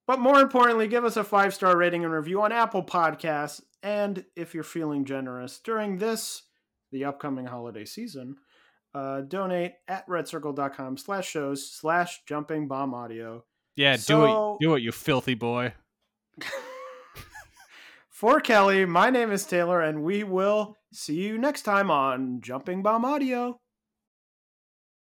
[0.06, 3.62] but more importantly, give us a five star rating and review on Apple Podcasts.
[3.82, 6.42] And if you're feeling generous during this,
[6.92, 8.36] the upcoming holiday season,
[8.94, 13.42] uh, donate at redcircle.com slash shows slash jumping bomb audio.
[13.76, 14.58] Yeah, do it.
[14.60, 15.74] Do it, you filthy boy.
[18.08, 22.82] For Kelly, my name is Taylor, and we will see you next time on Jumping
[22.82, 23.58] Bomb Audio.